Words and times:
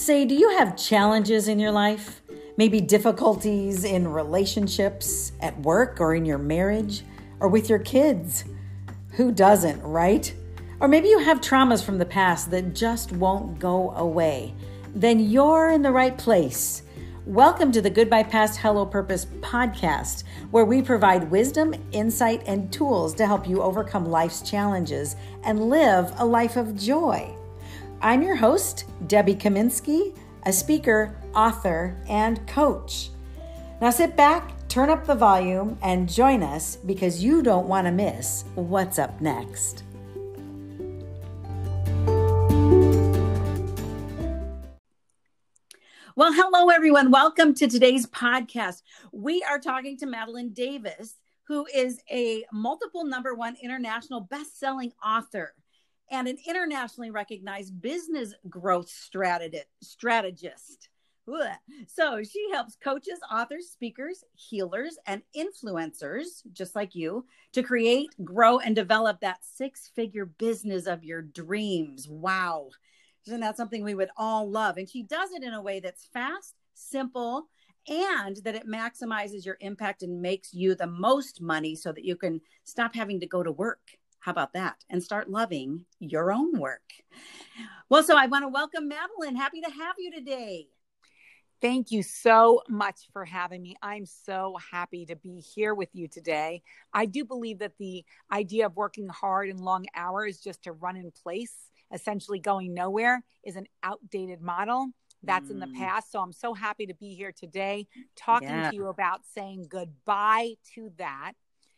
Say, 0.00 0.24
do 0.24 0.34
you 0.34 0.48
have 0.56 0.78
challenges 0.78 1.46
in 1.46 1.58
your 1.58 1.72
life? 1.72 2.22
Maybe 2.56 2.80
difficulties 2.80 3.84
in 3.84 4.08
relationships, 4.08 5.32
at 5.40 5.60
work, 5.60 6.00
or 6.00 6.14
in 6.14 6.24
your 6.24 6.38
marriage, 6.38 7.04
or 7.38 7.48
with 7.48 7.68
your 7.68 7.80
kids? 7.80 8.44
Who 9.16 9.30
doesn't, 9.30 9.82
right? 9.82 10.34
Or 10.80 10.88
maybe 10.88 11.08
you 11.08 11.18
have 11.18 11.42
traumas 11.42 11.84
from 11.84 11.98
the 11.98 12.06
past 12.06 12.50
that 12.50 12.74
just 12.74 13.12
won't 13.12 13.58
go 13.58 13.90
away. 13.90 14.54
Then 14.94 15.20
you're 15.20 15.68
in 15.68 15.82
the 15.82 15.92
right 15.92 16.16
place. 16.16 16.82
Welcome 17.26 17.70
to 17.72 17.82
the 17.82 17.90
Goodbye 17.90 18.22
Past 18.22 18.58
Hello 18.60 18.86
Purpose 18.86 19.26
podcast, 19.42 20.24
where 20.50 20.64
we 20.64 20.80
provide 20.80 21.30
wisdom, 21.30 21.74
insight, 21.92 22.42
and 22.46 22.72
tools 22.72 23.12
to 23.16 23.26
help 23.26 23.46
you 23.46 23.60
overcome 23.60 24.06
life's 24.06 24.40
challenges 24.40 25.14
and 25.44 25.68
live 25.68 26.10
a 26.16 26.24
life 26.24 26.56
of 26.56 26.74
joy. 26.74 27.36
I'm 28.02 28.22
your 28.22 28.36
host, 28.36 28.84
Debbie 29.08 29.34
Kaminsky, 29.34 30.16
a 30.46 30.54
speaker, 30.54 31.14
author, 31.34 31.94
and 32.08 32.46
coach. 32.48 33.10
Now 33.82 33.90
sit 33.90 34.16
back, 34.16 34.66
turn 34.68 34.88
up 34.88 35.04
the 35.04 35.14
volume, 35.14 35.76
and 35.82 36.08
join 36.08 36.42
us 36.42 36.76
because 36.76 37.22
you 37.22 37.42
don't 37.42 37.68
want 37.68 37.86
to 37.86 37.92
miss 37.92 38.46
what's 38.54 38.98
up 38.98 39.20
next. 39.20 39.82
Well, 46.16 46.32
hello, 46.32 46.70
everyone. 46.70 47.10
Welcome 47.10 47.52
to 47.56 47.68
today's 47.68 48.06
podcast. 48.06 48.80
We 49.12 49.42
are 49.42 49.58
talking 49.58 49.98
to 49.98 50.06
Madeline 50.06 50.54
Davis, 50.54 51.16
who 51.42 51.66
is 51.74 52.00
a 52.10 52.46
multiple 52.50 53.04
number 53.04 53.34
one 53.34 53.58
international 53.62 54.22
best 54.22 54.58
selling 54.58 54.92
author 55.04 55.52
and 56.10 56.28
an 56.28 56.38
internationally 56.46 57.10
recognized 57.10 57.80
business 57.80 58.34
growth 58.48 58.88
strategist. 58.88 60.88
So 61.86 62.24
she 62.24 62.48
helps 62.52 62.76
coaches, 62.82 63.20
authors, 63.30 63.70
speakers, 63.70 64.24
healers, 64.34 64.98
and 65.06 65.22
influencers, 65.36 66.42
just 66.52 66.74
like 66.74 66.96
you, 66.96 67.24
to 67.52 67.62
create, 67.62 68.08
grow, 68.24 68.58
and 68.58 68.74
develop 68.74 69.20
that 69.20 69.38
six 69.42 69.92
figure 69.94 70.26
business 70.26 70.86
of 70.86 71.04
your 71.04 71.22
dreams. 71.22 72.08
Wow. 72.08 72.70
Isn't 73.26 73.40
that 73.40 73.56
something 73.56 73.84
we 73.84 73.94
would 73.94 74.10
all 74.16 74.50
love? 74.50 74.76
And 74.76 74.88
she 74.88 75.04
does 75.04 75.30
it 75.30 75.44
in 75.44 75.52
a 75.52 75.62
way 75.62 75.78
that's 75.78 76.08
fast, 76.12 76.56
simple, 76.74 77.44
and 77.88 78.36
that 78.38 78.56
it 78.56 78.66
maximizes 78.66 79.46
your 79.46 79.56
impact 79.60 80.02
and 80.02 80.20
makes 80.20 80.52
you 80.52 80.74
the 80.74 80.86
most 80.86 81.40
money 81.40 81.76
so 81.76 81.92
that 81.92 82.04
you 82.04 82.16
can 82.16 82.40
stop 82.64 82.94
having 82.94 83.20
to 83.20 83.26
go 83.26 83.42
to 83.42 83.52
work 83.52 83.80
how 84.20 84.32
about 84.32 84.52
that? 84.52 84.76
And 84.88 85.02
start 85.02 85.30
loving 85.30 85.86
your 85.98 86.32
own 86.32 86.58
work. 86.58 86.82
Well, 87.88 88.02
so 88.02 88.16
I 88.16 88.26
want 88.26 88.44
to 88.44 88.48
welcome 88.48 88.86
Madeline. 88.86 89.34
Happy 89.34 89.60
to 89.62 89.70
have 89.70 89.96
you 89.98 90.12
today. 90.12 90.68
Thank 91.60 91.90
you 91.90 92.02
so 92.02 92.62
much 92.68 93.08
for 93.12 93.24
having 93.24 93.62
me. 93.62 93.76
I'm 93.82 94.06
so 94.06 94.56
happy 94.70 95.04
to 95.06 95.16
be 95.16 95.40
here 95.40 95.74
with 95.74 95.90
you 95.92 96.08
today. 96.08 96.62
I 96.92 97.04
do 97.04 97.24
believe 97.24 97.58
that 97.58 97.76
the 97.78 98.04
idea 98.32 98.66
of 98.66 98.76
working 98.76 99.08
hard 99.08 99.48
and 99.48 99.60
long 99.60 99.86
hours 99.94 100.38
just 100.38 100.62
to 100.64 100.72
run 100.72 100.96
in 100.96 101.10
place, 101.10 101.54
essentially 101.92 102.38
going 102.38 102.72
nowhere, 102.72 103.24
is 103.44 103.56
an 103.56 103.66
outdated 103.82 104.40
model. 104.40 104.88
That's 105.22 105.48
mm. 105.48 105.52
in 105.52 105.60
the 105.60 105.66
mm. 105.66 105.76
past. 105.76 106.12
So 106.12 106.20
I'm 106.20 106.32
so 106.32 106.54
happy 106.54 106.86
to 106.86 106.94
be 106.94 107.14
here 107.14 107.32
today 107.32 107.86
talking 108.16 108.48
yeah. 108.48 108.70
to 108.70 108.76
you 108.76 108.88
about 108.88 109.20
saying 109.34 109.66
goodbye 109.68 110.54
to 110.74 110.92
that 110.96 111.32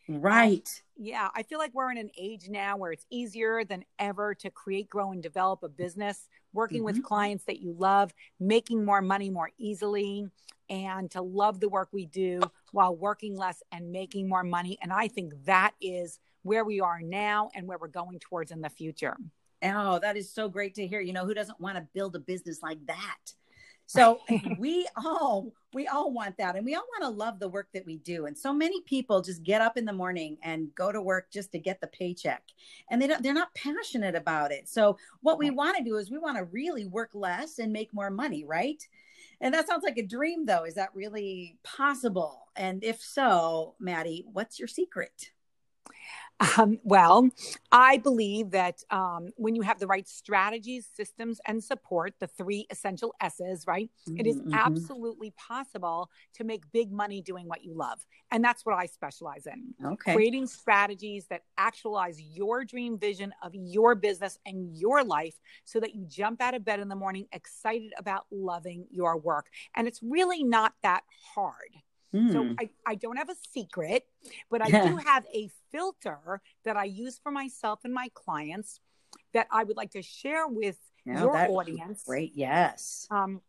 Right. 0.07 0.69
Yeah, 0.97 1.29
I 1.35 1.43
feel 1.43 1.59
like 1.59 1.73
we're 1.73 1.91
in 1.91 1.97
an 1.97 2.11
age 2.17 2.49
now 2.49 2.77
where 2.77 2.91
it's 2.91 3.05
easier 3.09 3.63
than 3.63 3.85
ever 3.99 4.35
to 4.35 4.49
create, 4.49 4.89
grow, 4.89 5.11
and 5.11 5.23
develop 5.23 5.63
a 5.63 5.69
business, 5.69 6.27
working 6.53 6.79
mm-hmm. 6.79 6.85
with 6.85 7.03
clients 7.03 7.45
that 7.45 7.59
you 7.59 7.73
love, 7.77 8.13
making 8.39 8.83
more 8.83 9.01
money 9.01 9.29
more 9.29 9.49
easily, 9.57 10.27
and 10.69 11.09
to 11.11 11.21
love 11.21 11.59
the 11.59 11.69
work 11.69 11.89
we 11.91 12.05
do 12.05 12.41
while 12.71 12.95
working 12.95 13.37
less 13.37 13.63
and 13.71 13.91
making 13.91 14.27
more 14.27 14.43
money. 14.43 14.77
And 14.81 14.91
I 14.91 15.07
think 15.07 15.33
that 15.45 15.71
is 15.81 16.19
where 16.43 16.65
we 16.65 16.81
are 16.81 17.01
now 17.01 17.49
and 17.55 17.67
where 17.67 17.77
we're 17.77 17.87
going 17.87 18.19
towards 18.19 18.51
in 18.51 18.61
the 18.61 18.69
future. 18.69 19.15
Oh, 19.63 19.99
that 19.99 20.17
is 20.17 20.33
so 20.33 20.49
great 20.49 20.75
to 20.75 20.85
hear. 20.85 20.99
You 20.99 21.13
know, 21.13 21.25
who 21.25 21.33
doesn't 21.33 21.59
want 21.59 21.77
to 21.77 21.87
build 21.93 22.15
a 22.15 22.19
business 22.19 22.61
like 22.61 22.85
that? 22.87 23.33
So 23.85 24.19
we 24.59 24.87
all 25.03 25.51
we 25.73 25.87
all 25.87 26.11
want 26.11 26.37
that 26.37 26.55
and 26.55 26.65
we 26.65 26.75
all 26.75 26.85
want 26.99 27.03
to 27.03 27.17
love 27.17 27.39
the 27.39 27.49
work 27.49 27.67
that 27.73 27.85
we 27.85 27.97
do. 27.97 28.25
And 28.27 28.37
so 28.37 28.53
many 28.53 28.81
people 28.81 29.21
just 29.21 29.43
get 29.43 29.61
up 29.61 29.77
in 29.77 29.85
the 29.85 29.93
morning 29.93 30.37
and 30.43 30.73
go 30.75 30.91
to 30.91 31.01
work 31.01 31.31
just 31.31 31.51
to 31.53 31.59
get 31.59 31.81
the 31.81 31.87
paycheck. 31.87 32.43
And 32.89 33.01
they 33.01 33.07
don't 33.07 33.23
they're 33.23 33.33
not 33.33 33.53
passionate 33.55 34.15
about 34.15 34.51
it. 34.51 34.69
So 34.69 34.97
what 35.21 35.39
we 35.39 35.49
want 35.49 35.77
to 35.77 35.83
do 35.83 35.97
is 35.97 36.11
we 36.11 36.17
want 36.19 36.37
to 36.37 36.45
really 36.45 36.85
work 36.85 37.11
less 37.13 37.59
and 37.59 37.73
make 37.73 37.93
more 37.93 38.09
money, 38.09 38.45
right? 38.45 38.87
And 39.41 39.53
that 39.53 39.67
sounds 39.67 39.83
like 39.83 39.97
a 39.97 40.05
dream 40.05 40.45
though. 40.45 40.63
Is 40.63 40.75
that 40.75 40.95
really 40.95 41.57
possible? 41.63 42.47
And 42.55 42.83
if 42.83 43.01
so, 43.01 43.75
Maddie, 43.79 44.25
what's 44.31 44.59
your 44.59 44.67
secret? 44.67 45.31
Um, 46.57 46.79
well, 46.83 47.29
I 47.71 47.97
believe 47.97 48.51
that 48.51 48.83
um, 48.89 49.31
when 49.35 49.55
you 49.55 49.61
have 49.61 49.79
the 49.79 49.87
right 49.87 50.07
strategies, 50.07 50.87
systems, 50.93 51.39
and 51.47 51.63
support, 51.63 52.15
the 52.19 52.27
three 52.27 52.67
essential 52.69 53.13
S's, 53.21 53.65
right, 53.67 53.89
mm-hmm. 54.07 54.19
it 54.19 54.27
is 54.27 54.37
mm-hmm. 54.37 54.53
absolutely 54.53 55.31
possible 55.37 56.09
to 56.35 56.43
make 56.43 56.69
big 56.71 56.91
money 56.91 57.21
doing 57.21 57.47
what 57.47 57.63
you 57.63 57.73
love. 57.73 57.99
And 58.31 58.43
that's 58.43 58.65
what 58.65 58.75
I 58.75 58.87
specialize 58.87 59.45
in. 59.45 59.73
Okay. 59.93 60.13
Creating 60.13 60.47
strategies 60.47 61.27
that 61.27 61.43
actualize 61.57 62.19
your 62.19 62.65
dream 62.65 62.97
vision 62.97 63.33
of 63.43 63.53
your 63.53 63.95
business 63.95 64.37
and 64.45 64.75
your 64.75 65.03
life 65.03 65.35
so 65.63 65.79
that 65.79 65.95
you 65.95 66.05
jump 66.07 66.41
out 66.41 66.53
of 66.53 66.65
bed 66.65 66.79
in 66.79 66.89
the 66.89 66.95
morning 66.95 67.27
excited 67.31 67.93
about 67.97 68.25
loving 68.31 68.85
your 68.91 69.17
work. 69.17 69.47
And 69.75 69.87
it's 69.87 70.01
really 70.01 70.43
not 70.43 70.73
that 70.83 71.03
hard. 71.35 71.69
Mm. 72.13 72.31
So 72.31 72.43
hmm. 72.43 72.53
I, 72.59 72.69
I 72.85 72.95
don't 72.95 73.17
have 73.17 73.29
a 73.29 73.35
secret, 73.51 74.05
but 74.49 74.61
I 74.61 74.69
do 74.69 74.97
have 75.05 75.25
a 75.33 75.49
filter 75.71 76.41
that 76.65 76.77
I 76.77 76.85
use 76.85 77.19
for 77.21 77.31
myself 77.31 77.79
and 77.83 77.93
my 77.93 78.09
clients 78.13 78.79
that 79.33 79.47
I 79.51 79.63
would 79.63 79.77
like 79.77 79.91
to 79.91 80.01
share 80.01 80.47
with 80.47 80.77
your 81.05 81.35
audience. 81.35 82.03
Great, 82.05 82.33
yes. 82.35 83.07
Um, 83.11 83.41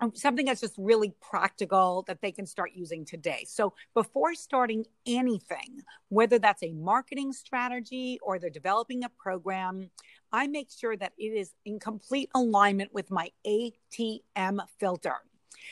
um, 0.00 0.12
something 0.14 0.44
that's 0.44 0.60
just 0.60 0.74
really 0.76 1.14
practical 1.22 2.04
that 2.06 2.20
they 2.20 2.30
can 2.30 2.46
start 2.46 2.72
using 2.74 3.04
today. 3.04 3.44
So 3.48 3.72
before 3.94 4.34
starting 4.34 4.84
anything, 5.06 5.82
whether 6.10 6.38
that's 6.38 6.62
a 6.62 6.72
marketing 6.72 7.32
strategy 7.32 8.18
or 8.22 8.38
they're 8.38 8.50
developing 8.50 9.04
a 9.04 9.08
program, 9.08 9.90
I 10.32 10.48
make 10.48 10.70
sure 10.70 10.96
that 10.96 11.12
it 11.16 11.32
is 11.32 11.52
in 11.64 11.78
complete 11.78 12.28
alignment 12.34 12.92
with 12.92 13.10
my 13.10 13.30
ATM 13.46 14.60
filter. 14.78 15.16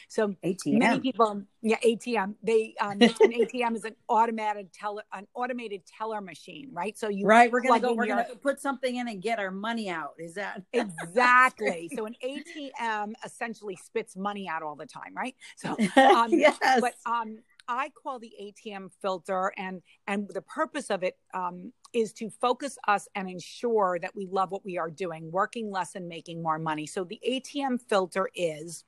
So 0.08 0.34
ATM. 0.44 0.78
many 0.78 1.00
people, 1.00 1.42
yeah, 1.62 1.78
ATM. 1.84 2.34
They 2.42 2.74
um, 2.80 3.02
an 3.02 3.10
ATM 3.10 3.76
is 3.76 3.84
an 3.84 3.96
automated 4.08 4.72
teller, 4.72 5.02
an 5.12 5.26
automated 5.34 5.82
teller 5.86 6.20
machine, 6.20 6.68
right? 6.72 6.96
So 6.98 7.08
you 7.08 7.26
right. 7.26 7.50
We're 7.50 7.62
gonna 7.62 7.80
go. 7.80 7.94
We're 7.94 8.06
your, 8.06 8.16
gonna 8.16 8.36
put 8.36 8.60
something 8.60 8.96
in 8.96 9.08
and 9.08 9.22
get 9.22 9.38
our 9.38 9.50
money 9.50 9.88
out. 9.88 10.14
Is 10.18 10.34
that 10.34 10.62
exactly? 10.72 11.90
so 11.94 12.06
an 12.06 12.14
ATM 12.24 13.12
essentially 13.24 13.76
spits 13.76 14.16
money 14.16 14.48
out 14.48 14.62
all 14.62 14.76
the 14.76 14.86
time, 14.86 15.14
right? 15.16 15.34
So 15.56 15.76
um, 15.96 16.32
yes, 16.32 16.58
but 16.80 16.94
um, 17.06 17.38
I 17.68 17.91
call 17.91 18.18
the 18.18 18.32
ATM 18.41 18.91
filter, 19.00 19.52
and 19.56 19.82
and 20.06 20.28
the 20.28 20.42
purpose 20.42 20.91
of 20.91 21.02
it 21.02 21.16
um, 21.32 21.72
is 21.92 22.12
to 22.14 22.30
focus 22.30 22.76
us 22.88 23.08
and 23.14 23.28
ensure 23.28 23.98
that 24.00 24.14
we 24.14 24.26
love 24.26 24.50
what 24.50 24.64
we 24.64 24.78
are 24.78 24.91
doing, 24.91 25.30
working 25.30 25.70
less 25.70 25.94
and 25.94 26.08
making 26.08 26.42
more 26.42 26.58
money. 26.58 26.86
So 26.86 27.04
the 27.04 27.20
ATM 27.26 27.80
filter 27.88 28.28
is 28.34 28.84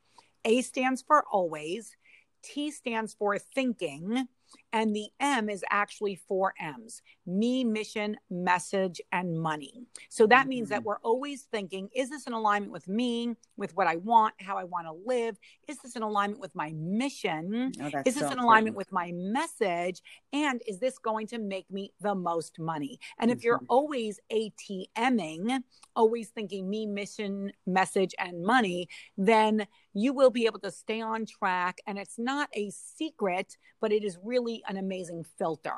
a 0.47 0.63
stands 0.63 1.03
for 1.03 1.25
always, 1.31 1.95
T 2.43 2.71
stands 2.71 3.15
for 3.15 3.37
thinking, 3.39 4.29
and 4.77 4.95
the 4.95 5.09
M 5.21 5.49
is 5.49 5.65
actually 5.71 6.17
four 6.29 6.53
M's 6.61 7.01
me, 7.27 7.65
mission, 7.65 8.19
message, 8.31 9.01
and 9.11 9.41
money. 9.41 9.87
So 10.11 10.27
that 10.27 10.47
means 10.47 10.69
that 10.69 10.81
mm-hmm. 10.81 10.89
we're 10.89 10.99
always 10.99 11.43
thinking 11.51 11.89
is 11.95 12.11
this 12.11 12.27
in 12.27 12.35
alignment 12.35 12.73
with 12.73 12.87
me, 12.87 13.35
with 13.57 13.75
what 13.75 13.87
I 13.87 13.97
want, 13.97 14.35
how 14.39 14.59
I 14.59 14.65
want 14.65 14.87
to 14.87 14.93
live? 14.93 15.39
Is 15.67 15.79
this 15.79 15.97
in 15.97 16.03
alignment 16.03 16.43
with 16.43 16.55
my 16.55 16.73
mission? 16.77 17.73
Oh, 17.81 17.87
is 18.05 18.15
this 18.15 18.29
so 18.29 18.31
in 18.31 18.39
alignment 18.39 18.77
with 18.77 18.93
my 18.93 19.13
message? 19.13 20.03
And 20.35 20.61
is 20.69 20.79
this 20.79 20.99
going 20.99 21.27
to 21.29 21.39
make 21.39 21.71
me 21.71 21.93
the 22.03 22.15
most 22.15 22.59
money? 22.59 23.01
And 23.19 23.31
mm-hmm. 23.31 23.39
if 23.39 23.45
you're 23.45 23.57
mm-hmm. 23.57 23.67
always 23.71 24.21
ATMing, 24.31 25.63
always 25.97 26.29
thinking 26.29 26.69
me, 26.69 26.85
mission, 26.85 27.51
message, 27.67 28.15
and 28.19 28.45
money, 28.45 28.89
then 29.17 29.67
you 29.95 30.13
will 30.13 30.31
be 30.31 30.45
able 30.45 30.61
to 30.61 30.71
stay 30.71 31.01
on 31.01 31.25
track. 31.25 31.79
And 31.87 31.99
it's 31.99 32.19
not 32.19 32.51
a 32.53 32.71
secret, 32.71 33.57
but 33.81 33.93
it 33.93 34.05
is 34.05 34.19
really 34.23 34.63
an 34.69 34.77
amazing 34.77 35.25
filter. 35.39 35.75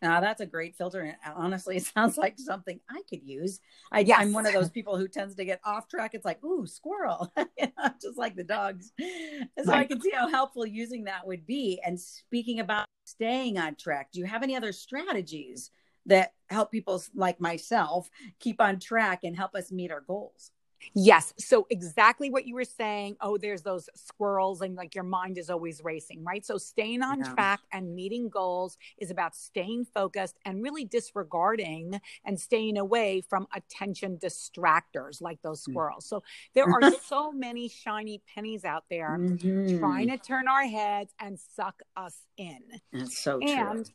Now 0.00 0.20
that's 0.20 0.40
a 0.40 0.46
great 0.46 0.76
filter, 0.76 1.00
and 1.00 1.16
honestly, 1.36 1.76
it 1.78 1.84
sounds 1.84 2.18
like 2.18 2.38
something 2.38 2.80
I 2.90 3.02
could 3.08 3.22
use. 3.22 3.60
I, 3.92 4.00
yes. 4.00 4.18
I'm 4.20 4.32
one 4.32 4.46
of 4.46 4.52
those 4.52 4.70
people 4.70 4.98
who 4.98 5.08
tends 5.08 5.34
to 5.36 5.44
get 5.44 5.60
off 5.64 5.88
track. 5.88 6.14
It's 6.14 6.24
like, 6.24 6.42
ooh, 6.44 6.66
squirrel, 6.66 7.32
just 8.02 8.18
like 8.18 8.34
the 8.34 8.44
dogs. 8.44 8.92
So 8.98 9.70
right. 9.70 9.80
I 9.80 9.84
can 9.84 10.00
see 10.00 10.10
how 10.12 10.28
helpful 10.28 10.66
using 10.66 11.04
that 11.04 11.26
would 11.26 11.46
be. 11.46 11.80
And 11.84 11.98
speaking 12.00 12.60
about 12.60 12.86
staying 13.04 13.58
on 13.58 13.76
track, 13.76 14.10
do 14.12 14.20
you 14.20 14.26
have 14.26 14.42
any 14.42 14.56
other 14.56 14.72
strategies 14.72 15.70
that 16.06 16.32
help 16.50 16.72
people 16.72 17.00
like 17.14 17.40
myself 17.40 18.10
keep 18.40 18.60
on 18.60 18.80
track 18.80 19.20
and 19.22 19.36
help 19.36 19.54
us 19.54 19.70
meet 19.70 19.92
our 19.92 20.00
goals? 20.00 20.50
Yes. 20.94 21.32
So 21.38 21.66
exactly 21.70 22.30
what 22.30 22.46
you 22.46 22.54
were 22.54 22.64
saying. 22.64 23.16
Oh, 23.20 23.38
there's 23.38 23.62
those 23.62 23.88
squirrels 23.94 24.60
and 24.60 24.74
like 24.74 24.94
your 24.94 25.04
mind 25.04 25.38
is 25.38 25.50
always 25.50 25.82
racing, 25.82 26.24
right? 26.24 26.44
So 26.44 26.58
staying 26.58 27.02
on 27.02 27.20
yeah. 27.20 27.34
track 27.34 27.60
and 27.72 27.94
meeting 27.94 28.28
goals 28.28 28.78
is 28.98 29.10
about 29.10 29.34
staying 29.34 29.86
focused 29.86 30.38
and 30.44 30.62
really 30.62 30.84
disregarding 30.84 32.00
and 32.24 32.38
staying 32.38 32.78
away 32.78 33.22
from 33.28 33.46
attention 33.54 34.18
distractors 34.18 35.20
like 35.20 35.40
those 35.42 35.64
hmm. 35.64 35.72
squirrels. 35.72 36.06
So 36.06 36.22
there 36.54 36.66
are 36.68 36.92
so 37.04 37.32
many 37.32 37.68
shiny 37.68 38.22
pennies 38.34 38.64
out 38.64 38.84
there 38.90 39.18
mm-hmm. 39.18 39.78
trying 39.78 40.08
to 40.08 40.18
turn 40.18 40.48
our 40.48 40.64
heads 40.64 41.12
and 41.18 41.38
suck 41.38 41.82
us 41.96 42.16
in. 42.36 42.60
That's 42.92 43.18
so 43.18 43.38
true. 43.38 43.50
And 43.50 43.90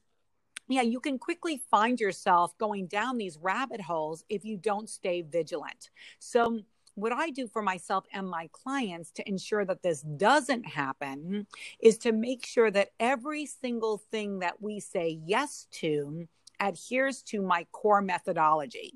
yeah, 0.69 0.81
you 0.81 0.99
can 0.99 1.17
quickly 1.17 1.61
find 1.71 1.99
yourself 1.99 2.57
going 2.57 2.87
down 2.87 3.17
these 3.17 3.37
rabbit 3.41 3.81
holes 3.81 4.23
if 4.29 4.43
you 4.43 4.57
don't 4.57 4.89
stay 4.89 5.21
vigilant. 5.21 5.89
So 6.19 6.61
what 6.97 7.13
I 7.13 7.29
do 7.29 7.47
for 7.47 7.61
myself 7.61 8.05
and 8.11 8.27
my 8.27 8.49
clients 8.51 9.11
to 9.11 9.29
ensure 9.29 9.63
that 9.65 9.83
this 9.83 10.01
doesn't 10.01 10.65
happen 10.65 11.45
is 11.79 11.99
to 11.99 12.11
make 12.11 12.43
sure 12.43 12.71
that 12.71 12.89
every 12.99 13.45
single 13.45 13.99
thing 14.11 14.39
that 14.39 14.63
we 14.63 14.79
say 14.79 15.19
yes 15.23 15.67
to 15.73 16.27
adheres 16.59 17.21
to 17.21 17.43
my 17.43 17.67
core 17.71 18.01
methodology. 18.01 18.93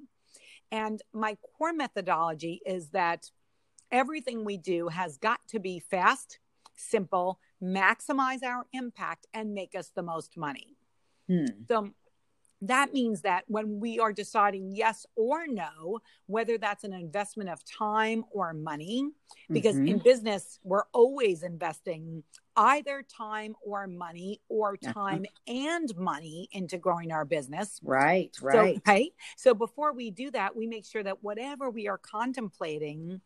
And 0.71 0.99
my 1.13 1.37
core 1.55 1.73
methodology 1.73 2.61
is 2.65 2.89
that 2.89 3.29
everything 3.91 4.45
we 4.45 4.57
do 4.57 4.87
has 4.87 5.17
got 5.17 5.39
to 5.49 5.59
be 5.59 5.79
fast, 5.79 6.39
simple, 6.75 7.39
maximize 7.61 8.43
our 8.43 8.65
impact, 8.73 9.27
and 9.31 9.53
make 9.53 9.75
us 9.75 9.91
the 9.95 10.01
most 10.01 10.37
money. 10.37 10.75
Hmm. 11.29 11.45
So 11.67 11.91
that 12.61 12.93
means 12.93 13.21
that 13.21 13.43
when 13.47 13.79
we 13.79 13.99
are 13.99 14.13
deciding 14.13 14.75
yes 14.75 15.05
or 15.15 15.47
no, 15.47 15.99
whether 16.27 16.57
that's 16.57 16.83
an 16.83 16.93
investment 16.93 17.49
of 17.49 17.63
time 17.65 18.23
or 18.31 18.53
money, 18.53 19.09
because 19.49 19.75
mm-hmm. 19.75 19.87
in 19.87 19.97
business, 19.99 20.59
we're 20.63 20.83
always 20.93 21.41
investing 21.41 22.23
either 22.55 23.03
time 23.03 23.55
or 23.65 23.87
money 23.87 24.41
or 24.47 24.77
time 24.77 25.25
and 25.47 25.95
money 25.97 26.49
into 26.51 26.77
growing 26.77 27.11
our 27.11 27.25
business. 27.25 27.79
Right, 27.83 28.35
right. 28.41 28.75
So, 28.75 28.81
right. 28.87 29.13
So 29.37 29.53
before 29.55 29.93
we 29.93 30.11
do 30.11 30.29
that, 30.31 30.55
we 30.55 30.67
make 30.67 30.85
sure 30.85 31.01
that 31.01 31.23
whatever 31.23 31.69
we 31.69 31.87
are 31.87 31.97
contemplating 31.97 33.21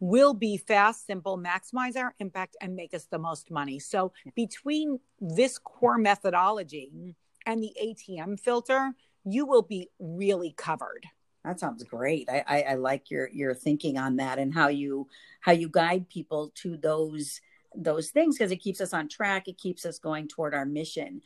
will 0.00 0.34
be 0.34 0.56
fast, 0.56 1.06
simple, 1.06 1.36
maximize 1.36 1.96
our 1.96 2.14
impact, 2.20 2.56
and 2.60 2.76
make 2.76 2.94
us 2.94 3.06
the 3.10 3.18
most 3.18 3.50
money. 3.50 3.80
So 3.80 4.12
between 4.36 5.00
this 5.20 5.58
core 5.58 5.98
methodology, 5.98 7.16
and 7.48 7.62
the 7.62 7.72
ATM 7.82 8.38
filter, 8.38 8.92
you 9.24 9.46
will 9.46 9.62
be 9.62 9.88
really 9.98 10.54
covered. 10.56 11.06
That 11.44 11.58
sounds 11.58 11.82
great. 11.82 12.28
I, 12.28 12.44
I, 12.46 12.62
I 12.62 12.74
like 12.74 13.10
your 13.10 13.28
your 13.30 13.54
thinking 13.54 13.96
on 13.96 14.16
that 14.16 14.38
and 14.38 14.52
how 14.52 14.68
you 14.68 15.08
how 15.40 15.52
you 15.52 15.68
guide 15.68 16.08
people 16.10 16.52
to 16.56 16.76
those 16.76 17.40
those 17.74 18.10
things 18.10 18.36
because 18.36 18.52
it 18.52 18.56
keeps 18.56 18.80
us 18.80 18.92
on 18.92 19.08
track. 19.08 19.48
It 19.48 19.56
keeps 19.56 19.86
us 19.86 19.98
going 19.98 20.28
toward 20.28 20.54
our 20.54 20.66
mission. 20.66 21.22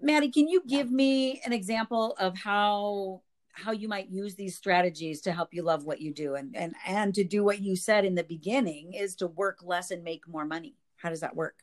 Maddie, 0.00 0.30
can 0.30 0.46
you 0.46 0.62
give 0.66 0.90
me 0.90 1.40
an 1.46 1.54
example 1.54 2.14
of 2.20 2.36
how 2.36 3.22
how 3.52 3.72
you 3.72 3.88
might 3.88 4.10
use 4.10 4.34
these 4.34 4.54
strategies 4.54 5.22
to 5.22 5.32
help 5.32 5.54
you 5.54 5.62
love 5.62 5.84
what 5.84 6.02
you 6.02 6.12
do 6.12 6.34
and 6.34 6.54
and 6.54 6.74
and 6.86 7.14
to 7.14 7.24
do 7.24 7.42
what 7.42 7.60
you 7.60 7.76
said 7.76 8.04
in 8.04 8.14
the 8.14 8.24
beginning 8.24 8.92
is 8.92 9.14
to 9.16 9.26
work 9.26 9.60
less 9.62 9.90
and 9.90 10.04
make 10.04 10.28
more 10.28 10.44
money. 10.44 10.74
How 10.96 11.08
does 11.08 11.20
that 11.20 11.34
work? 11.34 11.56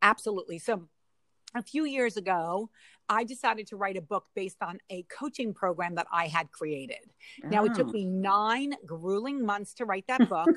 Absolutely. 0.00 0.58
So 0.58 0.88
a 1.54 1.62
few 1.62 1.84
years 1.84 2.16
ago, 2.16 2.70
I 3.08 3.24
decided 3.24 3.66
to 3.68 3.76
write 3.76 3.96
a 3.96 4.02
book 4.02 4.26
based 4.34 4.62
on 4.62 4.78
a 4.90 5.04
coaching 5.04 5.54
program 5.54 5.94
that 5.94 6.06
I 6.12 6.26
had 6.26 6.50
created. 6.52 6.98
Oh. 7.44 7.48
Now, 7.48 7.64
it 7.64 7.74
took 7.74 7.88
oh. 7.88 7.92
me 7.92 8.04
nine 8.04 8.74
grueling 8.84 9.44
months 9.44 9.74
to 9.74 9.86
write 9.86 10.06
that 10.08 10.28
book. 10.28 10.50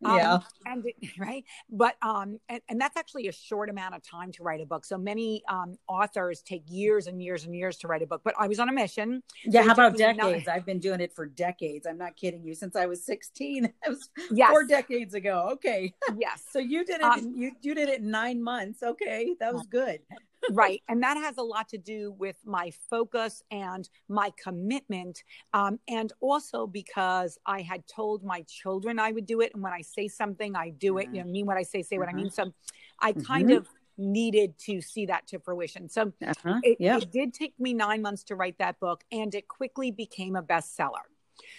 yeah. 0.00 0.34
Um, 0.34 0.42
and 0.66 0.84
right. 1.18 1.44
But, 1.70 1.94
um, 2.02 2.40
and, 2.48 2.60
and, 2.68 2.80
that's 2.80 2.96
actually 2.96 3.28
a 3.28 3.32
short 3.32 3.70
amount 3.70 3.94
of 3.94 4.02
time 4.02 4.32
to 4.32 4.42
write 4.42 4.60
a 4.60 4.66
book. 4.66 4.84
So 4.84 4.98
many 4.98 5.44
um, 5.48 5.78
authors 5.86 6.42
take 6.42 6.64
years 6.66 7.06
and 7.06 7.22
years 7.22 7.44
and 7.44 7.54
years 7.54 7.76
to 7.78 7.86
write 7.86 8.02
a 8.02 8.06
book, 8.06 8.22
but 8.24 8.34
I 8.36 8.48
was 8.48 8.58
on 8.58 8.68
a 8.68 8.72
mission. 8.72 9.22
Yeah. 9.44 9.62
So 9.62 9.68
how 9.68 9.74
about 9.74 9.96
decades? 9.96 10.46
Nine... 10.46 10.56
I've 10.56 10.66
been 10.66 10.80
doing 10.80 11.00
it 11.00 11.14
for 11.14 11.26
decades. 11.26 11.86
I'm 11.86 11.98
not 11.98 12.16
kidding 12.16 12.42
you. 12.42 12.54
Since 12.54 12.74
I 12.74 12.86
was 12.86 13.04
16, 13.06 13.64
it 13.66 13.72
was 13.86 14.10
yes. 14.32 14.50
four 14.50 14.64
decades 14.64 15.14
ago. 15.14 15.50
Okay. 15.52 15.94
Yes. 16.18 16.42
so 16.50 16.58
you 16.58 16.84
did 16.84 16.96
it, 16.96 17.04
um, 17.04 17.32
you, 17.36 17.52
you 17.62 17.76
did 17.76 17.88
it 17.88 18.00
in 18.00 18.10
nine 18.10 18.42
months. 18.42 18.82
Okay. 18.82 19.36
That 19.38 19.54
was 19.54 19.66
good 19.68 20.00
right. 20.50 20.82
And 20.88 21.02
that 21.02 21.16
has 21.16 21.38
a 21.38 21.42
lot 21.42 21.68
to 21.70 21.78
do 21.78 22.12
with 22.12 22.36
my 22.44 22.72
focus 22.90 23.42
and 23.50 23.88
my 24.08 24.32
commitment. 24.42 25.22
Um, 25.54 25.78
and 25.88 26.12
also 26.20 26.66
because 26.66 27.38
I 27.46 27.62
had 27.62 27.86
told 27.86 28.24
my 28.24 28.42
children 28.42 28.98
I 28.98 29.12
would 29.12 29.26
do 29.26 29.40
it. 29.40 29.52
And 29.54 29.62
when 29.62 29.72
I 29.72 29.82
say 29.82 30.08
something, 30.08 30.56
I 30.56 30.70
do 30.70 30.98
it. 30.98 31.08
You 31.12 31.22
know, 31.24 31.30
mean 31.30 31.46
what 31.46 31.56
I 31.56 31.62
say, 31.62 31.82
say 31.82 31.98
what 31.98 32.08
I 32.08 32.12
mean. 32.12 32.30
So 32.30 32.52
I 33.00 33.12
kind 33.12 33.48
mm-hmm. 33.48 33.58
of 33.58 33.68
needed 33.98 34.58
to 34.58 34.80
see 34.80 35.06
that 35.06 35.26
to 35.28 35.38
fruition. 35.38 35.88
So 35.88 36.12
uh-huh. 36.24 36.60
it, 36.62 36.78
yeah. 36.80 36.96
it, 36.96 37.10
did 37.10 37.34
take 37.34 37.58
me 37.58 37.74
nine 37.74 38.02
months 38.02 38.24
to 38.24 38.36
write 38.36 38.58
that 38.58 38.80
book, 38.80 39.04
and 39.12 39.34
it 39.34 39.48
quickly 39.48 39.90
became 39.90 40.36
a 40.36 40.42
bestseller. 40.42 41.04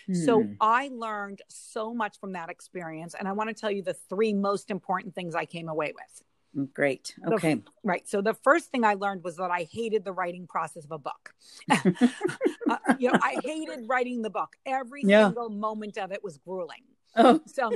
Hmm. 0.08 0.14
So 0.14 0.48
I 0.60 0.90
learned 0.92 1.42
so 1.48 1.94
much 1.94 2.20
from 2.20 2.34
that 2.34 2.50
experience. 2.50 3.16
And 3.18 3.28
I 3.28 3.32
want 3.32 3.50
to 3.50 3.54
tell 3.54 3.72
you 3.72 3.82
the 3.82 3.94
three 3.94 4.34
most 4.34 4.72
important 4.72 5.16
things 5.16 5.36
I 5.36 5.46
came 5.46 5.70
away 5.70 5.94
with. 5.94 6.24
Great. 6.74 7.16
Okay. 7.28 7.56
The, 7.56 7.64
right. 7.84 8.08
So 8.08 8.22
the 8.22 8.34
first 8.34 8.70
thing 8.70 8.84
I 8.84 8.94
learned 8.94 9.24
was 9.24 9.38
that 9.38 9.50
I 9.50 9.68
hated 9.72 10.06
the 10.06 10.12
writing 10.12 10.46
process 10.46 10.86
of 10.86 10.92
a 10.92 11.00
book. 11.00 11.34
uh, 12.70 12.78
you 13.00 13.12
know, 13.12 13.20
I 13.22 13.38
hated 13.44 13.88
writing 13.88 14.22
the 14.22 14.30
book. 14.30 14.56
Every 14.66 15.02
yeah. 15.04 15.28
single 15.28 15.50
moment 15.50 15.98
of 15.98 16.12
it 16.12 16.24
was 16.24 16.38
grueling. 16.38 16.84
Oh. 17.16 17.42
So 17.48 17.72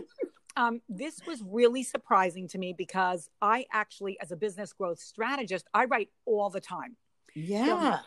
um, 0.55 0.81
this 0.89 1.21
was 1.25 1.41
really 1.43 1.83
surprising 1.83 2.47
to 2.49 2.57
me 2.59 2.73
because 2.77 3.29
I 3.41 3.65
actually, 3.71 4.19
as 4.21 4.31
a 4.31 4.35
business 4.35 4.73
growth 4.73 4.99
strategist, 4.99 5.67
I 5.73 5.85
write 5.85 6.09
all 6.25 6.49
the 6.49 6.61
time. 6.61 6.97
Yeah. 7.35 7.65
So, 7.65 7.99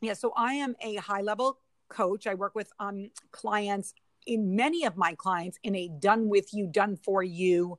yeah. 0.00 0.12
So 0.14 0.32
I 0.36 0.54
am 0.54 0.74
a 0.80 0.96
high 0.96 1.22
level 1.22 1.58
coach. 1.88 2.26
I 2.26 2.34
work 2.34 2.54
with 2.54 2.72
um, 2.80 3.10
clients 3.30 3.94
in 4.26 4.56
many 4.56 4.84
of 4.84 4.96
my 4.96 5.14
clients 5.14 5.58
in 5.62 5.74
a 5.76 5.88
done 5.88 6.28
with 6.28 6.54
you, 6.54 6.66
done 6.66 6.96
for 6.96 7.22
you 7.22 7.78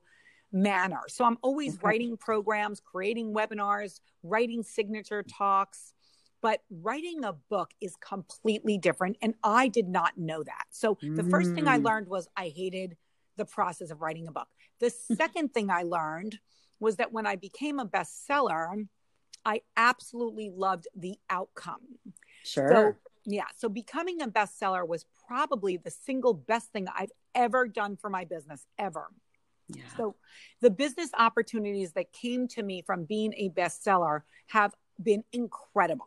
manner. 0.56 1.02
So 1.08 1.24
I'm 1.24 1.38
always 1.42 1.74
okay. 1.74 1.80
writing 1.82 2.16
programs, 2.16 2.80
creating 2.80 3.34
webinars, 3.34 4.00
writing 4.22 4.62
signature 4.62 5.22
talks. 5.22 5.92
But 6.42 6.60
writing 6.70 7.24
a 7.24 7.32
book 7.32 7.70
is 7.80 7.96
completely 7.96 8.78
different. 8.78 9.16
And 9.22 9.34
I 9.42 9.68
did 9.68 9.88
not 9.88 10.16
know 10.16 10.42
that. 10.42 10.64
So 10.70 10.98
the 11.00 11.22
mm. 11.22 11.30
first 11.30 11.54
thing 11.54 11.66
I 11.66 11.78
mm. 11.78 11.84
learned 11.84 12.08
was 12.08 12.28
I 12.36 12.52
hated 12.54 12.96
the 13.36 13.44
process 13.44 13.90
of 13.90 14.00
writing 14.00 14.28
a 14.28 14.32
book. 14.32 14.48
The 14.80 14.90
second 15.16 15.54
thing 15.54 15.70
I 15.70 15.82
learned 15.82 16.38
was 16.78 16.96
that 16.96 17.12
when 17.12 17.26
I 17.26 17.36
became 17.36 17.80
a 17.80 17.86
bestseller, 17.86 18.86
I 19.44 19.62
absolutely 19.76 20.50
loved 20.54 20.88
the 20.94 21.16
outcome. 21.30 21.80
Sure. 22.44 22.68
So, 22.70 22.94
yeah. 23.24 23.46
So 23.56 23.68
becoming 23.68 24.20
a 24.20 24.28
bestseller 24.28 24.86
was 24.86 25.06
probably 25.26 25.78
the 25.78 25.90
single 25.90 26.34
best 26.34 26.70
thing 26.70 26.86
I've 26.94 27.12
ever 27.34 27.66
done 27.66 27.96
for 27.96 28.10
my 28.10 28.24
business, 28.24 28.66
ever. 28.78 29.08
Yeah. 29.68 29.82
So 29.96 30.16
the 30.60 30.70
business 30.70 31.10
opportunities 31.18 31.92
that 31.92 32.12
came 32.12 32.48
to 32.48 32.62
me 32.62 32.82
from 32.82 33.04
being 33.04 33.32
a 33.36 33.50
bestseller 33.50 34.22
have 34.48 34.74
been 35.02 35.24
incredible. 35.32 36.06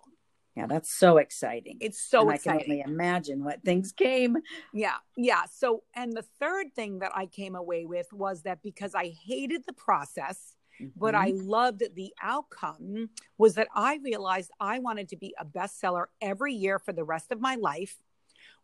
Yeah, 0.55 0.65
that's 0.67 0.93
so 0.93 1.17
exciting. 1.17 1.77
It's 1.79 2.01
so 2.01 2.21
and 2.21 2.35
exciting. 2.35 2.59
I 2.59 2.63
can 2.63 2.71
only 2.71 2.93
imagine 2.93 3.43
what 3.43 3.63
things 3.63 3.91
came. 3.93 4.37
Yeah, 4.73 4.95
yeah. 5.15 5.43
So, 5.45 5.83
and 5.95 6.11
the 6.11 6.25
third 6.39 6.73
thing 6.75 6.99
that 6.99 7.11
I 7.15 7.27
came 7.27 7.55
away 7.55 7.85
with 7.85 8.11
was 8.11 8.41
that 8.43 8.61
because 8.61 8.93
I 8.93 9.13
hated 9.25 9.63
the 9.65 9.73
process, 9.73 10.55
mm-hmm. 10.81 10.99
but 10.99 11.15
I 11.15 11.31
loved 11.35 11.83
the 11.95 12.13
outcome, 12.21 13.09
was 13.37 13.55
that 13.55 13.69
I 13.73 13.99
realized 14.03 14.51
I 14.59 14.79
wanted 14.79 15.09
to 15.09 15.15
be 15.15 15.33
a 15.39 15.45
bestseller 15.45 16.05
every 16.21 16.55
year 16.55 16.77
for 16.77 16.91
the 16.91 17.05
rest 17.05 17.31
of 17.31 17.39
my 17.39 17.55
life 17.55 17.95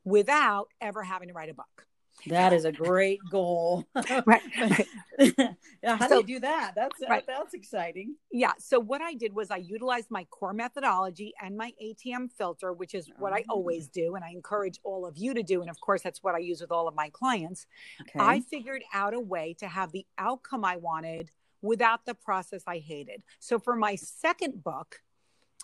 without 0.03 0.69
ever 0.81 1.03
having 1.03 1.29
to 1.29 1.33
write 1.33 1.49
a 1.49 1.53
book. 1.53 1.87
That 2.27 2.53
is 2.53 2.65
a 2.65 2.71
great 2.71 3.19
goal. 3.29 3.85
right. 4.25 4.41
yeah, 5.19 5.97
how 5.97 6.07
so, 6.07 6.21
do 6.21 6.31
you 6.31 6.37
do 6.37 6.39
that? 6.41 6.73
That's 6.75 7.01
uh, 7.01 7.07
right. 7.09 7.23
that's 7.27 7.53
exciting. 7.53 8.15
Yeah. 8.31 8.53
So 8.57 8.79
what 8.79 9.01
I 9.01 9.13
did 9.13 9.33
was 9.33 9.51
I 9.51 9.57
utilized 9.57 10.09
my 10.09 10.25
core 10.25 10.53
methodology 10.53 11.33
and 11.41 11.57
my 11.57 11.73
ATM 11.81 12.31
filter, 12.31 12.73
which 12.73 12.95
is 12.95 13.09
what 13.19 13.33
I 13.33 13.43
oh. 13.49 13.55
always 13.55 13.87
do, 13.87 14.15
and 14.15 14.23
I 14.23 14.29
encourage 14.29 14.79
all 14.83 15.05
of 15.05 15.17
you 15.17 15.33
to 15.33 15.43
do. 15.43 15.61
And 15.61 15.69
of 15.69 15.79
course, 15.79 16.01
that's 16.01 16.23
what 16.23 16.35
I 16.35 16.39
use 16.39 16.61
with 16.61 16.71
all 16.71 16.87
of 16.87 16.95
my 16.95 17.09
clients. 17.09 17.67
Okay. 18.01 18.19
I 18.19 18.41
figured 18.41 18.83
out 18.93 19.13
a 19.13 19.19
way 19.19 19.55
to 19.59 19.67
have 19.67 19.91
the 19.91 20.05
outcome 20.17 20.65
I 20.65 20.77
wanted 20.77 21.31
without 21.61 22.05
the 22.05 22.13
process 22.13 22.63
I 22.67 22.77
hated. 22.77 23.23
So 23.39 23.59
for 23.59 23.75
my 23.75 23.95
second 23.95 24.63
book, 24.63 25.01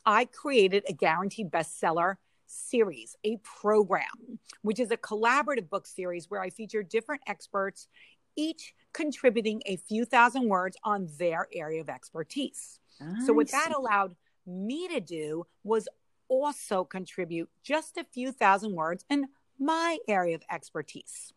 I 0.06 0.25
created 0.25 0.84
a 0.88 0.94
guaranteed 0.94 1.51
bestseller 1.51 2.15
series, 2.51 3.15
a 3.24 3.38
program, 3.38 4.39
which 4.62 4.79
is 4.79 4.91
a 4.91 4.98
collaborative 4.98 5.70
book 5.70 5.88
series 5.88 6.29
where 6.29 6.41
I 6.41 6.50
feature 6.50 6.84
different 6.84 7.22
experts, 7.27 7.88
each 8.36 8.74
contributing 8.93 9.62
a 9.65 9.77
few 9.77 10.05
thousand 10.05 10.48
words 10.48 10.77
on 10.84 11.08
their 11.17 11.48
area 11.53 11.81
of 11.81 11.89
expertise. 11.89 12.79
I 13.01 13.25
so, 13.25 13.34
what 13.34 13.50
see. 13.50 13.58
that 13.58 13.74
allowed 13.75 14.15
me 14.46 14.88
to 14.89 15.00
do 15.00 15.46
was 15.63 15.88
also 16.27 16.84
contribute 16.84 17.50
just 17.63 17.98
a 17.98 18.03
few 18.03 18.31
thousand 18.31 18.74
words 18.74 19.05
in 19.10 19.27
my 19.60 19.98
area 20.08 20.36
of 20.36 20.43
expertise. 20.51 21.34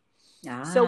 Ah. 0.48 0.62
So, 0.64 0.86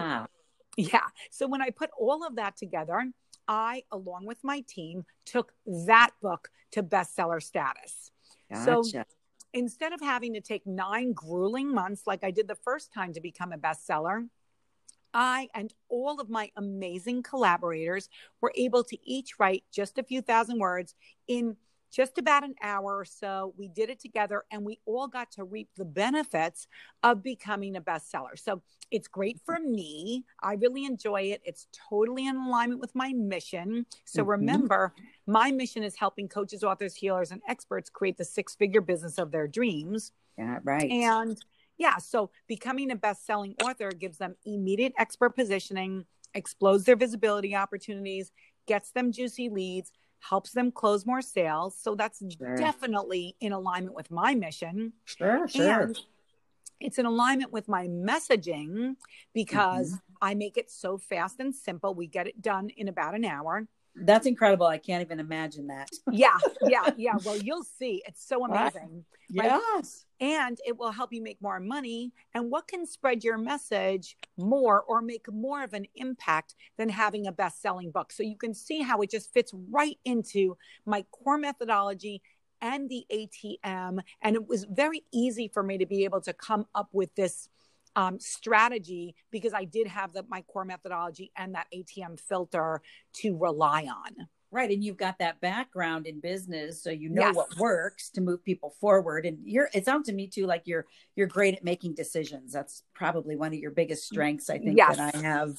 Yeah. 0.77 1.07
So 1.31 1.47
when 1.47 1.61
I 1.61 1.71
put 1.71 1.89
all 1.99 2.25
of 2.25 2.35
that 2.35 2.55
together, 2.55 3.11
I, 3.47 3.83
along 3.91 4.25
with 4.25 4.43
my 4.43 4.63
team, 4.67 5.05
took 5.25 5.51
that 5.65 6.11
book 6.21 6.49
to 6.71 6.83
bestseller 6.83 7.41
status. 7.41 8.11
Gotcha. 8.49 8.83
So 8.83 9.03
instead 9.53 9.93
of 9.93 10.01
having 10.01 10.33
to 10.33 10.41
take 10.41 10.65
nine 10.65 11.13
grueling 11.13 11.73
months 11.73 12.03
like 12.05 12.23
I 12.23 12.31
did 12.31 12.47
the 12.47 12.55
first 12.55 12.93
time 12.93 13.13
to 13.13 13.21
become 13.21 13.51
a 13.51 13.57
bestseller, 13.57 14.27
I 15.13 15.47
and 15.53 15.73
all 15.89 16.19
of 16.19 16.29
my 16.29 16.51
amazing 16.55 17.23
collaborators 17.23 18.09
were 18.41 18.53
able 18.55 18.83
to 18.83 18.97
each 19.03 19.39
write 19.39 19.63
just 19.71 19.97
a 19.97 20.03
few 20.03 20.21
thousand 20.21 20.59
words 20.59 20.95
in 21.27 21.55
just 21.91 22.17
about 22.17 22.43
an 22.43 22.55
hour 22.61 22.97
or 22.97 23.05
so. 23.05 23.53
We 23.57 23.67
did 23.67 23.89
it 23.89 23.99
together 23.99 24.43
and 24.51 24.65
we 24.65 24.79
all 24.85 25.07
got 25.07 25.31
to 25.33 25.43
reap 25.43 25.69
the 25.75 25.85
benefits 25.85 26.67
of 27.03 27.23
becoming 27.23 27.75
a 27.75 27.81
bestseller. 27.81 28.37
So 28.37 28.61
it's 28.91 29.07
great 29.07 29.39
for 29.45 29.59
me. 29.59 30.25
I 30.41 30.53
really 30.53 30.85
enjoy 30.85 31.21
it. 31.21 31.41
It's 31.45 31.67
totally 31.89 32.27
in 32.27 32.35
alignment 32.35 32.81
with 32.81 32.95
my 32.95 33.13
mission. 33.13 33.85
So 34.05 34.21
mm-hmm. 34.21 34.31
remember, 34.31 34.93
my 35.25 35.51
mission 35.51 35.83
is 35.83 35.95
helping 35.97 36.27
coaches, 36.27 36.63
authors, 36.63 36.95
healers, 36.95 37.31
and 37.31 37.41
experts 37.47 37.89
create 37.89 38.17
the 38.17 38.25
six 38.25 38.55
figure 38.55 38.81
business 38.81 39.17
of 39.17 39.31
their 39.31 39.47
dreams. 39.47 40.11
Yeah, 40.37 40.59
right. 40.63 40.89
And 40.89 41.37
yeah, 41.77 41.97
so 41.97 42.31
becoming 42.47 42.91
a 42.91 42.95
best 42.95 43.25
selling 43.25 43.55
author 43.63 43.91
gives 43.91 44.17
them 44.17 44.35
immediate 44.45 44.93
expert 44.97 45.31
positioning, 45.31 46.05
explodes 46.33 46.85
their 46.85 46.95
visibility 46.95 47.55
opportunities, 47.55 48.31
gets 48.67 48.91
them 48.91 49.11
juicy 49.11 49.49
leads 49.49 49.91
helps 50.19 50.51
them 50.51 50.71
close 50.71 51.05
more 51.05 51.21
sales. 51.21 51.77
So 51.79 51.95
that's 51.95 52.21
sure. 52.37 52.55
definitely 52.55 53.35
in 53.39 53.51
alignment 53.51 53.95
with 53.95 54.11
my 54.11 54.35
mission. 54.35 54.93
Sure, 55.05 55.47
sure. 55.47 55.81
And 55.81 55.99
it's 56.79 56.99
in 56.99 57.05
alignment 57.05 57.51
with 57.51 57.67
my 57.67 57.87
messaging 57.87 58.95
because 59.33 59.89
mm-hmm. 59.89 60.15
I 60.21 60.35
make 60.35 60.57
it 60.57 60.69
so 60.69 60.97
fast 60.97 61.39
and 61.39 61.53
simple. 61.53 61.93
We 61.93 62.07
get 62.07 62.27
it 62.27 62.41
done 62.41 62.69
in 62.69 62.87
about 62.87 63.15
an 63.15 63.25
hour. 63.25 63.67
That's 64.01 64.25
incredible. 64.25 64.67
I 64.67 64.77
can't 64.77 65.01
even 65.01 65.19
imagine 65.19 65.67
that. 65.67 65.89
yeah, 66.11 66.37
yeah, 66.67 66.89
yeah. 66.97 67.13
Well, 67.23 67.37
you'll 67.37 67.63
see. 67.63 68.03
It's 68.07 68.25
so 68.25 68.45
amazing. 68.45 69.05
Right? 69.35 69.59
Yes. 69.75 70.05
And 70.19 70.57
it 70.65 70.77
will 70.77 70.91
help 70.91 71.11
you 71.11 71.21
make 71.21 71.41
more 71.41 71.59
money. 71.59 72.13
And 72.33 72.49
what 72.49 72.67
can 72.67 72.85
spread 72.85 73.23
your 73.23 73.37
message 73.37 74.17
more 74.37 74.81
or 74.81 75.01
make 75.01 75.31
more 75.31 75.63
of 75.63 75.73
an 75.73 75.85
impact 75.95 76.55
than 76.77 76.89
having 76.89 77.27
a 77.27 77.31
best 77.31 77.61
selling 77.61 77.91
book? 77.91 78.11
So 78.11 78.23
you 78.23 78.37
can 78.37 78.53
see 78.53 78.81
how 78.81 79.01
it 79.01 79.11
just 79.11 79.33
fits 79.33 79.51
right 79.69 79.97
into 80.05 80.57
my 80.85 81.03
core 81.11 81.37
methodology 81.37 82.21
and 82.61 82.89
the 82.89 83.05
ATM. 83.11 83.99
And 84.21 84.35
it 84.35 84.47
was 84.47 84.65
very 84.69 85.03
easy 85.13 85.49
for 85.53 85.63
me 85.63 85.77
to 85.77 85.85
be 85.85 86.03
able 86.05 86.21
to 86.21 86.33
come 86.33 86.65
up 86.73 86.89
with 86.91 87.13
this 87.15 87.49
um, 87.95 88.19
strategy 88.19 89.15
because 89.31 89.53
I 89.53 89.65
did 89.65 89.87
have 89.87 90.13
the, 90.13 90.23
my 90.27 90.41
core 90.41 90.65
methodology 90.65 91.31
and 91.35 91.55
that 91.55 91.67
ATM 91.73 92.19
filter 92.19 92.81
to 93.15 93.37
rely 93.37 93.83
on. 93.83 94.27
Right. 94.49 94.71
And 94.71 94.81
you've 94.81 94.97
got 94.97 95.19
that 95.19 95.41
background 95.41 96.07
in 96.07 96.21
business. 96.21 96.81
So 96.81 96.89
you 96.89 97.09
know 97.09 97.21
yes. 97.27 97.35
what 97.35 97.57
works 97.57 98.09
to 98.11 98.21
move 98.21 98.45
people 98.45 98.73
forward. 98.79 99.25
And 99.25 99.39
you're 99.43 99.69
it 99.73 99.83
sounds 99.83 100.07
to 100.07 100.13
me 100.13 100.27
too 100.27 100.45
like 100.45 100.61
you're 100.65 100.85
you're 101.17 101.27
great 101.27 101.55
at 101.55 101.65
making 101.65 101.95
decisions. 101.95 102.53
That's 102.53 102.83
probably 102.93 103.35
one 103.35 103.51
of 103.51 103.59
your 103.59 103.71
biggest 103.71 104.05
strengths, 104.05 104.49
I 104.49 104.59
think, 104.59 104.77
yes. 104.77 104.95
that 104.95 105.15
I 105.15 105.17
have. 105.17 105.57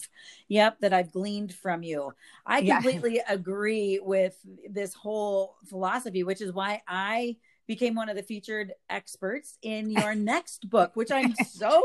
Yep, 0.49 0.81
that 0.81 0.95
I've 0.95 1.13
gleaned 1.13 1.53
from 1.53 1.83
you. 1.83 2.15
I 2.47 2.63
completely 2.63 3.17
yeah. 3.17 3.31
agree 3.33 4.01
with 4.03 4.39
this 4.71 4.95
whole 4.95 5.57
philosophy, 5.67 6.25
which 6.25 6.41
is 6.41 6.53
why 6.53 6.81
I 6.89 7.37
became 7.69 7.95
one 7.95 8.09
of 8.09 8.17
the 8.17 8.23
featured 8.23 8.73
experts 8.91 9.59
in 9.63 9.91
your 9.91 10.17
next 10.17 10.69
book, 10.69 10.97
which 10.97 11.13
I'm 11.13 11.35
so 11.37 11.81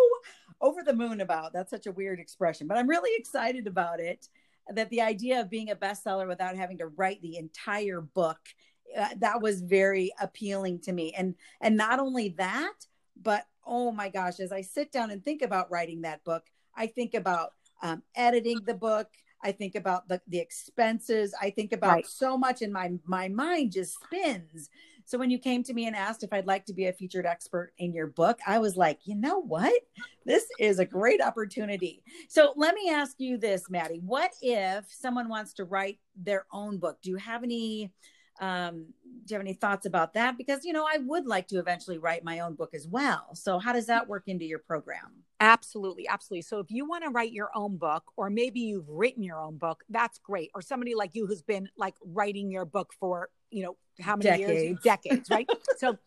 over 0.59 0.81
the 0.81 0.95
moon 0.95 1.21
about. 1.21 1.53
That's 1.53 1.69
such 1.69 1.85
a 1.85 1.91
weird 1.91 2.19
expression, 2.19 2.67
but 2.67 2.77
I'm 2.77 2.89
really 2.89 3.11
excited 3.15 3.67
about 3.67 3.99
it. 3.99 4.27
That 4.73 4.89
the 4.89 5.01
idea 5.01 5.41
of 5.41 5.49
being 5.49 5.69
a 5.69 5.75
bestseller 5.75 6.25
without 6.25 6.55
having 6.55 6.77
to 6.77 6.87
write 6.87 7.21
the 7.21 7.37
entire 7.37 7.99
book, 7.99 8.39
uh, 8.97 9.09
that 9.17 9.41
was 9.41 9.61
very 9.61 10.13
appealing 10.21 10.79
to 10.83 10.93
me. 10.93 11.13
And 11.15 11.35
and 11.59 11.75
not 11.75 11.99
only 11.99 12.29
that, 12.37 12.73
but 13.21 13.45
oh 13.65 13.91
my 13.91 14.07
gosh, 14.07 14.39
as 14.39 14.53
I 14.53 14.61
sit 14.61 14.89
down 14.91 15.11
and 15.11 15.23
think 15.23 15.41
about 15.41 15.69
writing 15.69 16.01
that 16.01 16.23
book, 16.23 16.43
I 16.75 16.87
think 16.87 17.13
about 17.13 17.51
um, 17.81 18.03
editing 18.15 18.59
the 18.65 18.73
book. 18.73 19.09
I 19.43 19.51
think 19.51 19.75
about 19.75 20.07
the, 20.07 20.21
the 20.29 20.39
expenses. 20.39 21.35
I 21.41 21.49
think 21.49 21.73
about 21.73 21.91
right. 21.91 22.07
so 22.07 22.37
much, 22.37 22.61
and 22.61 22.71
my 22.71 22.93
my 23.05 23.27
mind 23.27 23.73
just 23.73 23.95
spins 24.01 24.69
so 25.05 25.17
when 25.17 25.29
you 25.29 25.39
came 25.39 25.63
to 25.63 25.73
me 25.73 25.87
and 25.87 25.95
asked 25.95 26.23
if 26.23 26.33
I'd 26.33 26.47
like 26.47 26.65
to 26.65 26.73
be 26.73 26.87
a 26.87 26.93
featured 26.93 27.25
expert 27.25 27.73
in 27.77 27.93
your 27.93 28.07
book, 28.07 28.39
I 28.45 28.59
was 28.59 28.75
like, 28.77 28.99
you 29.03 29.15
know 29.15 29.41
what? 29.41 29.73
This 30.25 30.45
is 30.59 30.79
a 30.79 30.85
great 30.85 31.21
opportunity. 31.21 32.03
So 32.29 32.53
let 32.55 32.75
me 32.75 32.89
ask 32.89 33.15
you 33.19 33.37
this, 33.37 33.69
Maddie. 33.69 34.01
What 34.03 34.31
if 34.41 34.85
someone 34.89 35.29
wants 35.29 35.53
to 35.55 35.65
write 35.65 35.99
their 36.15 36.45
own 36.51 36.77
book? 36.77 36.97
Do 37.01 37.09
you 37.09 37.17
have 37.17 37.43
any 37.43 37.91
um 38.41 38.85
do 39.25 39.33
you 39.33 39.37
have 39.37 39.41
any 39.41 39.53
thoughts 39.53 39.85
about 39.85 40.13
that? 40.13 40.37
Because 40.37 40.65
you 40.65 40.73
know 40.73 40.85
i 40.91 40.97
would 40.97 41.25
like 41.25 41.47
to 41.49 41.59
eventually 41.59 41.97
write 41.97 42.23
my 42.23 42.39
own 42.39 42.55
book 42.55 42.73
as 42.73 42.87
well. 42.87 43.29
So 43.33 43.59
how 43.59 43.73
does 43.73 43.87
that 43.87 44.07
work 44.07 44.23
into 44.27 44.45
your 44.45 44.59
program? 44.59 45.23
Absolutely 45.39 46.07
absolutely. 46.07 46.41
So 46.41 46.59
if 46.59 46.69
you 46.69 46.87
want 46.87 47.03
to 47.03 47.09
write 47.09 47.31
your 47.31 47.49
own 47.55 47.77
book 47.77 48.03
or 48.17 48.29
maybe 48.29 48.59
you've 48.61 48.89
written 48.89 49.23
your 49.23 49.39
own 49.39 49.57
book 49.57 49.83
that's 49.89 50.19
great. 50.19 50.51
Or 50.55 50.61
somebody 50.61 50.95
like 50.95 51.11
you 51.13 51.27
who's 51.27 51.41
been 51.41 51.69
like 51.77 51.95
writing 52.03 52.51
your 52.51 52.65
book 52.65 52.93
for 52.99 53.29
you 53.49 53.63
know 53.63 53.77
how 54.01 54.15
many 54.15 54.29
decades. 54.29 54.63
years 54.63 54.77
decades 54.83 55.29
right? 55.29 55.49
So 55.77 55.97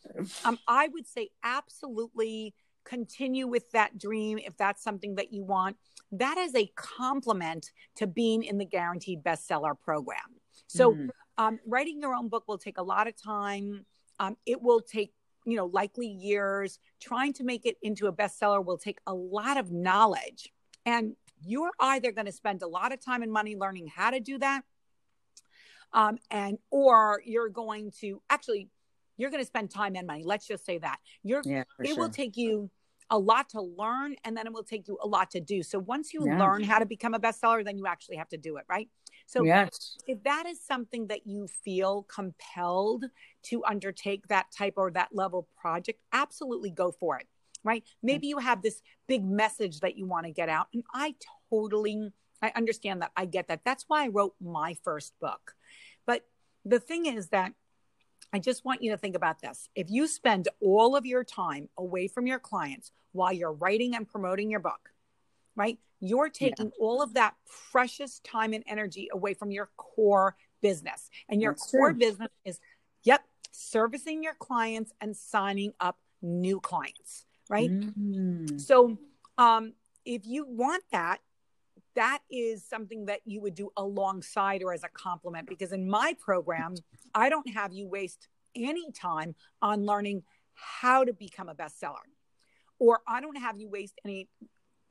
um, 0.45 0.59
i 0.67 0.89
would 0.89 1.07
say 1.07 1.31
absolutely 1.45 2.55
continue 2.87 3.47
with 3.47 3.71
that 3.73 3.99
dream 3.99 4.39
if 4.39 4.57
that's 4.57 4.83
something 4.83 5.17
that 5.17 5.33
you 5.33 5.45
want. 5.45 5.77
That 6.13 6.39
is 6.39 6.55
a 6.55 6.71
complement 6.77 7.71
to 7.97 8.07
being 8.07 8.45
in 8.45 8.59
the 8.59 8.65
guaranteed 8.65 9.23
bestseller 9.23 9.79
program. 9.79 10.19
So 10.69 10.95
mm. 10.95 11.09
Um, 11.39 11.59
writing 11.67 12.01
your 12.01 12.15
own 12.15 12.29
book 12.29 12.45
will 12.47 12.59
take 12.59 12.79
a 12.79 12.83
lot 12.83 13.07
of 13.07 13.21
time. 13.21 13.85
Um, 14.19 14.37
it 14.47 14.63
will 14.63 14.81
take 14.81 15.13
you 15.45 15.57
know 15.57 15.67
likely 15.67 16.09
years. 16.09 16.79
Trying 17.01 17.33
to 17.35 17.45
make 17.45 17.67
it 17.67 17.77
into 17.83 18.07
a 18.07 18.13
bestseller 18.13 18.65
will 18.65 18.79
take 18.79 18.99
a 19.07 19.15
lot 19.15 19.57
of 19.57 19.71
knowledge. 19.71 20.53
And 20.85 21.17
you're 21.43 21.73
either 21.81 22.13
going 22.13 22.27
to 22.27 22.33
spend 22.33 22.63
a 22.63 22.69
lot 22.69 22.93
of 22.93 23.05
time 23.05 23.23
and 23.23 23.31
money 23.31 23.57
learning 23.57 23.89
how 23.95 24.11
to 24.11 24.21
do 24.21 24.39
that 24.39 24.63
um, 25.93 26.19
and 26.31 26.59
or 26.71 27.23
you're 27.25 27.49
going 27.49 27.91
to 28.01 28.21
actually 28.31 28.69
you're 29.17 29.31
going 29.31 29.43
to 29.43 29.47
spend 29.47 29.71
time 29.71 29.97
and 29.97 30.07
money. 30.07 30.23
Let's 30.25 30.47
just 30.47 30.67
say 30.67 30.77
that. 30.79 30.99
You're 31.23 31.41
yeah, 31.45 31.65
it 31.81 31.89
sure. 31.89 31.97
will 31.97 32.11
take 32.11 32.37
you 32.37 32.71
a 33.11 33.19
lot 33.19 33.51
to 33.51 33.61
learn 33.61 34.17
and 34.25 34.37
then 34.37 34.47
it 34.47 34.53
will 34.53 34.65
take 34.65 34.89
you 34.89 34.99
a 35.03 35.07
lot 35.07 35.31
to 35.31 35.41
do. 35.41 35.63
So 35.63 35.79
once 35.79 36.13
you 36.13 36.27
yeah. 36.27 36.39
learn 36.39 36.65
how 36.65 36.79
to 36.79 36.87
become 36.87 37.15
a 37.15 37.21
bestseller 37.21 37.65
then 37.65 37.79
you 37.79 37.87
actually 37.87 38.17
have 38.17 38.29
to 38.31 38.37
do 38.37 38.57
it 38.57 38.65
right? 38.69 38.89
So 39.27 39.45
yes. 39.45 39.97
if 40.07 40.23
that 40.23 40.47
is 40.47 40.61
something 40.65 41.09
that 41.09 41.27
you 41.27 41.49
feel 41.49 42.05
compelled 42.05 43.07
to 43.45 43.65
undertake 43.65 44.29
that 44.29 44.47
type 44.57 44.75
or 44.77 44.91
that 44.93 45.09
level 45.13 45.49
project 45.57 46.01
absolutely 46.13 46.71
go 46.71 46.93
for 46.93 47.19
it 47.19 47.27
right? 47.65 47.83
Maybe 48.01 48.29
you 48.29 48.39
have 48.39 48.63
this 48.63 48.81
big 49.09 49.25
message 49.25 49.81
that 49.81 49.97
you 49.99 50.07
want 50.07 50.27
to 50.27 50.33
get 50.33 50.49
out 50.49 50.69
and 50.73 50.85
i 50.95 51.15
totally 51.51 52.11
i 52.43 52.53
understand 52.55 53.03
that 53.03 53.13
i 53.17 53.25
get 53.25 53.49
that. 53.49 53.61
That's 53.65 53.85
why 53.89 54.05
i 54.05 54.09
wrote 54.09 54.35
my 54.41 54.77
first 54.85 55.15
book. 55.21 55.55
But 56.07 56.25
the 56.65 56.81
thing 56.81 57.07
is 57.07 57.29
that 57.29 57.53
I 58.33 58.39
just 58.39 58.65
want 58.65 58.83
you 58.83 58.91
to 58.91 58.97
think 58.97 59.17
about 59.17 59.41
this. 59.41 59.69
If 59.75 59.91
you 59.91 60.07
spend 60.07 60.49
all 60.61 60.97
of 60.97 61.07
your 61.07 61.25
time 61.25 61.69
away 61.79 62.09
from 62.09 62.27
your 62.27 62.39
clients 62.39 62.93
while 63.13 63.33
you're 63.33 63.53
writing 63.53 63.95
and 63.95 64.07
promoting 64.07 64.51
your 64.51 64.61
book, 64.61 64.91
right? 65.55 65.79
You're 66.01 66.29
taking 66.29 66.67
yeah. 66.67 66.79
all 66.81 67.03
of 67.03 67.15
that 67.15 67.35
precious 67.73 68.21
time 68.21 68.53
and 68.53 68.63
energy 68.67 69.09
away 69.13 69.35
from 69.35 69.51
your 69.51 69.71
core 69.77 70.37
business. 70.61 71.11
And 71.29 71.41
your 71.41 71.53
That's 71.53 71.71
core 71.71 71.91
true. 71.91 71.99
business 71.99 72.29
is, 72.45 72.61
yep, 73.03 73.23
servicing 73.53 74.23
your 74.23 74.35
clients 74.35 74.93
and 75.01 75.17
signing 75.17 75.73
up 75.81 75.99
new 76.21 76.61
clients, 76.61 77.25
right? 77.49 77.71
Mm-hmm. 77.71 78.59
So, 78.59 78.99
um, 79.39 79.73
if 80.05 80.25
you 80.25 80.47
want 80.47 80.85
that, 80.93 81.19
that 81.97 82.21
is 82.31 82.65
something 82.65 83.07
that 83.07 83.21
you 83.25 83.41
would 83.41 83.55
do 83.55 83.71
alongside 83.77 84.63
or 84.63 84.73
as 84.73 84.85
a 84.85 84.89
complement 84.89 85.49
because 85.49 85.73
in 85.73 85.89
my 85.89 86.15
program 86.21 86.75
i 87.15 87.29
don't 87.29 87.49
have 87.49 87.73
you 87.73 87.89
waste 87.89 88.29
any 88.55 88.91
time 88.93 89.35
on 89.61 89.85
learning 89.85 90.23
how 90.55 91.05
to 91.05 91.13
become 91.13 91.49
a 91.49 91.55
bestseller 91.55 92.07
or 92.79 93.01
i 93.09 93.21
don't 93.21 93.39
have 93.39 93.59
you 93.59 93.69
waste 93.69 93.99
any 94.05 94.29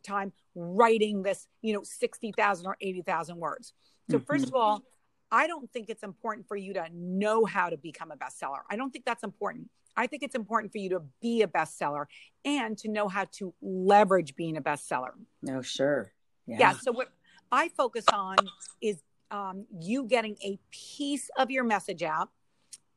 time 0.03 0.33
writing 0.53 1.23
this 1.23 1.47
you 1.61 1.73
know 1.73 1.81
60,000 1.83 2.67
or 2.67 2.77
80,000 2.81 3.37
words 3.37 3.73
so 4.09 4.17
mm-hmm. 4.17 4.25
first 4.25 4.47
of 4.47 4.55
all 4.55 4.83
i 5.31 5.47
don't 5.47 5.71
think 5.71 5.89
it's 5.89 6.03
important 6.03 6.47
for 6.47 6.57
you 6.57 6.73
to 6.73 6.85
know 6.93 7.45
how 7.45 7.69
to 7.69 7.77
become 7.77 8.11
a 8.11 8.17
bestseller 8.17 8.59
i 8.69 8.75
don't 8.75 8.91
think 8.91 9.05
that's 9.05 9.23
important 9.23 9.69
I 9.97 10.07
think 10.07 10.23
it's 10.23 10.35
important 10.35 10.71
for 10.71 10.77
you 10.77 10.89
to 10.89 11.01
be 11.21 11.41
a 11.41 11.47
bestseller 11.47 12.05
and 12.43 12.77
to 12.79 12.89
know 12.89 13.07
how 13.07 13.27
to 13.37 13.53
leverage 13.61 14.35
being 14.35 14.57
a 14.57 14.61
bestseller. 14.61 15.11
No, 15.41 15.61
sure. 15.61 16.11
Yeah. 16.47 16.57
yeah 16.59 16.71
so 16.73 16.91
what 16.91 17.09
I 17.51 17.69
focus 17.69 18.05
on 18.11 18.37
is 18.81 19.01
um, 19.31 19.65
you 19.79 20.05
getting 20.05 20.37
a 20.43 20.59
piece 20.71 21.29
of 21.37 21.51
your 21.51 21.63
message 21.63 22.03
out, 22.03 22.29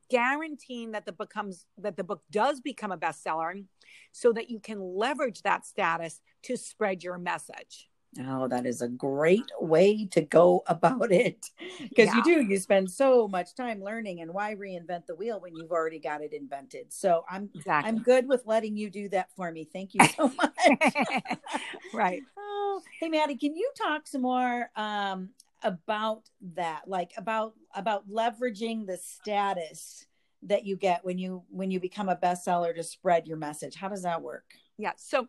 guaranteeing 0.09 0.91
that 0.91 1.05
the 1.05 1.11
book 1.11 1.29
comes 1.29 1.65
that 1.77 1.97
the 1.97 2.03
book 2.03 2.23
does 2.31 2.61
become 2.61 2.91
a 2.91 2.97
bestseller, 2.97 3.63
so 4.11 4.31
that 4.33 4.49
you 4.49 4.59
can 4.59 4.79
leverage 4.79 5.41
that 5.43 5.65
status 5.65 6.21
to 6.43 6.57
spread 6.57 7.03
your 7.03 7.17
message. 7.17 7.88
Oh, 8.25 8.47
that 8.47 8.65
is 8.65 8.81
a 8.81 8.87
great 8.87 9.51
way 9.59 10.05
to 10.07 10.21
go 10.21 10.63
about 10.67 11.11
it. 11.11 11.49
Because 11.79 12.07
yeah. 12.07 12.15
you 12.15 12.23
do, 12.23 12.41
you 12.41 12.57
spend 12.57 12.89
so 12.89 13.27
much 13.27 13.55
time 13.55 13.83
learning 13.83 14.21
and 14.21 14.33
why 14.33 14.55
reinvent 14.55 15.05
the 15.05 15.15
wheel 15.15 15.39
when 15.39 15.55
you've 15.55 15.71
already 15.71 15.99
got 15.99 16.21
it 16.21 16.33
invented. 16.33 16.91
So 16.91 17.23
I'm 17.29 17.49
exactly. 17.53 17.89
I'm 17.89 17.99
good 17.99 18.27
with 18.27 18.45
letting 18.45 18.75
you 18.75 18.89
do 18.89 19.09
that 19.09 19.29
for 19.35 19.51
me. 19.51 19.67
Thank 19.71 19.93
you 19.93 20.05
so 20.07 20.29
much. 20.29 21.19
right. 21.93 22.21
Oh, 22.61 22.81
hey 22.99 23.09
Maddie, 23.09 23.35
can 23.35 23.55
you 23.55 23.71
talk 23.75 24.05
some 24.05 24.21
more 24.21 24.69
um, 24.75 25.29
about 25.63 26.29
that? 26.55 26.83
Like 26.87 27.11
about 27.17 27.53
about 27.73 28.07
leveraging 28.09 28.85
the 28.85 28.97
status 28.97 30.05
that 30.43 30.65
you 30.65 30.75
get 30.75 31.03
when 31.03 31.17
you 31.17 31.43
when 31.49 31.71
you 31.71 31.79
become 31.79 32.09
a 32.09 32.15
bestseller 32.15 32.75
to 32.75 32.83
spread 32.83 33.27
your 33.27 33.37
message. 33.37 33.75
How 33.75 33.89
does 33.89 34.03
that 34.03 34.21
work? 34.21 34.45
Yeah. 34.77 34.91
So 34.97 35.27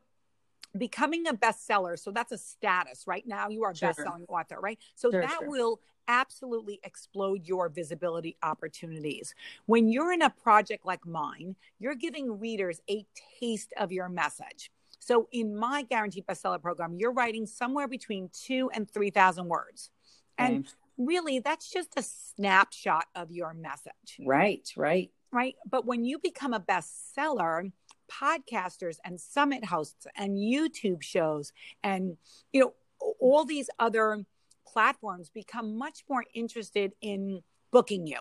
becoming 0.76 1.26
a 1.26 1.34
bestseller 1.34 1.98
so 1.98 2.10
that's 2.10 2.32
a 2.32 2.38
status 2.38 3.04
right? 3.06 3.26
Now 3.26 3.48
you 3.48 3.64
are 3.64 3.72
a 3.72 3.76
sure. 3.76 3.88
best-selling 3.88 4.24
author 4.28 4.60
right? 4.60 4.78
So 4.94 5.10
sure, 5.10 5.20
that 5.20 5.38
sure. 5.40 5.48
will 5.48 5.80
absolutely 6.08 6.80
explode 6.82 7.46
your 7.46 7.68
visibility 7.68 8.36
opportunities. 8.42 9.34
When 9.66 9.88
you're 9.88 10.12
in 10.12 10.22
a 10.22 10.30
project 10.30 10.86
like 10.86 11.04
mine 11.06 11.56
you're 11.78 11.94
giving 11.94 12.38
readers 12.38 12.80
a 12.88 13.04
taste 13.40 13.72
of 13.78 13.92
your 13.92 14.08
message. 14.08 14.70
So 14.98 15.28
in 15.32 15.56
my 15.56 15.82
guaranteed 15.82 16.26
bestseller 16.26 16.62
program 16.62 16.96
you're 16.96 17.12
writing 17.12 17.46
somewhere 17.46 17.88
between 17.88 18.30
two 18.32 18.70
and 18.72 18.88
three 18.88 19.10
thousand 19.10 19.46
words. 19.48 19.90
And 20.38 20.72
really 20.96 21.40
that's 21.40 21.70
just 21.70 21.90
a 21.96 22.02
snapshot 22.02 23.06
of 23.14 23.30
your 23.32 23.54
message. 23.54 24.20
Right 24.24 24.68
right. 24.76 25.10
Right? 25.32 25.54
But 25.68 25.86
when 25.86 26.04
you 26.04 26.18
become 26.18 26.54
a 26.54 26.60
bestseller 26.60 27.70
podcasters 28.10 28.96
and 29.04 29.20
summit 29.20 29.64
hosts 29.64 30.06
and 30.16 30.36
YouTube 30.36 31.02
shows 31.02 31.52
and 31.82 32.16
you 32.52 32.60
know 32.60 32.74
all 33.18 33.44
these 33.44 33.70
other 33.78 34.24
platforms 34.66 35.30
become 35.30 35.76
much 35.76 36.04
more 36.08 36.24
interested 36.34 36.92
in 37.00 37.42
booking 37.70 38.06
you 38.06 38.18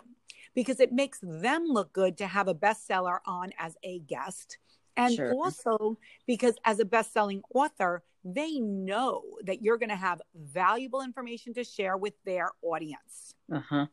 because 0.54 0.80
it 0.80 0.92
makes 0.92 1.18
them 1.22 1.64
look 1.66 1.92
good 1.92 2.16
to 2.18 2.26
have 2.26 2.48
a 2.48 2.54
bestseller 2.54 3.18
on 3.26 3.50
as 3.58 3.76
a 3.82 3.98
guest 4.00 4.58
and 4.96 5.14
sure. 5.14 5.32
also 5.32 5.98
because 6.26 6.54
as 6.64 6.80
a 6.80 6.84
best-selling 6.84 7.42
author 7.54 8.02
they 8.24 8.58
know 8.58 9.22
that 9.44 9.62
you're 9.62 9.78
going 9.78 9.88
to 9.90 9.96
have 9.96 10.20
valuable 10.34 11.02
information 11.02 11.54
to 11.54 11.64
share 11.64 11.96
with 11.96 12.14
their 12.24 12.50
audience 12.62 13.34
uh-huh 13.52 13.86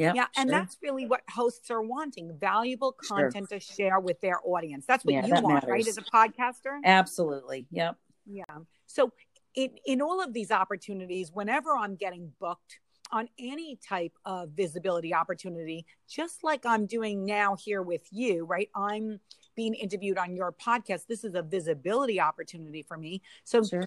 yeah. 0.00 0.12
Yeah. 0.14 0.26
And 0.36 0.48
that's 0.48 0.78
really 0.82 1.06
what 1.06 1.20
hosts 1.28 1.70
are 1.70 1.82
wanting 1.82 2.34
valuable 2.40 2.92
content 2.92 3.48
sure. 3.50 3.58
to 3.58 3.60
share 3.60 4.00
with 4.00 4.18
their 4.22 4.40
audience. 4.42 4.86
That's 4.86 5.04
what 5.04 5.12
yeah, 5.12 5.26
you 5.26 5.34
that 5.34 5.42
want, 5.42 5.54
matters. 5.56 5.70
right? 5.70 5.86
As 5.86 5.98
a 5.98 6.02
podcaster? 6.02 6.80
Absolutely. 6.82 7.66
Yep. 7.70 7.96
Yeah. 8.24 8.44
So, 8.86 9.12
in, 9.54 9.70
in 9.84 10.00
all 10.00 10.22
of 10.22 10.32
these 10.32 10.50
opportunities, 10.50 11.32
whenever 11.32 11.76
I'm 11.76 11.96
getting 11.96 12.32
booked 12.40 12.78
on 13.12 13.28
any 13.38 13.76
type 13.76 14.12
of 14.24 14.50
visibility 14.50 15.12
opportunity, 15.12 15.84
just 16.08 16.44
like 16.44 16.64
I'm 16.64 16.86
doing 16.86 17.26
now 17.26 17.56
here 17.56 17.82
with 17.82 18.06
you, 18.10 18.46
right? 18.46 18.70
I'm 18.74 19.20
being 19.56 19.74
interviewed 19.74 20.16
on 20.16 20.34
your 20.34 20.52
podcast. 20.52 21.08
This 21.08 21.24
is 21.24 21.34
a 21.34 21.42
visibility 21.42 22.20
opportunity 22.20 22.82
for 22.82 22.96
me. 22.96 23.20
So, 23.44 23.62
sure. 23.64 23.86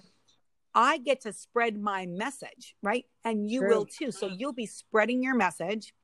I 0.74 0.98
get 0.98 1.22
to 1.22 1.32
spread 1.32 1.80
my 1.80 2.06
message, 2.06 2.74
right? 2.82 3.04
And 3.24 3.48
you 3.48 3.60
True. 3.60 3.68
will 3.68 3.86
too. 3.86 4.10
So 4.10 4.26
you'll 4.26 4.52
be 4.52 4.66
spreading 4.66 5.22
your 5.22 5.36
message. 5.36 5.94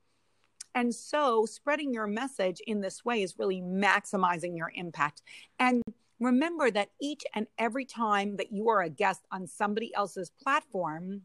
And 0.75 0.95
so 0.95 1.47
spreading 1.47 1.93
your 1.93 2.07
message 2.07 2.61
in 2.67 2.81
this 2.81 3.05
way 3.05 3.23
is 3.23 3.39
really 3.39 3.61
maximizing 3.61 4.57
your 4.57 4.71
impact. 4.75 5.23
And 5.59 5.83
remember 6.21 6.71
that 6.71 6.91
each 7.01 7.23
and 7.35 7.47
every 7.59 7.85
time 7.85 8.37
that 8.37 8.53
you 8.53 8.69
are 8.69 8.83
a 8.83 8.89
guest 8.89 9.27
on 9.33 9.47
somebody 9.47 9.93
else's 9.95 10.31
platform, 10.43 11.23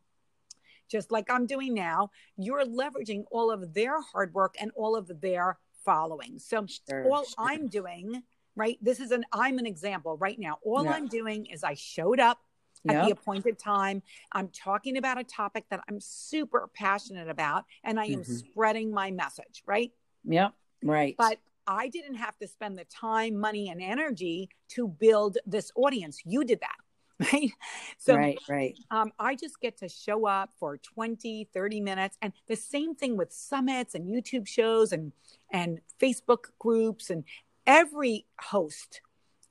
just 0.89 1.11
like 1.11 1.29
I'm 1.29 1.45
doing 1.45 1.73
now, 1.73 2.11
you're 2.37 2.65
leveraging 2.65 3.25
all 3.31 3.51
of 3.51 3.73
their 3.73 4.01
hard 4.01 4.33
work 4.33 4.55
and 4.59 4.71
all 4.75 4.95
of 4.95 5.21
their 5.21 5.57
following. 5.83 6.39
So 6.39 6.65
sure, 6.89 7.05
all 7.11 7.23
sure. 7.23 7.35
I'm 7.37 7.67
doing, 7.67 8.23
right? 8.55 8.77
This 8.81 8.99
is 8.99 9.11
an 9.11 9.25
I'm 9.31 9.57
an 9.59 9.65
example 9.65 10.17
right 10.17 10.39
now. 10.39 10.57
All 10.63 10.85
yeah. 10.85 10.93
I'm 10.93 11.07
doing 11.07 11.45
is 11.47 11.63
I 11.63 11.73
showed 11.75 12.19
up 12.19 12.39
yep. 12.85 12.95
at 12.95 13.05
the 13.05 13.11
appointed 13.11 13.57
time. 13.59 14.01
I'm 14.31 14.49
talking 14.49 14.97
about 14.97 15.19
a 15.19 15.23
topic 15.23 15.65
that 15.69 15.81
I'm 15.89 15.99
super 15.99 16.69
passionate 16.73 17.29
about 17.29 17.65
and 17.83 17.99
I 17.99 18.05
am 18.05 18.21
mm-hmm. 18.21 18.33
spreading 18.33 18.93
my 18.93 19.11
message, 19.11 19.63
right? 19.65 19.91
Yep. 20.25 20.53
Right. 20.83 21.15
But 21.17 21.39
I 21.67 21.87
didn't 21.87 22.15
have 22.15 22.37
to 22.37 22.47
spend 22.47 22.77
the 22.77 22.85
time, 22.85 23.37
money, 23.37 23.69
and 23.69 23.81
energy 23.81 24.49
to 24.69 24.87
build 24.87 25.37
this 25.45 25.71
audience. 25.75 26.21
You 26.25 26.43
did 26.43 26.61
that. 26.61 26.75
Right. 27.31 27.51
So, 27.97 28.17
right, 28.17 28.37
right. 28.49 28.77
Um, 28.91 29.13
I 29.17 29.35
just 29.35 29.61
get 29.61 29.77
to 29.77 29.87
show 29.87 30.27
up 30.27 30.49
for 30.59 30.75
20, 30.75 31.47
30 31.53 31.79
minutes. 31.79 32.17
And 32.21 32.33
the 32.47 32.57
same 32.57 32.93
thing 32.93 33.15
with 33.15 33.31
summits 33.31 33.95
and 33.95 34.05
YouTube 34.05 34.45
shows 34.45 34.91
and, 34.91 35.13
and 35.49 35.79
Facebook 35.97 36.47
groups 36.59 37.09
and 37.09 37.23
every 37.65 38.25
host 38.41 38.99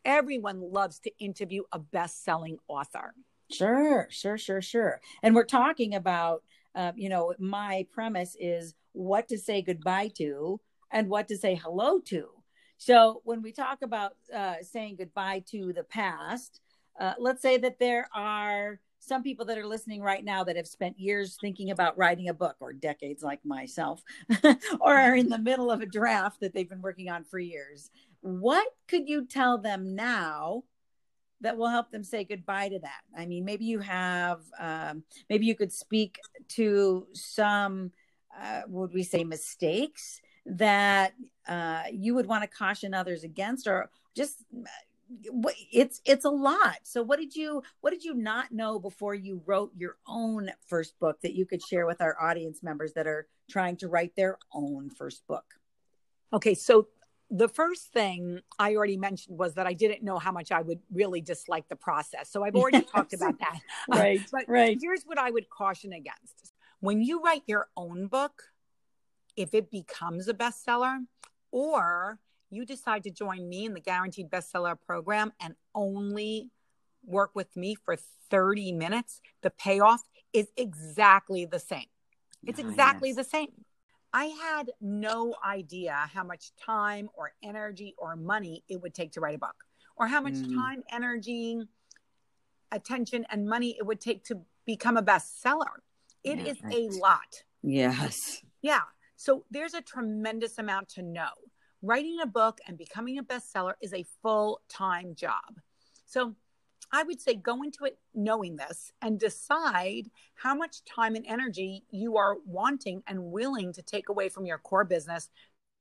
everyone 0.04 0.60
loves 0.60 0.98
to 1.00 1.10
interview 1.18 1.62
a 1.72 1.78
best-selling 1.78 2.58
author. 2.68 3.14
Sure, 3.50 4.06
sure, 4.10 4.38
sure, 4.38 4.62
sure. 4.62 5.00
And 5.22 5.34
we're 5.34 5.44
talking 5.44 5.94
about, 5.94 6.42
uh, 6.74 6.92
you 6.96 7.08
know, 7.08 7.34
my 7.38 7.86
premise 7.92 8.36
is 8.38 8.74
what 8.92 9.28
to 9.28 9.38
say 9.38 9.62
goodbye 9.62 10.10
to 10.16 10.60
and 10.90 11.08
what 11.08 11.28
to 11.28 11.36
say 11.36 11.54
hello 11.54 12.00
to. 12.06 12.28
So 12.78 13.20
when 13.24 13.42
we 13.42 13.52
talk 13.52 13.82
about 13.82 14.12
uh, 14.34 14.56
saying 14.62 14.96
goodbye 14.96 15.44
to 15.50 15.72
the 15.72 15.84
past, 15.84 16.60
uh, 16.98 17.14
let's 17.18 17.42
say 17.42 17.56
that 17.58 17.78
there 17.78 18.08
are 18.14 18.80
some 18.98 19.22
people 19.22 19.44
that 19.46 19.58
are 19.58 19.66
listening 19.66 20.00
right 20.00 20.24
now 20.24 20.44
that 20.44 20.56
have 20.56 20.66
spent 20.66 20.98
years 20.98 21.36
thinking 21.40 21.70
about 21.70 21.98
writing 21.98 22.28
a 22.28 22.34
book 22.34 22.56
or 22.60 22.72
decades 22.72 23.22
like 23.22 23.44
myself 23.44 24.02
or 24.80 24.94
are 24.94 25.14
in 25.14 25.28
the 25.28 25.38
middle 25.38 25.70
of 25.70 25.82
a 25.82 25.86
draft 25.86 26.40
that 26.40 26.54
they've 26.54 26.70
been 26.70 26.80
working 26.80 27.10
on 27.10 27.22
for 27.22 27.38
years 27.38 27.90
what 28.24 28.66
could 28.88 29.06
you 29.06 29.26
tell 29.26 29.58
them 29.58 29.94
now 29.94 30.64
that 31.42 31.58
will 31.58 31.68
help 31.68 31.90
them 31.90 32.02
say 32.02 32.24
goodbye 32.24 32.70
to 32.70 32.78
that? 32.78 33.02
I 33.16 33.26
mean 33.26 33.44
maybe 33.44 33.66
you 33.66 33.80
have 33.80 34.40
um, 34.58 35.04
maybe 35.28 35.44
you 35.44 35.54
could 35.54 35.72
speak 35.72 36.18
to 36.50 37.06
some 37.12 37.92
uh, 38.40 38.62
would 38.66 38.94
we 38.94 39.02
say 39.02 39.24
mistakes 39.24 40.22
that 40.46 41.12
uh, 41.46 41.82
you 41.92 42.14
would 42.14 42.26
want 42.26 42.42
to 42.42 42.48
caution 42.48 42.94
others 42.94 43.24
against 43.24 43.66
or 43.66 43.90
just 44.16 44.42
it's 45.70 46.00
it's 46.06 46.24
a 46.24 46.30
lot. 46.30 46.78
So 46.82 47.02
what 47.02 47.18
did 47.18 47.36
you 47.36 47.62
what 47.82 47.90
did 47.90 48.04
you 48.04 48.14
not 48.14 48.50
know 48.50 48.78
before 48.78 49.14
you 49.14 49.42
wrote 49.44 49.70
your 49.76 49.98
own 50.08 50.50
first 50.66 50.98
book 50.98 51.20
that 51.20 51.34
you 51.34 51.44
could 51.44 51.62
share 51.62 51.84
with 51.84 52.00
our 52.00 52.16
audience 52.18 52.62
members 52.62 52.94
that 52.94 53.06
are 53.06 53.28
trying 53.50 53.76
to 53.76 53.88
write 53.88 54.16
their 54.16 54.38
own 54.54 54.88
first 54.88 55.26
book? 55.26 55.44
Okay 56.32 56.54
so 56.54 56.88
the 57.34 57.48
first 57.48 57.88
thing 57.92 58.40
I 58.60 58.76
already 58.76 58.96
mentioned 58.96 59.36
was 59.36 59.54
that 59.54 59.66
I 59.66 59.72
didn't 59.72 60.04
know 60.04 60.20
how 60.20 60.30
much 60.30 60.52
I 60.52 60.62
would 60.62 60.78
really 60.92 61.20
dislike 61.20 61.68
the 61.68 61.74
process. 61.74 62.30
So 62.30 62.44
I've 62.44 62.54
already 62.54 62.82
talked 62.82 63.12
about 63.12 63.38
that. 63.40 63.58
Uh, 63.92 63.98
right. 63.98 64.20
but 64.30 64.44
right. 64.48 64.78
here's 64.80 65.02
what 65.02 65.18
I 65.18 65.30
would 65.30 65.50
caution 65.50 65.92
against. 65.92 66.52
When 66.80 67.02
you 67.02 67.20
write 67.20 67.42
your 67.46 67.68
own 67.76 68.06
book, 68.06 68.44
if 69.36 69.52
it 69.52 69.70
becomes 69.70 70.28
a 70.28 70.32
bestseller 70.32 71.00
or 71.50 72.20
you 72.50 72.64
decide 72.64 73.02
to 73.04 73.10
join 73.10 73.48
me 73.48 73.66
in 73.66 73.74
the 73.74 73.80
guaranteed 73.80 74.30
bestseller 74.30 74.76
program 74.86 75.32
and 75.40 75.54
only 75.74 76.50
work 77.04 77.32
with 77.34 77.54
me 77.56 77.74
for 77.74 77.96
30 78.30 78.72
minutes, 78.72 79.20
the 79.42 79.50
payoff 79.50 80.02
is 80.32 80.46
exactly 80.56 81.44
the 81.44 81.58
same. 81.58 81.86
It's 82.46 82.60
exactly 82.60 83.08
yes. 83.08 83.16
the 83.16 83.24
same. 83.24 83.63
I 84.14 84.26
had 84.26 84.70
no 84.80 85.34
idea 85.44 86.08
how 86.14 86.22
much 86.22 86.52
time 86.54 87.10
or 87.14 87.32
energy 87.42 87.96
or 87.98 88.14
money 88.14 88.62
it 88.68 88.80
would 88.80 88.94
take 88.94 89.10
to 89.12 89.20
write 89.20 89.34
a 89.34 89.38
book, 89.38 89.64
or 89.96 90.06
how 90.06 90.20
much 90.20 90.34
mm. 90.34 90.54
time, 90.54 90.84
energy, 90.92 91.60
attention, 92.70 93.26
and 93.28 93.48
money 93.48 93.76
it 93.76 93.84
would 93.84 94.00
take 94.00 94.24
to 94.26 94.40
become 94.66 94.96
a 94.96 95.02
bestseller. 95.02 95.80
It 96.22 96.38
yeah, 96.38 96.44
is 96.44 96.62
right. 96.62 96.74
a 96.74 96.88
lot. 97.00 97.42
Yes. 97.62 98.40
Yeah. 98.62 98.82
So 99.16 99.44
there's 99.50 99.74
a 99.74 99.82
tremendous 99.82 100.58
amount 100.58 100.90
to 100.90 101.02
know. 101.02 101.30
Writing 101.82 102.18
a 102.22 102.26
book 102.26 102.60
and 102.68 102.78
becoming 102.78 103.18
a 103.18 103.24
bestseller 103.24 103.74
is 103.82 103.92
a 103.92 104.06
full 104.22 104.60
time 104.68 105.16
job. 105.16 105.60
So 106.06 106.36
I 106.94 107.02
would 107.02 107.20
say 107.20 107.34
go 107.34 107.64
into 107.64 107.86
it 107.86 107.98
knowing 108.14 108.54
this 108.54 108.92
and 109.02 109.18
decide 109.18 110.12
how 110.36 110.54
much 110.54 110.84
time 110.84 111.16
and 111.16 111.26
energy 111.26 111.82
you 111.90 112.16
are 112.16 112.36
wanting 112.46 113.02
and 113.08 113.32
willing 113.32 113.72
to 113.72 113.82
take 113.82 114.10
away 114.10 114.28
from 114.28 114.46
your 114.46 114.58
core 114.58 114.84
business, 114.84 115.28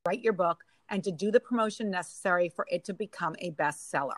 write 0.08 0.23
your 0.23 0.34
book, 0.34 0.63
and 0.89 1.04
to 1.04 1.12
do 1.12 1.30
the 1.30 1.39
promotion 1.39 1.91
necessary 1.91 2.49
for 2.49 2.65
it 2.71 2.84
to 2.86 2.95
become 2.95 3.36
a 3.38 3.52
bestseller. 3.52 4.15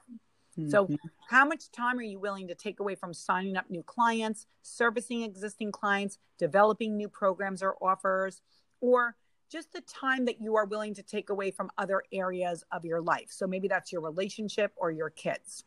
Mm-hmm. 0.57 0.69
So, 0.69 0.87
how 1.27 1.43
much 1.43 1.69
time 1.69 1.99
are 1.99 2.01
you 2.01 2.17
willing 2.17 2.47
to 2.47 2.55
take 2.55 2.79
away 2.79 2.95
from 2.95 3.13
signing 3.13 3.57
up 3.57 3.69
new 3.69 3.83
clients, 3.83 4.47
servicing 4.61 5.23
existing 5.23 5.73
clients, 5.73 6.17
developing 6.39 6.95
new 6.95 7.09
programs 7.09 7.61
or 7.61 7.75
offers, 7.81 8.41
or 8.79 9.17
just 9.51 9.73
the 9.73 9.81
time 9.81 10.23
that 10.25 10.39
you 10.39 10.55
are 10.55 10.65
willing 10.65 10.93
to 10.93 11.03
take 11.03 11.29
away 11.29 11.51
from 11.51 11.71
other 11.77 12.03
areas 12.13 12.63
of 12.71 12.85
your 12.85 13.01
life? 13.01 13.27
So, 13.31 13.47
maybe 13.47 13.67
that's 13.67 13.91
your 13.91 13.99
relationship 13.99 14.71
or 14.77 14.91
your 14.91 15.09
kids. 15.09 15.65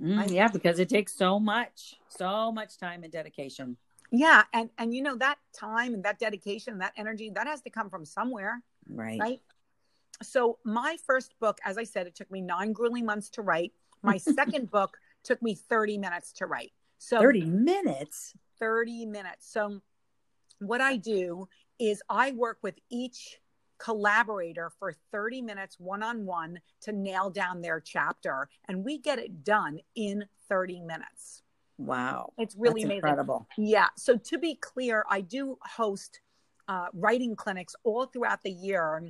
Mm, 0.00 0.30
yeah, 0.30 0.48
because 0.48 0.78
it 0.78 0.88
takes 0.88 1.12
so 1.14 1.38
much, 1.38 1.96
so 2.08 2.52
much 2.52 2.78
time 2.78 3.02
and 3.02 3.12
dedication. 3.12 3.76
Yeah, 4.10 4.42
and 4.52 4.70
and 4.78 4.94
you 4.94 5.02
know 5.02 5.16
that 5.16 5.38
time 5.56 5.94
and 5.94 6.04
that 6.04 6.18
dedication, 6.18 6.78
that 6.78 6.92
energy, 6.96 7.30
that 7.34 7.46
has 7.46 7.60
to 7.62 7.70
come 7.70 7.88
from 7.90 8.04
somewhere. 8.04 8.62
Right. 8.88 9.20
Right. 9.20 9.40
So 10.22 10.58
my 10.64 10.96
first 11.06 11.38
book, 11.40 11.58
as 11.64 11.78
I 11.78 11.84
said, 11.84 12.06
it 12.06 12.14
took 12.14 12.30
me 12.30 12.40
nine 12.40 12.72
grueling 12.72 13.06
months 13.06 13.30
to 13.30 13.42
write. 13.42 13.72
My 14.02 14.16
second 14.18 14.70
book 14.70 14.98
took 15.22 15.40
me 15.42 15.54
30 15.54 15.98
minutes 15.98 16.32
to 16.34 16.46
write. 16.46 16.72
So 16.98 17.18
30 17.18 17.44
minutes. 17.46 18.34
30 18.58 19.06
minutes. 19.06 19.50
So 19.50 19.80
what 20.58 20.80
I 20.80 20.96
do 20.96 21.48
is 21.78 22.02
I 22.10 22.32
work 22.32 22.58
with 22.62 22.74
each 22.90 23.39
collaborator 23.80 24.70
for 24.78 24.94
30 25.10 25.42
minutes 25.42 25.76
one 25.78 26.02
on 26.02 26.24
one 26.26 26.60
to 26.82 26.92
nail 26.92 27.30
down 27.30 27.62
their 27.62 27.80
chapter. 27.80 28.48
And 28.68 28.84
we 28.84 28.98
get 28.98 29.18
it 29.18 29.44
done 29.44 29.80
in 29.96 30.24
30 30.48 30.80
minutes. 30.80 31.42
Wow. 31.78 32.32
It's 32.38 32.54
really 32.56 32.82
That's 32.82 32.84
amazing. 32.84 32.96
incredible. 32.96 33.48
Yeah. 33.56 33.88
So 33.96 34.16
to 34.16 34.38
be 34.38 34.56
clear, 34.56 35.04
I 35.08 35.22
do 35.22 35.56
host 35.62 36.20
uh, 36.68 36.86
writing 36.92 37.34
clinics 37.34 37.74
all 37.84 38.06
throughout 38.06 38.42
the 38.42 38.50
year 38.50 39.02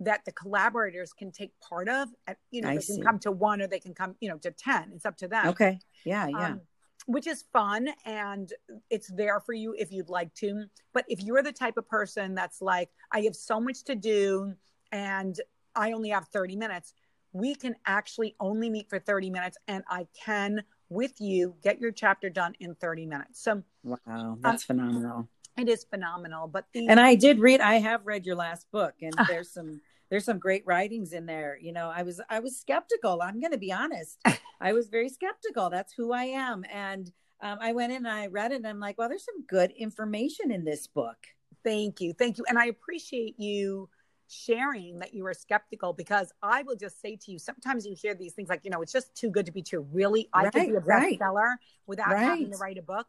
that 0.00 0.24
the 0.24 0.32
collaborators 0.32 1.12
can 1.12 1.30
take 1.30 1.52
part 1.60 1.88
of. 1.88 2.08
At, 2.26 2.38
you 2.50 2.62
know, 2.62 2.70
I 2.70 2.76
they 2.76 2.80
see. 2.80 2.94
can 2.94 3.04
come 3.04 3.18
to 3.20 3.32
one 3.32 3.60
or 3.60 3.66
they 3.66 3.80
can 3.80 3.94
come, 3.94 4.16
you 4.20 4.28
know, 4.28 4.38
to 4.38 4.50
10. 4.50 4.92
It's 4.94 5.04
up 5.04 5.16
to 5.18 5.28
them. 5.28 5.48
Okay. 5.48 5.78
Yeah. 6.04 6.28
Yeah. 6.28 6.46
Um, 6.46 6.60
which 7.06 7.26
is 7.26 7.44
fun 7.52 7.88
and 8.04 8.52
it's 8.90 9.08
there 9.08 9.40
for 9.40 9.52
you 9.52 9.74
if 9.78 9.92
you'd 9.92 10.08
like 10.08 10.32
to. 10.34 10.64
But 10.92 11.04
if 11.08 11.22
you're 11.22 11.42
the 11.42 11.52
type 11.52 11.76
of 11.76 11.88
person 11.88 12.34
that's 12.34 12.62
like, 12.62 12.90
I 13.10 13.20
have 13.22 13.34
so 13.34 13.60
much 13.60 13.84
to 13.84 13.94
do 13.94 14.54
and 14.90 15.38
I 15.74 15.92
only 15.92 16.10
have 16.10 16.28
30 16.28 16.56
minutes, 16.56 16.94
we 17.32 17.54
can 17.54 17.74
actually 17.86 18.36
only 18.40 18.68
meet 18.70 18.88
for 18.88 18.98
30 18.98 19.30
minutes 19.30 19.56
and 19.66 19.82
I 19.88 20.06
can, 20.24 20.62
with 20.90 21.20
you, 21.20 21.54
get 21.62 21.80
your 21.80 21.90
chapter 21.92 22.28
done 22.28 22.54
in 22.60 22.74
30 22.74 23.06
minutes. 23.06 23.42
So 23.42 23.62
wow. 23.82 23.98
Um, 24.06 24.38
that's 24.42 24.64
phenomenal. 24.64 25.28
it 25.56 25.68
is 25.68 25.84
phenomenal. 25.84 26.46
But 26.46 26.66
the, 26.72 26.86
And 26.88 27.00
I 27.00 27.14
did 27.14 27.38
read, 27.40 27.60
I 27.60 27.74
have 27.74 28.06
read 28.06 28.26
your 28.26 28.36
last 28.36 28.70
book 28.70 28.94
and 29.00 29.14
there's 29.28 29.50
some, 29.50 29.80
there's 30.12 30.26
some 30.26 30.38
great 30.38 30.62
writings 30.66 31.14
in 31.14 31.24
there. 31.24 31.58
You 31.58 31.72
know, 31.72 31.88
I 31.88 32.02
was, 32.02 32.20
I 32.28 32.40
was 32.40 32.60
skeptical. 32.60 33.22
I'm 33.22 33.40
going 33.40 33.52
to 33.52 33.58
be 33.58 33.72
honest. 33.72 34.20
I 34.60 34.74
was 34.74 34.88
very 34.88 35.08
skeptical. 35.08 35.70
That's 35.70 35.94
who 35.94 36.12
I 36.12 36.24
am. 36.24 36.66
And 36.70 37.10
um, 37.40 37.56
I 37.62 37.72
went 37.72 37.92
in 37.92 38.04
and 38.04 38.08
I 38.08 38.26
read 38.26 38.52
it 38.52 38.56
and 38.56 38.66
I'm 38.66 38.78
like, 38.78 38.98
well, 38.98 39.08
there's 39.08 39.24
some 39.24 39.42
good 39.46 39.70
information 39.70 40.52
in 40.52 40.66
this 40.66 40.86
book. 40.86 41.16
Thank 41.64 42.02
you. 42.02 42.12
Thank 42.12 42.36
you. 42.36 42.44
And 42.46 42.58
I 42.58 42.66
appreciate 42.66 43.40
you 43.40 43.88
sharing 44.28 44.98
that 44.98 45.14
you 45.14 45.24
were 45.24 45.32
skeptical 45.32 45.94
because 45.94 46.30
I 46.42 46.62
will 46.62 46.76
just 46.76 47.00
say 47.00 47.16
to 47.16 47.32
you, 47.32 47.38
sometimes 47.38 47.86
you 47.86 47.96
hear 47.98 48.14
these 48.14 48.34
things 48.34 48.50
like, 48.50 48.60
you 48.64 48.70
know, 48.70 48.82
it's 48.82 48.92
just 48.92 49.14
too 49.14 49.30
good 49.30 49.46
to 49.46 49.52
be 49.52 49.62
true. 49.62 49.86
Really, 49.94 50.28
I 50.34 50.50
could 50.50 50.66
be 50.66 50.74
a 50.74 50.80
Right, 50.80 50.86
right. 50.86 51.18
bestseller 51.18 51.54
without 51.86 52.18
having 52.18 52.50
to 52.50 52.58
write 52.58 52.76
a 52.76 52.82
book. 52.82 53.06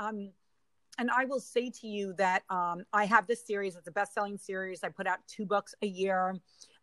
Um, 0.00 0.32
and 1.00 1.10
I 1.10 1.24
will 1.24 1.40
say 1.40 1.70
to 1.80 1.86
you 1.88 2.12
that 2.18 2.42
um, 2.50 2.84
I 2.92 3.06
have 3.06 3.26
this 3.26 3.44
series. 3.44 3.74
It's 3.74 3.88
a 3.88 3.90
best-selling 3.90 4.36
series. 4.36 4.84
I 4.84 4.90
put 4.90 5.06
out 5.06 5.18
two 5.26 5.46
books 5.46 5.74
a 5.80 5.86
year, 5.86 6.36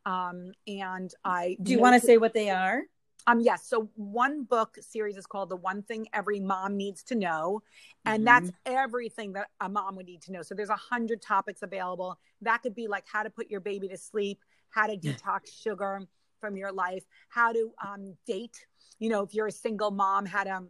um, 0.06 0.52
and 0.66 1.14
I 1.24 1.56
Do 1.62 1.72
you 1.72 1.80
want 1.80 1.94
to 1.94 2.06
say 2.06 2.18
what 2.18 2.34
they 2.34 2.50
are? 2.50 2.82
um, 3.28 3.42
yes. 3.42 3.68
So 3.68 3.90
one 3.96 4.44
book 4.44 4.78
series 4.82 5.18
is 5.18 5.28
called 5.28 5.50
"The 5.50 5.56
One 5.56 5.84
Thing 5.84 6.08
Every 6.14 6.40
Mom 6.40 6.76
Needs 6.76 7.04
to 7.04 7.16
Know," 7.16 7.62
and 8.06 8.22
Mhm. 8.22 8.26
that's 8.26 8.52
everything 8.66 9.34
that 9.34 9.50
a 9.62 9.70
mom 9.70 9.96
would 9.98 10.08
need 10.08 10.24
to 10.24 10.32
know. 10.32 10.42
So 10.42 10.56
there's 10.56 10.70
a 10.70 10.76
hundred 10.76 11.22
topics 11.22 11.62
available. 11.62 12.20
That 12.42 12.64
could 12.64 12.74
be 12.74 12.88
like 12.88 13.06
how 13.06 13.22
to 13.22 13.30
put 13.30 13.52
your 13.52 13.60
baby 13.60 13.88
to 13.90 13.98
sleep, 13.98 14.44
how 14.70 14.88
to 14.88 14.98
detox 14.98 15.48
sugar 15.52 16.02
from 16.40 16.58
your 16.58 16.72
life, 16.72 17.04
how 17.30 17.54
to 17.54 17.72
um, 17.86 18.18
date. 18.26 18.66
You 18.98 19.10
know, 19.10 19.22
if 19.22 19.34
you're 19.36 19.48
a 19.48 19.52
single 19.52 19.92
mom, 19.92 20.26
how 20.26 20.44
to 20.44 20.64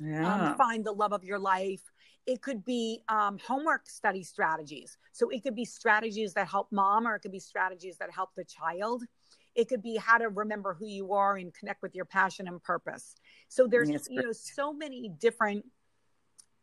Yeah. 0.00 0.50
um, 0.50 0.56
find 0.56 0.84
the 0.84 0.92
love 0.92 1.12
of 1.12 1.24
your 1.24 1.38
life. 1.38 1.82
It 2.26 2.42
could 2.42 2.64
be 2.64 3.02
um, 3.08 3.38
homework 3.38 3.88
study 3.88 4.22
strategies. 4.22 4.98
So 5.12 5.30
it 5.30 5.42
could 5.42 5.54
be 5.54 5.64
strategies 5.64 6.34
that 6.34 6.48
help 6.48 6.68
mom, 6.70 7.06
or 7.06 7.16
it 7.16 7.20
could 7.20 7.32
be 7.32 7.40
strategies 7.40 7.96
that 7.98 8.10
help 8.10 8.30
the 8.36 8.44
child. 8.44 9.02
It 9.54 9.68
could 9.68 9.82
be 9.82 9.96
how 9.96 10.18
to 10.18 10.28
remember 10.28 10.74
who 10.74 10.86
you 10.86 11.12
are 11.12 11.36
and 11.36 11.52
connect 11.52 11.82
with 11.82 11.94
your 11.94 12.04
passion 12.04 12.46
and 12.46 12.62
purpose. 12.62 13.14
So 13.48 13.66
there's 13.66 13.90
That's 13.90 14.08
you 14.08 14.22
know 14.22 14.32
so 14.32 14.72
many 14.72 15.10
different 15.18 15.64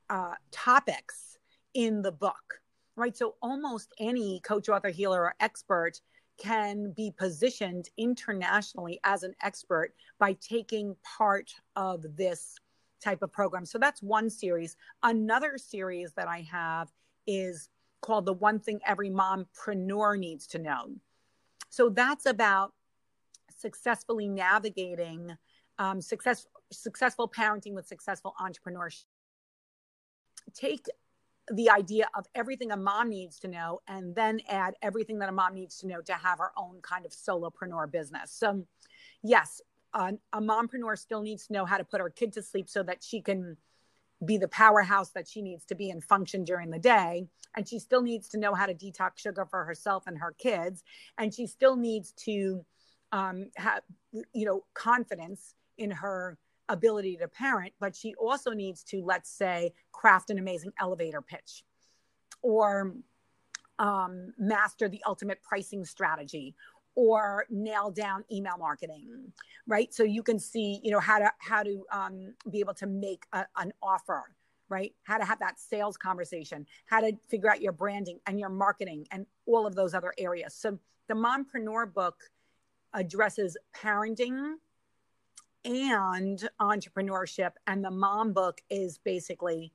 uh, 0.09 0.35
topics 0.51 1.37
in 1.73 2.01
the 2.01 2.11
book, 2.11 2.61
right? 2.95 3.15
So 3.15 3.35
almost 3.41 3.93
any 3.99 4.39
coach, 4.41 4.69
author, 4.69 4.89
healer, 4.89 5.21
or 5.23 5.35
expert 5.39 5.99
can 6.37 6.93
be 6.95 7.11
positioned 7.17 7.89
internationally 7.97 8.99
as 9.03 9.23
an 9.23 9.33
expert 9.41 9.93
by 10.19 10.33
taking 10.33 10.95
part 11.17 11.51
of 11.75 12.03
this 12.15 12.55
type 13.03 13.21
of 13.21 13.31
program. 13.31 13.65
So 13.65 13.77
that's 13.77 14.01
one 14.01 14.29
series. 14.29 14.75
Another 15.03 15.57
series 15.57 16.13
that 16.13 16.27
I 16.27 16.47
have 16.51 16.91
is 17.25 17.69
called 18.01 18.25
The 18.25 18.33
One 18.33 18.59
Thing 18.59 18.79
Every 18.85 19.09
Mompreneur 19.09 20.17
Needs 20.17 20.47
to 20.47 20.59
Know. 20.59 20.95
So 21.69 21.89
that's 21.89 22.25
about 22.25 22.73
successfully 23.55 24.27
navigating 24.27 25.35
um, 25.79 26.01
success, 26.01 26.45
successful 26.71 27.29
parenting 27.29 27.73
with 27.73 27.87
successful 27.87 28.33
entrepreneurship. 28.41 29.05
Take 30.53 30.85
the 31.51 31.69
idea 31.69 32.07
of 32.15 32.25
everything 32.35 32.71
a 32.71 32.77
mom 32.77 33.09
needs 33.09 33.39
to 33.39 33.47
know 33.47 33.79
and 33.87 34.13
then 34.15 34.41
add 34.49 34.73
everything 34.81 35.19
that 35.19 35.29
a 35.29 35.31
mom 35.31 35.53
needs 35.53 35.77
to 35.77 35.87
know 35.87 36.01
to 36.01 36.13
have 36.13 36.39
her 36.39 36.51
own 36.57 36.79
kind 36.81 37.05
of 37.05 37.11
solopreneur 37.11 37.89
business. 37.89 38.31
So, 38.31 38.65
yes, 39.23 39.61
a, 39.93 40.13
a 40.33 40.41
mompreneur 40.41 40.97
still 40.97 41.21
needs 41.21 41.47
to 41.47 41.53
know 41.53 41.65
how 41.65 41.77
to 41.77 41.83
put 41.83 42.01
her 42.01 42.09
kid 42.09 42.33
to 42.33 42.43
sleep 42.43 42.69
so 42.69 42.83
that 42.83 43.03
she 43.03 43.21
can 43.21 43.57
be 44.25 44.37
the 44.37 44.47
powerhouse 44.47 45.09
that 45.11 45.27
she 45.27 45.41
needs 45.41 45.65
to 45.65 45.75
be 45.75 45.89
and 45.89 46.03
function 46.03 46.43
during 46.43 46.69
the 46.69 46.79
day. 46.79 47.27
And 47.55 47.67
she 47.67 47.79
still 47.79 48.01
needs 48.01 48.29
to 48.29 48.39
know 48.39 48.53
how 48.53 48.65
to 48.65 48.73
detox 48.73 49.19
sugar 49.19 49.45
for 49.45 49.63
herself 49.63 50.07
and 50.07 50.17
her 50.17 50.33
kids. 50.37 50.83
And 51.17 51.33
she 51.33 51.47
still 51.47 51.75
needs 51.75 52.11
to 52.23 52.65
um, 53.11 53.51
have, 53.55 53.81
you 54.33 54.45
know, 54.45 54.63
confidence 54.73 55.53
in 55.77 55.91
her 55.91 56.37
ability 56.69 57.17
to 57.17 57.27
parent, 57.27 57.73
but 57.79 57.95
she 57.95 58.13
also 58.15 58.51
needs 58.51 58.83
to, 58.83 59.01
let's 59.03 59.29
say, 59.29 59.73
craft 59.91 60.29
an 60.29 60.37
amazing 60.37 60.73
elevator 60.79 61.21
pitch 61.21 61.63
or 62.41 62.93
um, 63.79 64.33
master 64.37 64.89
the 64.89 65.01
ultimate 65.05 65.41
pricing 65.43 65.85
strategy 65.85 66.55
or 66.97 67.45
nail 67.51 67.91
down 67.91 68.25
email 68.31 68.57
marketing 68.57 69.31
right? 69.67 69.93
So 69.93 70.03
you 70.03 70.23
can 70.23 70.39
see 70.39 70.81
you 70.83 70.91
know 70.91 70.99
how 70.99 71.19
to 71.19 71.31
how 71.37 71.63
to 71.63 71.85
um, 71.91 72.33
be 72.49 72.59
able 72.59 72.73
to 72.75 72.87
make 72.87 73.23
a, 73.31 73.45
an 73.55 73.71
offer 73.81 74.23
right? 74.69 74.93
How 75.03 75.17
to 75.17 75.23
have 75.23 75.39
that 75.39 75.59
sales 75.59 75.95
conversation 75.95 76.65
how 76.87 76.99
to 76.99 77.13
figure 77.29 77.49
out 77.49 77.61
your 77.61 77.71
branding 77.71 78.19
and 78.25 78.39
your 78.39 78.49
marketing 78.49 79.07
and 79.11 79.25
all 79.45 79.65
of 79.65 79.75
those 79.75 79.93
other 79.93 80.13
areas. 80.17 80.53
So 80.55 80.79
the 81.07 81.13
mompreneur 81.13 81.93
book 81.93 82.15
addresses 82.93 83.55
parenting 83.75 84.55
and 85.63 86.49
entrepreneurship 86.59 87.51
and 87.67 87.83
the 87.85 87.91
mom 87.91 88.33
book 88.33 88.61
is 88.69 88.97
basically 88.97 89.71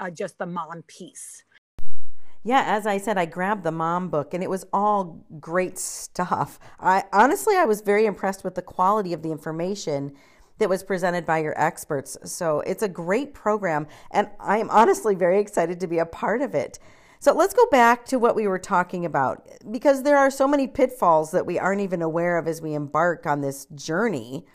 uh, 0.00 0.10
just 0.10 0.38
the 0.38 0.46
mom 0.46 0.82
piece 0.86 1.44
Yeah, 2.44 2.62
as 2.66 2.86
I 2.86 2.98
said, 2.98 3.18
I 3.18 3.26
grabbed 3.26 3.64
the 3.64 3.72
mom 3.72 4.08
book 4.08 4.32
and 4.32 4.42
it 4.42 4.50
was 4.50 4.64
all 4.72 5.24
great 5.40 5.78
stuff. 5.78 6.58
I 6.78 7.04
honestly 7.12 7.56
I 7.56 7.64
was 7.64 7.80
very 7.80 8.06
impressed 8.06 8.44
with 8.44 8.54
the 8.54 8.62
quality 8.62 9.12
of 9.12 9.22
the 9.22 9.32
information 9.32 10.12
that 10.58 10.68
was 10.68 10.82
presented 10.82 11.24
by 11.26 11.38
your 11.38 11.58
experts. 11.60 12.16
So, 12.24 12.60
it's 12.60 12.82
a 12.82 12.88
great 12.88 13.34
program 13.34 13.86
and 14.10 14.28
I 14.40 14.58
am 14.58 14.70
honestly 14.70 15.14
very 15.14 15.40
excited 15.40 15.80
to 15.80 15.86
be 15.86 15.98
a 15.98 16.06
part 16.06 16.40
of 16.40 16.54
it. 16.54 16.78
So, 17.20 17.34
let's 17.34 17.54
go 17.54 17.66
back 17.70 18.06
to 18.06 18.18
what 18.18 18.36
we 18.36 18.46
were 18.46 18.58
talking 18.58 19.04
about 19.04 19.46
because 19.70 20.02
there 20.02 20.16
are 20.16 20.30
so 20.30 20.46
many 20.46 20.66
pitfalls 20.68 21.32
that 21.32 21.46
we 21.46 21.58
aren't 21.58 21.80
even 21.80 22.02
aware 22.02 22.38
of 22.38 22.46
as 22.46 22.62
we 22.62 22.74
embark 22.74 23.26
on 23.26 23.40
this 23.40 23.66
journey 23.74 24.46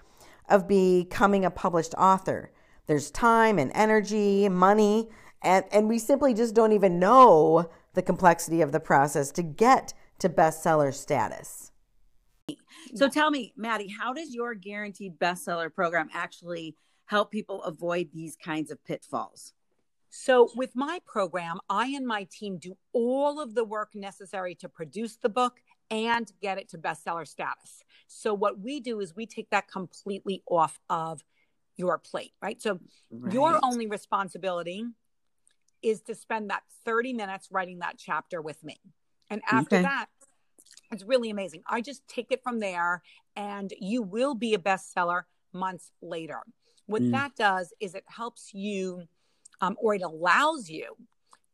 of 0.49 0.67
becoming 0.67 1.45
a 1.45 1.51
published 1.51 1.93
author. 1.97 2.51
There's 2.87 3.11
time 3.11 3.59
and 3.59 3.71
energy, 3.73 4.49
money, 4.49 5.09
and, 5.43 5.65
and 5.71 5.89
we 5.89 5.99
simply 5.99 6.33
just 6.33 6.55
don't 6.55 6.71
even 6.71 6.99
know 6.99 7.69
the 7.93 8.01
complexity 8.01 8.61
of 8.61 8.71
the 8.71 8.79
process 8.79 9.31
to 9.31 9.43
get 9.43 9.93
to 10.19 10.29
bestseller 10.29 10.93
status. 10.93 11.71
So 12.95 13.07
tell 13.07 13.31
me, 13.31 13.53
Maddie, 13.55 13.87
how 13.89 14.13
does 14.13 14.33
your 14.33 14.53
guaranteed 14.55 15.19
bestseller 15.19 15.73
program 15.73 16.09
actually 16.13 16.75
help 17.05 17.31
people 17.31 17.63
avoid 17.63 18.09
these 18.13 18.35
kinds 18.35 18.71
of 18.71 18.83
pitfalls? 18.83 19.53
So, 20.15 20.51
with 20.55 20.75
my 20.75 20.99
program, 21.07 21.57
I 21.71 21.87
and 21.87 22.05
my 22.05 22.27
team 22.29 22.59
do 22.59 22.77
all 22.91 23.41
of 23.41 23.55
the 23.55 23.63
work 23.63 23.95
necessary 23.95 24.53
to 24.55 24.69
produce 24.69 25.15
the 25.15 25.27
book 25.27 25.61
and 25.89 26.31
get 26.39 26.59
it 26.59 26.69
to 26.69 26.77
bestseller 26.77 27.27
status. 27.27 27.83
So, 28.07 28.31
what 28.31 28.59
we 28.59 28.79
do 28.79 28.99
is 28.99 29.15
we 29.15 29.25
take 29.25 29.49
that 29.49 29.67
completely 29.67 30.43
off 30.47 30.79
of 30.87 31.23
your 31.77 31.97
plate, 31.97 32.33
right? 32.43 32.61
So, 32.61 32.79
your 33.31 33.59
only 33.63 33.87
responsibility 33.87 34.85
is 35.83 36.01
to 36.01 36.15
spend 36.15 36.49
that 36.49 36.63
30 36.85 37.13
minutes 37.13 37.49
writing 37.51 37.79
that 37.79 37.95
chapter 37.97 38.41
with 38.41 38.63
me. 38.63 38.79
And 39.29 39.41
after 39.49 39.77
Okay. 39.77 39.83
that, 39.83 40.07
it's 40.91 41.03
really 41.03 41.29
amazing. 41.29 41.63
I 41.67 41.81
just 41.81 42.07
take 42.07 42.31
it 42.31 42.43
from 42.43 42.59
there 42.59 43.01
and 43.35 43.73
you 43.79 44.01
will 44.01 44.35
be 44.35 44.53
a 44.53 44.59
bestseller 44.59 45.23
months 45.51 45.91
later. 46.01 46.41
what 46.85 47.01
mm. 47.01 47.11
that 47.11 47.33
does 47.37 47.73
is 47.79 47.95
it 47.95 48.03
helps 48.07 48.53
you 48.53 49.07
um, 49.61 49.77
or 49.79 49.95
it 49.95 50.01
allows 50.01 50.69
you 50.69 50.97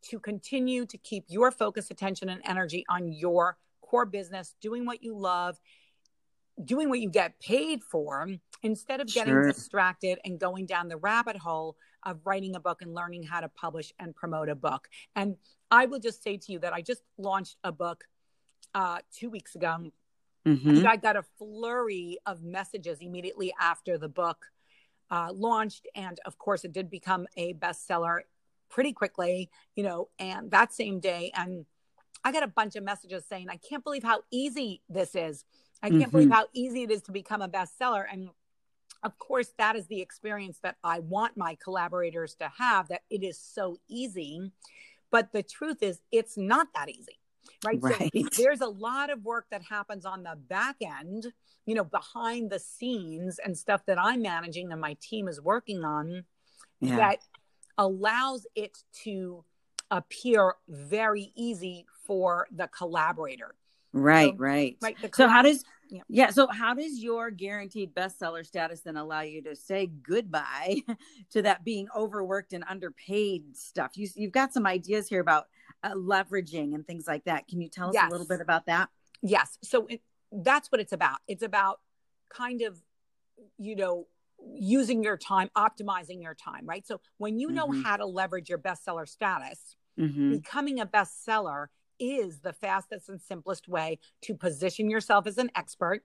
to 0.02 0.18
continue 0.18 0.84
to 0.86 0.98
keep 0.98 1.24
your 1.28 1.52
focus, 1.52 1.88
attention, 1.88 2.28
and 2.28 2.42
energy 2.44 2.84
on 2.88 3.12
your 3.12 3.56
core 3.80 4.06
business, 4.06 4.56
doing 4.60 4.84
what 4.84 5.04
you 5.04 5.16
love, 5.16 5.60
doing 6.64 6.88
what 6.88 6.98
you 6.98 7.08
get 7.08 7.38
paid 7.38 7.84
for, 7.84 8.28
instead 8.62 9.00
of 9.00 9.06
getting 9.06 9.34
sure. 9.34 9.46
distracted 9.46 10.18
and 10.24 10.38
going 10.38 10.66
down 10.66 10.88
the 10.88 10.96
rabbit 10.96 11.36
hole 11.36 11.76
of 12.04 12.20
writing 12.24 12.56
a 12.56 12.60
book 12.60 12.82
and 12.82 12.94
learning 12.94 13.22
how 13.24 13.40
to 13.40 13.48
publish 13.48 13.92
and 13.98 14.14
promote 14.14 14.48
a 14.48 14.54
book. 14.54 14.88
And 15.16 15.36
I 15.70 15.86
will 15.86 15.98
just 15.98 16.22
say 16.22 16.36
to 16.36 16.52
you 16.52 16.58
that 16.60 16.72
I 16.72 16.82
just 16.82 17.02
launched 17.18 17.56
a 17.64 17.72
book 17.72 18.04
uh, 18.74 18.98
two 19.12 19.30
weeks 19.30 19.54
ago. 19.54 19.90
Mm-hmm. 20.46 20.86
I 20.86 20.96
got 20.96 21.16
a 21.16 21.24
flurry 21.38 22.18
of 22.26 22.42
messages 22.42 22.98
immediately 23.00 23.52
after 23.60 23.98
the 23.98 24.08
book 24.08 24.46
uh, 25.10 25.32
launched. 25.32 25.86
And 25.94 26.18
of 26.24 26.38
course, 26.38 26.64
it 26.64 26.72
did 26.72 26.90
become 26.90 27.26
a 27.36 27.54
bestseller 27.54 28.20
pretty 28.70 28.92
quickly, 28.92 29.50
you 29.74 29.82
know, 29.82 30.08
and 30.18 30.50
that 30.52 30.72
same 30.72 31.00
day. 31.00 31.32
And 31.34 31.66
I 32.24 32.32
got 32.32 32.42
a 32.42 32.48
bunch 32.48 32.76
of 32.76 32.84
messages 32.84 33.24
saying, 33.28 33.48
I 33.50 33.56
can't 33.56 33.84
believe 33.84 34.02
how 34.02 34.22
easy 34.30 34.82
this 34.88 35.14
is. 35.14 35.44
I 35.82 35.88
can't 35.88 36.02
mm-hmm. 36.02 36.10
believe 36.10 36.30
how 36.30 36.46
easy 36.52 36.82
it 36.82 36.90
is 36.90 37.02
to 37.02 37.12
become 37.12 37.42
a 37.42 37.48
bestseller. 37.48 38.04
And 38.10 38.30
of 39.02 39.18
course, 39.18 39.52
that 39.58 39.76
is 39.76 39.86
the 39.86 40.00
experience 40.00 40.58
that 40.62 40.76
I 40.84 41.00
want 41.00 41.36
my 41.36 41.56
collaborators 41.62 42.34
to 42.36 42.50
have 42.58 42.88
that 42.88 43.02
it 43.10 43.22
is 43.22 43.38
so 43.38 43.78
easy. 43.88 44.52
But 45.10 45.32
the 45.32 45.42
truth 45.42 45.82
is, 45.82 46.00
it's 46.12 46.36
not 46.36 46.68
that 46.74 46.88
easy. 46.88 47.18
Right? 47.64 47.78
right. 47.80 48.10
So 48.32 48.42
there's 48.42 48.60
a 48.60 48.68
lot 48.68 49.10
of 49.10 49.24
work 49.24 49.46
that 49.50 49.62
happens 49.62 50.04
on 50.04 50.22
the 50.22 50.36
back 50.48 50.76
end, 50.82 51.32
you 51.66 51.74
know, 51.74 51.84
behind 51.84 52.50
the 52.50 52.58
scenes 52.58 53.38
and 53.38 53.56
stuff 53.56 53.84
that 53.86 53.98
I'm 53.98 54.22
managing 54.22 54.70
and 54.72 54.80
my 54.80 54.96
team 55.00 55.28
is 55.28 55.40
working 55.40 55.84
on 55.84 56.24
yeah. 56.80 56.96
that 56.96 57.18
allows 57.78 58.46
it 58.54 58.78
to 59.04 59.44
appear 59.90 60.54
very 60.68 61.32
easy 61.34 61.86
for 62.06 62.46
the 62.54 62.68
collaborator. 62.68 63.54
Right, 63.92 64.32
so, 64.32 64.36
right. 64.38 64.76
Right. 64.80 64.96
So 65.14 65.26
how 65.26 65.42
does 65.42 65.64
yeah. 65.90 66.02
yeah, 66.08 66.30
so 66.30 66.46
how 66.48 66.74
does 66.74 67.02
your 67.02 67.30
guaranteed 67.30 67.94
bestseller 67.94 68.44
status 68.44 68.80
then 68.80 68.96
allow 68.96 69.20
you 69.22 69.42
to 69.42 69.56
say 69.56 69.86
goodbye 69.86 70.76
to 71.30 71.42
that 71.42 71.64
being 71.64 71.88
overworked 71.96 72.52
and 72.52 72.64
underpaid 72.68 73.56
stuff? 73.56 73.96
You 73.96 74.08
you've 74.14 74.32
got 74.32 74.52
some 74.52 74.66
ideas 74.66 75.08
here 75.08 75.20
about 75.20 75.46
uh, 75.82 75.92
leveraging 75.92 76.74
and 76.74 76.86
things 76.86 77.06
like 77.06 77.24
that. 77.24 77.48
Can 77.48 77.60
you 77.60 77.68
tell 77.68 77.88
us 77.88 77.94
yes. 77.94 78.08
a 78.08 78.10
little 78.10 78.26
bit 78.26 78.40
about 78.40 78.66
that? 78.66 78.88
Yes. 79.22 79.58
So 79.62 79.86
it, 79.86 80.00
that's 80.32 80.70
what 80.70 80.80
it's 80.80 80.92
about. 80.92 81.18
It's 81.26 81.42
about 81.42 81.80
kind 82.28 82.62
of 82.62 82.80
you 83.58 83.76
know 83.76 84.06
using 84.54 85.02
your 85.02 85.16
time, 85.16 85.50
optimizing 85.56 86.22
your 86.22 86.34
time, 86.34 86.66
right? 86.66 86.86
So 86.86 87.00
when 87.18 87.38
you 87.38 87.50
know 87.50 87.66
mm-hmm. 87.66 87.82
how 87.82 87.96
to 87.96 88.06
leverage 88.06 88.48
your 88.48 88.58
bestseller 88.58 89.08
status, 89.08 89.76
mm-hmm. 89.98 90.32
becoming 90.32 90.80
a 90.80 90.86
bestseller 90.86 91.66
is 92.00 92.40
the 92.40 92.52
fastest 92.52 93.08
and 93.08 93.20
simplest 93.20 93.68
way 93.68 93.98
to 94.22 94.34
position 94.34 94.90
yourself 94.90 95.26
as 95.26 95.38
an 95.38 95.50
expert. 95.54 96.02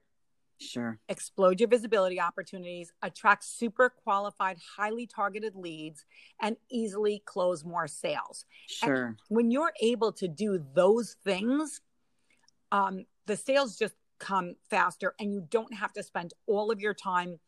Sure. 0.58 0.98
Explode 1.08 1.60
your 1.60 1.68
visibility 1.68 2.20
opportunities, 2.20 2.92
attract 3.02 3.44
super 3.44 3.90
qualified, 3.90 4.56
highly 4.76 5.06
targeted 5.06 5.54
leads, 5.54 6.04
and 6.40 6.56
easily 6.70 7.22
close 7.26 7.64
more 7.64 7.86
sales. 7.86 8.46
Sure. 8.66 9.06
And 9.06 9.16
when 9.28 9.50
you're 9.50 9.72
able 9.82 10.12
to 10.12 10.28
do 10.28 10.64
those 10.74 11.16
things, 11.24 11.80
um, 12.72 13.04
the 13.26 13.36
sales 13.36 13.76
just 13.76 13.94
come 14.18 14.54
faster 14.70 15.14
and 15.20 15.32
you 15.32 15.46
don't 15.50 15.74
have 15.74 15.92
to 15.92 16.02
spend 16.02 16.32
all 16.46 16.70
of 16.70 16.80
your 16.80 16.94
time 16.94 17.38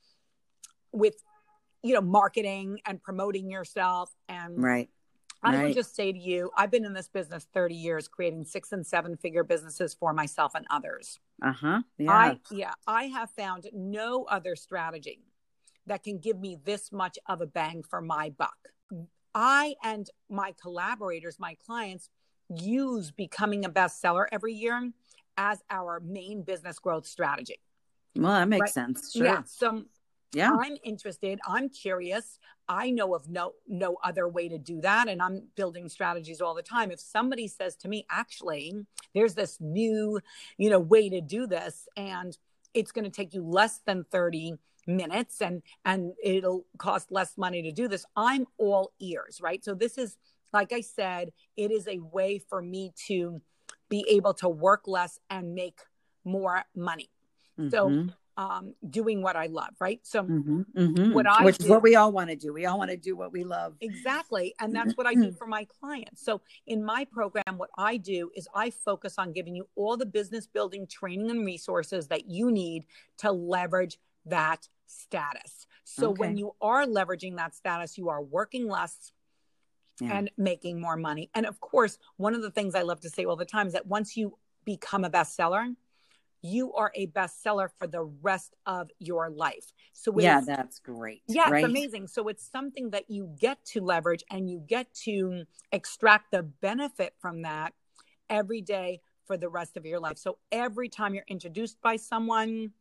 with 0.93 1.15
you 1.83 1.95
know 1.95 2.01
marketing 2.01 2.81
and 2.85 3.03
promoting 3.03 3.51
yourself 3.51 4.15
and 4.29 4.63
right 4.63 4.91
I 5.43 5.55
right. 5.55 5.65
would 5.67 5.75
just 5.75 5.95
say 5.95 6.13
to 6.13 6.19
you, 6.19 6.51
I've 6.57 6.71
been 6.71 6.85
in 6.85 6.93
this 6.93 7.09
business 7.09 7.47
30 7.55 7.75
years, 7.75 8.09
creating 8.09 8.45
six 8.45 8.73
and 8.73 8.87
seven 8.87 9.17
figure 9.17 9.45
businesses 9.45 9.95
for 9.95 10.13
myself 10.13 10.53
and 10.55 10.67
others. 10.71 11.21
Uh 11.43 11.53
huh. 11.53 11.83
Yeah. 11.97 12.11
I, 12.11 12.41
yeah. 12.51 12.73
I 12.87 13.05
have 13.05 13.31
found 13.31 13.69
no 13.73 14.25
other 14.25 14.57
strategy 14.57 15.21
that 15.87 16.03
can 16.03 16.19
give 16.19 16.39
me 16.39 16.59
this 16.65 16.91
much 16.91 17.19
of 17.29 17.41
a 17.41 17.47
bang 17.47 17.83
for 17.89 18.01
my 18.01 18.31
buck. 18.31 18.57
I 19.35 19.75
and 19.85 20.09
my 20.29 20.55
collaborators, 20.61 21.39
my 21.39 21.57
clients, 21.65 22.11
use 22.49 23.11
becoming 23.11 23.65
a 23.65 23.71
bestseller 23.71 24.27
every 24.33 24.55
year 24.55 24.91
as 25.37 25.63
our 25.71 26.01
main 26.01 26.43
business 26.43 26.79
growth 26.81 27.07
strategy. 27.07 27.61
Well, 28.17 28.33
that 28.33 28.49
makes 28.49 28.61
right? 28.61 28.71
sense. 28.71 29.13
Sure. 29.13 29.25
Yeah. 29.25 29.43
So 29.47 29.85
yeah. 30.33 30.53
I'm 30.53 30.77
interested. 30.85 31.41
I'm 31.47 31.69
curious. 31.69 32.39
I 32.69 32.91
know 32.91 33.15
of 33.15 33.29
no 33.29 33.53
no 33.67 33.97
other 34.05 34.29
way 34.29 34.49
to 34.49 34.59
do 34.59 34.81
that 34.83 35.09
and 35.09 35.23
i'm 35.23 35.49
building 35.57 35.89
strategies 35.89 36.41
all 36.41 36.55
the 36.55 36.63
time. 36.63 36.91
If 36.91 37.01
somebody 37.01 37.49
says 37.49 37.77
to 37.77 37.89
me 37.89 38.07
actually 38.11 38.75
there's 39.15 39.35
this 39.35 39.59
new 39.61 40.21
you 40.59 40.71
know 40.71 40.81
way 40.81 41.09
to 41.09 41.21
do 41.21 41.47
this 41.47 41.89
and 41.97 42.37
it's 42.75 42.93
going 42.93 43.05
to 43.05 43.11
take 43.11 43.33
you 43.33 43.43
less 43.43 43.81
than 43.87 44.05
30 44.11 44.55
minutes 44.87 45.41
and 45.41 45.63
and 45.85 46.13
it'll 46.23 46.65
cost 46.79 47.11
less 47.11 47.37
money 47.37 47.61
to 47.63 47.73
do 47.73 47.89
this 47.89 48.07
i'm 48.17 48.47
all 48.57 48.93
ears 49.01 49.41
right? 49.43 49.65
So 49.65 49.75
this 49.75 49.99
is 49.99 50.17
like 50.53 50.73
i 50.73 50.81
said 50.81 51.33
it 51.57 51.71
is 51.71 51.87
a 51.89 51.99
way 51.99 52.39
for 52.39 52.61
me 52.61 52.93
to 53.07 53.41
be 53.89 54.05
able 54.09 54.35
to 54.35 54.49
work 54.49 54.87
less 54.87 55.19
and 55.31 55.55
make 55.55 55.81
more 56.25 56.65
money. 56.77 57.09
Mm-hmm. 57.59 57.71
so 57.71 58.13
um, 58.39 58.73
doing 58.89 59.21
what 59.21 59.35
I 59.35 59.47
love, 59.47 59.75
right? 59.81 59.99
So, 60.05 60.23
mm-hmm, 60.23 60.61
mm-hmm. 60.77 61.13
what 61.13 61.27
I 61.27 61.45
which 61.45 61.59
do, 61.59 61.65
is 61.65 61.71
what 61.71 61.83
we 61.83 61.97
all 61.97 62.13
want 62.13 62.31
to 62.31 62.37
do. 62.37 62.53
We 62.53 62.67
all 62.67 62.79
want 62.79 62.93
to 62.93 62.97
do 62.97 63.17
what 63.17 63.33
we 63.33 63.43
love. 63.43 63.75
Exactly, 63.81 64.55
and 64.61 64.75
that's 64.75 64.97
what 64.97 65.09
I 65.09 65.15
do 65.15 65.33
for 65.33 65.49
my 65.49 65.67
clients. 65.81 66.25
So, 66.25 66.41
in 66.65 66.85
my 66.85 67.05
program, 67.05 67.59
what 67.59 67.71
I 67.77 67.97
do 67.97 68.31
is 68.37 68.47
I 68.55 68.71
focus 68.71 69.17
on 69.19 69.33
giving 69.33 69.57
you 69.57 69.69
all 69.75 69.97
the 69.97 70.07
business 70.07 70.47
building 70.47 70.87
training 70.87 71.31
and 71.31 71.45
resources 71.45 72.07
that 72.09 72.31
you 72.31 72.53
need 72.53 72.85
to 73.19 73.33
leverage 73.33 73.99
that 74.27 74.69
status. 74.87 75.67
So, 75.83 76.11
okay. 76.11 76.21
when 76.21 76.37
you 76.37 76.55
are 76.63 76.87
leveraging 76.87 77.37
that 77.39 77.57
status, 77.57 77.99
you 77.99 78.09
are 78.09 78.23
working 78.23 78.69
less. 78.69 79.13
Yeah. 80.01 80.17
And 80.17 80.31
making 80.37 80.81
more 80.81 80.97
money. 80.97 81.29
And 81.35 81.45
of 81.45 81.59
course, 81.59 81.99
one 82.19 82.33
of 82.33 82.41
the 82.41 82.53
things 82.53 82.77
I 82.77 82.83
love 82.83 83.01
to 83.01 83.11
say 83.11 83.25
all 83.25 83.35
the 83.35 83.45
time 83.45 83.67
is 83.67 83.73
that 83.73 83.89
once 83.89 84.17
you 84.17 84.39
become 84.65 85.05
a 85.05 85.11
bestseller, 85.11 85.75
you 86.43 86.73
are 86.75 86.93
a 86.95 87.07
bestseller 87.09 87.69
for 87.79 87.87
the 87.87 88.03
rest 88.03 88.55
of 88.67 88.91
your 88.99 89.31
life. 89.31 89.73
So 89.93 90.13
yeah, 90.19 90.41
that's 90.41 90.79
great. 90.79 91.23
Yeah, 91.27 91.51
right? 91.51 91.65
it's 91.65 91.69
amazing. 91.69 92.07
So 92.07 92.29
it's 92.29 92.49
something 92.49 92.91
that 92.91 93.11
you 93.11 93.35
get 93.41 93.65
to 93.67 93.81
leverage 93.81 94.23
and 94.31 94.49
you 94.49 94.63
get 94.67 94.93
to 95.05 95.45
extract 95.73 96.31
the 96.31 96.43
benefit 96.43 97.15
from 97.21 97.43
that 97.43 97.75
every 98.31 98.61
day 98.61 99.01
for 99.27 99.37
the 99.37 99.49
rest 99.49 99.77
of 99.77 99.85
your 99.85 100.01
life. 100.01 100.19
So 100.19 100.39
every 100.53 100.89
time 100.89 101.15
you're 101.15 101.25
introduced 101.29 101.81
by 101.83 101.97
someone 101.97 102.73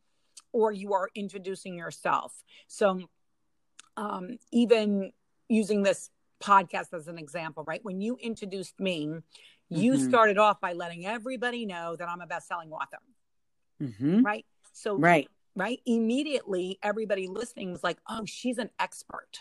or 0.52 0.72
you 0.72 0.94
are 0.94 1.08
introducing 1.14 1.76
yourself. 1.76 2.32
So 2.68 3.02
um, 3.96 4.38
even 4.52 5.12
using 5.48 5.82
this 5.82 6.10
podcast 6.40 6.94
as 6.94 7.08
an 7.08 7.18
example, 7.18 7.64
right? 7.66 7.80
When 7.82 8.00
you 8.00 8.16
introduced 8.20 8.78
me, 8.78 9.18
you 9.68 9.92
mm-hmm. 9.94 10.08
started 10.08 10.38
off 10.38 10.60
by 10.60 10.72
letting 10.72 11.04
everybody 11.04 11.66
know 11.66 11.96
that 11.96 12.08
I'm 12.08 12.20
a 12.20 12.26
best-selling 12.26 12.70
author 12.70 12.98
mm-hmm. 13.82 14.22
right? 14.22 14.46
So, 14.72 14.96
right, 14.96 15.28
right, 15.56 15.80
immediately 15.86 16.78
everybody 16.82 17.26
listening 17.26 17.72
was 17.72 17.82
like, 17.82 17.98
"Oh, 18.08 18.24
she's 18.24 18.58
an 18.58 18.70
expert." 18.78 19.40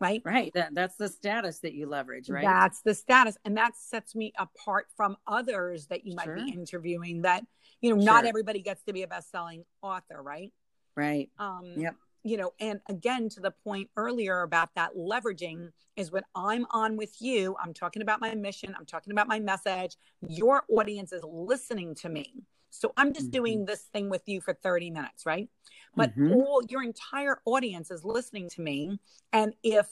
Right, 0.00 0.22
right. 0.24 0.50
That, 0.54 0.74
that's 0.74 0.96
the 0.96 1.08
status 1.08 1.58
that 1.58 1.74
you 1.74 1.86
leverage, 1.86 2.30
right? 2.30 2.42
That's 2.42 2.80
the 2.80 2.94
status, 2.94 3.36
and 3.44 3.56
that 3.58 3.76
sets 3.76 4.14
me 4.14 4.32
apart 4.38 4.86
from 4.96 5.16
others 5.26 5.86
that 5.88 6.06
you 6.06 6.14
might 6.14 6.24
sure. 6.24 6.36
be 6.36 6.50
interviewing. 6.50 7.22
That 7.22 7.44
you 7.80 7.90
know, 7.90 8.00
sure. 8.00 8.06
not 8.06 8.24
everybody 8.24 8.62
gets 8.62 8.82
to 8.84 8.92
be 8.92 9.02
a 9.02 9.08
best-selling 9.08 9.64
author, 9.82 10.22
right? 10.22 10.52
Right. 10.96 11.30
Um, 11.38 11.74
yep 11.76 11.94
you 12.22 12.36
know, 12.36 12.52
and 12.60 12.80
again, 12.88 13.28
to 13.30 13.40
the 13.40 13.50
point 13.50 13.88
earlier 13.96 14.42
about 14.42 14.74
that 14.74 14.94
leveraging 14.96 15.70
is 15.96 16.12
when 16.12 16.22
I'm 16.34 16.66
on 16.70 16.96
with 16.96 17.20
you, 17.20 17.56
I'm 17.62 17.72
talking 17.72 18.02
about 18.02 18.20
my 18.20 18.34
mission, 18.34 18.74
I'm 18.78 18.86
talking 18.86 19.12
about 19.12 19.28
my 19.28 19.40
message. 19.40 19.96
Your 20.28 20.64
audience 20.68 21.12
is 21.12 21.22
listening 21.24 21.94
to 21.96 22.08
me. 22.08 22.44
So 22.70 22.92
I'm 22.96 23.12
just 23.12 23.26
mm-hmm. 23.26 23.42
doing 23.42 23.64
this 23.64 23.82
thing 23.82 24.08
with 24.08 24.22
you 24.26 24.40
for 24.40 24.54
30 24.54 24.90
minutes, 24.90 25.26
right? 25.26 25.48
But 25.96 26.10
mm-hmm. 26.10 26.32
all 26.32 26.62
your 26.68 26.82
entire 26.82 27.40
audience 27.44 27.90
is 27.90 28.04
listening 28.04 28.48
to 28.50 28.60
me. 28.60 29.00
And 29.32 29.54
if 29.62 29.86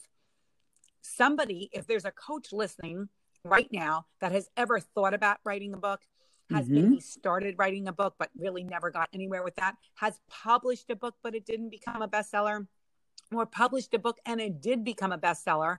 somebody, 1.03 1.71
if 1.73 1.87
there's 1.87 2.05
a 2.05 2.13
coach 2.13 2.53
listening 2.53 3.09
right 3.45 3.69
now 3.73 4.07
that 4.21 4.33
has 4.33 4.49
ever 4.57 4.81
thought 4.81 5.15
about 5.15 5.39
writing 5.45 5.75
a 5.75 5.79
book, 5.79 6.01
has 6.51 6.67
mm-hmm. 6.67 6.75
maybe 6.75 7.01
started 7.01 7.57
writing 7.59 7.89
a 7.89 7.93
book 7.93 8.15
but 8.19 8.31
really 8.37 8.65
never 8.65 8.91
got 8.91 9.09
anywhere 9.13 9.43
with 9.43 9.57
that, 9.57 9.77
has 9.97 10.21
published 10.31 10.89
a 10.91 10.97
book 10.97 11.15
but 11.23 11.35
it 11.35 11.45
didn't 11.45 11.71
become 11.71 12.01
a 12.01 12.09
bestseller, 12.09 12.67
or 13.33 13.45
published 13.45 13.93
a 13.95 13.99
book 13.99 14.19
and 14.25 14.41
it 14.41 14.61
did 14.61 14.85
become 14.85 15.13
a 15.13 15.19
bestseller 15.19 15.79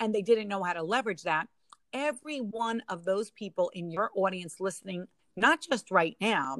and 0.00 0.14
they 0.14 0.22
didn't 0.22 0.48
know 0.48 0.62
how 0.62 0.72
to 0.72 0.82
leverage 0.82 1.22
that. 1.22 1.48
Every 1.92 2.38
one 2.38 2.82
of 2.88 3.04
those 3.04 3.30
people 3.30 3.70
in 3.74 3.90
your 3.90 4.10
audience 4.14 4.56
listening 4.60 5.06
not 5.38 5.60
just 5.62 5.90
right 5.90 6.16
now, 6.20 6.58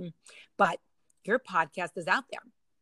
but 0.56 0.78
your 1.24 1.38
podcast 1.38 1.90
is 1.96 2.06
out 2.06 2.24
there. 2.30 2.40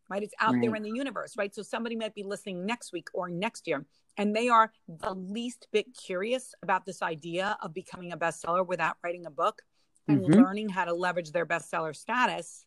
right? 0.09 0.23
It's 0.23 0.35
out 0.41 0.55
right. 0.55 0.63
there 0.63 0.75
in 0.75 0.83
the 0.83 0.93
universe, 0.93 1.35
right? 1.37 1.55
So 1.55 1.63
somebody 1.63 1.97
might 1.97 2.15
be 2.15 2.23
listening 2.23 2.65
next 2.65 2.93
week 2.93 3.09
or 3.13 3.29
next 3.29 3.67
year, 3.67 3.85
and 4.17 4.35
they 4.35 4.49
are 4.49 4.73
the 4.89 5.15
least 5.15 5.67
bit 5.73 5.87
curious 5.97 6.55
about 6.63 6.87
this 6.87 7.03
idea 7.03 7.57
of 7.63 7.75
becoming 7.75 8.13
a 8.13 8.17
bestseller 8.17 8.67
without 8.67 8.97
writing 9.03 9.27
a 9.27 9.31
book 9.31 9.63
and 10.09 10.21
mm-hmm. 10.21 10.41
learning 10.41 10.69
how 10.69 10.85
to 10.85 10.95
leverage 10.95 11.33
their 11.33 11.47
bestseller 11.47 11.95
status. 11.95 12.65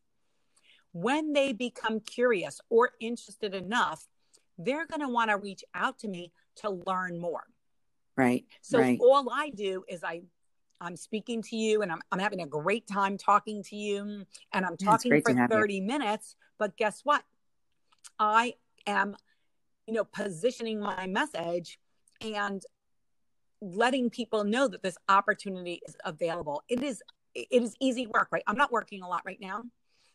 When 0.91 1.33
they 1.33 1.53
become 1.53 1.99
curious 1.99 2.59
or 2.69 2.91
interested 2.99 3.53
enough, 3.53 4.07
they're 4.57 4.87
going 4.87 5.01
to 5.01 5.07
want 5.07 5.29
to 5.29 5.37
reach 5.37 5.63
out 5.73 5.99
to 5.99 6.07
me 6.07 6.33
to 6.57 6.69
learn 6.85 7.19
more. 7.19 7.43
Right. 8.17 8.45
So 8.61 8.79
right. 8.79 8.99
all 9.01 9.29
I 9.31 9.49
do 9.49 9.85
is 9.87 10.03
I 10.03 10.23
I'm 10.81 10.95
speaking 10.95 11.41
to 11.43 11.55
you 11.55 11.81
and 11.81 11.91
I'm, 11.91 12.01
I'm 12.11 12.19
having 12.19 12.41
a 12.41 12.47
great 12.47 12.87
time 12.87 13.17
talking 13.17 13.63
to 13.63 13.75
you 13.75 14.25
and 14.53 14.65
I'm 14.65 14.77
talking 14.77 15.21
for 15.21 15.33
30 15.33 15.75
you. 15.75 15.83
minutes. 15.83 16.35
But 16.57 16.77
guess 16.77 17.01
what? 17.03 17.23
I 18.17 18.55
am, 18.87 19.15
you 19.87 19.93
know, 19.93 20.03
positioning 20.03 20.79
my 20.79 21.07
message 21.07 21.79
and 22.21 22.61
letting 23.61 24.09
people 24.09 24.43
know 24.43 24.67
that 24.67 24.81
this 24.81 24.97
opportunity 25.09 25.81
is 25.87 25.95
available. 26.05 26.63
It 26.69 26.81
is 26.81 27.01
it 27.35 27.47
is 27.51 27.75
easy 27.79 28.07
work, 28.07 28.29
right? 28.31 28.43
I'm 28.47 28.57
not 28.57 28.71
working 28.71 29.01
a 29.03 29.07
lot 29.07 29.21
right 29.25 29.39
now. 29.39 29.63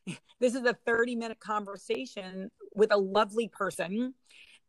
This 0.41 0.55
is 0.55 0.65
a 0.65 0.77
30 0.85 1.17
minute 1.17 1.41
conversation 1.41 2.51
with 2.75 2.93
a 2.93 2.97
lovely 2.97 3.49
person. 3.49 4.13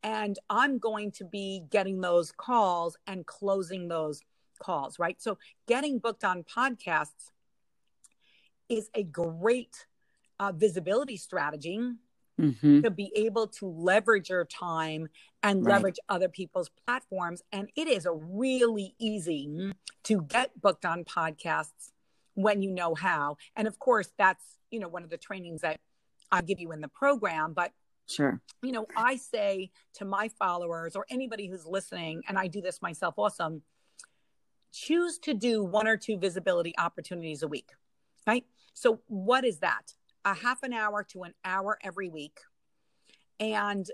And 0.04 0.38
I'm 0.50 0.78
going 0.78 1.12
to 1.14 1.26
be 1.26 1.64
getting 1.70 2.00
those 2.00 2.32
calls 2.32 2.96
and 3.08 3.26
closing 3.26 3.88
those 3.88 4.22
calls, 4.60 5.00
right? 5.00 5.22
So 5.22 5.38
getting 5.68 6.00
booked 6.00 6.24
on 6.24 6.44
podcasts 6.44 7.32
is 8.70 8.90
a 8.94 9.04
great 9.04 9.86
uh, 10.40 10.52
visibility 10.52 11.18
strategy 11.18 11.80
mm-hmm. 12.40 12.82
to 12.82 12.92
be 12.92 13.12
able 13.16 13.48
to 13.48 13.68
leverage 13.68 14.30
your 14.30 14.46
time 14.46 15.08
and 15.44 15.66
right. 15.66 15.76
leverage 15.76 15.98
other 16.10 16.30
people's 16.30 16.70
platforms. 16.86 17.42
And 17.52 17.70
it 17.76 17.88
is 17.88 18.06
a 18.06 18.14
really 18.14 18.96
easy 19.00 19.74
to 20.04 20.22
get 20.24 20.60
booked 20.60 20.86
on 20.86 21.04
podcasts 21.04 21.92
when 22.34 22.62
you 22.62 22.72
know 22.72 22.96
how. 22.96 23.38
And 23.56 23.68
of 23.68 23.80
course, 23.80 24.10
that's, 24.18 24.44
you 24.72 24.80
know, 24.80 24.88
one 24.88 25.04
of 25.04 25.10
the 25.10 25.18
trainings 25.18 25.62
that 25.62 25.80
I 26.32 26.42
give 26.42 26.60
you 26.60 26.72
in 26.72 26.82
the 26.82 26.88
program. 26.90 27.54
But 27.54 27.72
Sure. 28.08 28.40
You 28.62 28.72
know, 28.72 28.86
I 28.96 29.16
say 29.16 29.72
to 29.96 30.06
my 30.06 30.30
followers 30.30 30.96
or 30.96 31.06
anybody 31.10 31.48
who's 31.48 31.66
listening, 31.66 32.22
and 32.28 32.38
I 32.38 32.48
do 32.48 32.62
this 32.62 32.82
myself 32.82 33.16
also, 33.18 33.62
choose 34.76 35.18
to 35.20 35.34
do 35.34 35.64
one 35.64 35.88
or 35.88 35.98
two 35.98 36.18
visibility 36.18 36.74
opportunities 36.78 37.44
a 37.44 37.48
week, 37.48 37.70
right? 38.28 38.46
So, 38.74 39.00
what 39.08 39.46
is 39.46 39.60
that? 39.60 39.94
A 40.26 40.34
half 40.34 40.64
an 40.64 40.74
hour 40.74 41.04
to 41.12 41.24
an 41.24 41.34
hour 41.46 41.78
every 41.82 42.10
week, 42.10 42.40
and 43.40 43.90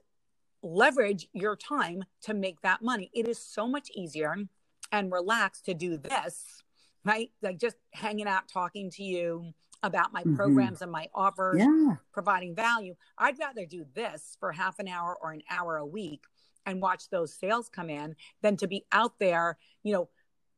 leverage 0.63 1.28
your 1.34 1.56
time 1.56 2.04
to 2.24 2.34
make 2.34 2.62
that 2.62 2.82
money. 2.82 3.12
It 3.13 3.28
is 3.28 3.38
so 3.38 3.67
much 3.67 3.89
easier 3.96 4.36
and 4.91 5.12
relaxed 5.12 5.65
to 5.65 5.74
do 5.74 5.98
this, 5.98 6.63
right? 7.04 7.30
Like 7.41 7.60
just 7.60 7.78
hanging 7.94 8.28
out, 8.28 8.48
talking 8.48 8.89
to 8.91 9.04
you 9.04 9.54
about 9.84 10.13
my 10.13 10.22
mm-hmm. 10.22 10.36
programs 10.36 10.82
and 10.82 10.91
my 10.91 11.08
offers, 11.15 11.60
yeah. 11.60 11.96
providing 12.13 12.54
value. 12.54 12.96
I'd 13.17 13.39
rather 13.39 13.65
do 13.65 13.86
this 13.96 14.38
for 14.39 14.52
half 14.52 14.78
an 14.80 14.88
hour 14.88 15.17
or 15.22 15.32
an 15.32 15.41
hour 15.50 15.78
a 15.78 15.86
week 15.86 16.22
and 16.65 16.82
watch 16.82 17.10
those 17.10 17.34
sales 17.34 17.70
come 17.70 17.89
in 17.89 18.15
than 18.41 18.58
to 18.58 18.67
be 18.67 18.86
out 18.91 19.17
there, 19.20 19.58
you 19.84 19.94
know, 19.94 20.10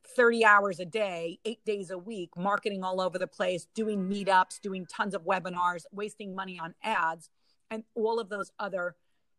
30 0.06 0.46
hours 0.46 0.80
a 0.80 0.86
day, 0.86 1.39
eight 1.46 1.63
days 1.66 1.89
a 1.89 1.98
week, 1.98 2.32
marketing 2.38 2.84
all 2.84 3.02
over 3.02 3.18
the 3.18 3.28
place, 3.28 3.68
doing 3.74 4.10
meetups, 4.10 4.60
doing 4.62 4.86
tons 4.86 5.13
of 5.13 5.24
webinars, 5.24 5.84
wasting 5.92 6.36
money 6.36 6.60
on 6.60 6.76
ads, 6.84 7.30
and 7.72 7.84
all 7.96 8.20
of 8.20 8.30
those 8.30 8.52
other 8.60 8.96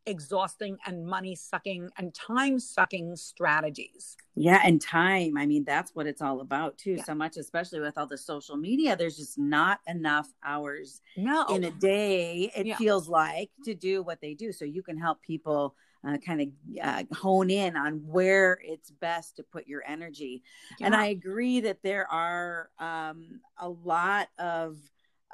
exhausting 0.06 0.76
and 0.86 1.06
money 1.06 1.34
sucking 1.34 1.88
and 1.96 2.14
time 2.14 2.58
sucking 2.58 3.16
strategies. 3.16 4.16
Yeah, 4.34 4.60
and 4.64 4.80
time. 4.80 5.36
I 5.36 5.46
mean, 5.46 5.64
that's 5.64 5.94
what 5.94 6.06
it's 6.06 6.20
all 6.20 6.40
about 6.40 6.76
too. 6.78 6.94
Yeah. 6.94 7.04
So 7.04 7.14
much, 7.14 7.36
especially 7.36 7.80
with 7.80 7.96
all 7.96 8.06
the 8.06 8.18
social 8.18 8.56
media, 8.56 8.96
there's 8.96 9.16
just 9.16 9.38
not 9.38 9.80
enough 9.86 10.28
hours 10.44 11.00
no. 11.16 11.46
in 11.46 11.64
a 11.64 11.70
day, 11.70 12.50
it 12.54 12.66
yeah. 12.66 12.76
feels 12.76 13.08
like, 13.08 13.50
to 13.64 13.74
do 13.74 14.02
what 14.02 14.20
they 14.20 14.34
do. 14.34 14.52
So 14.52 14.64
you 14.64 14.82
can 14.82 14.98
help 14.98 15.22
people 15.22 15.74
uh, 16.06 16.18
kind 16.18 16.40
of 16.40 16.48
uh, 16.82 17.04
hone 17.14 17.50
in 17.50 17.76
on 17.76 18.02
where 18.06 18.58
it's 18.62 18.90
best 18.90 19.36
to 19.36 19.42
put 19.42 19.66
your 19.66 19.82
energy. 19.86 20.42
Yeah. 20.78 20.86
And 20.86 20.94
I 20.94 21.06
agree 21.06 21.60
that 21.60 21.82
there 21.82 22.10
are 22.10 22.70
um, 22.78 23.40
a 23.58 23.68
lot 23.68 24.28
of 24.38 24.78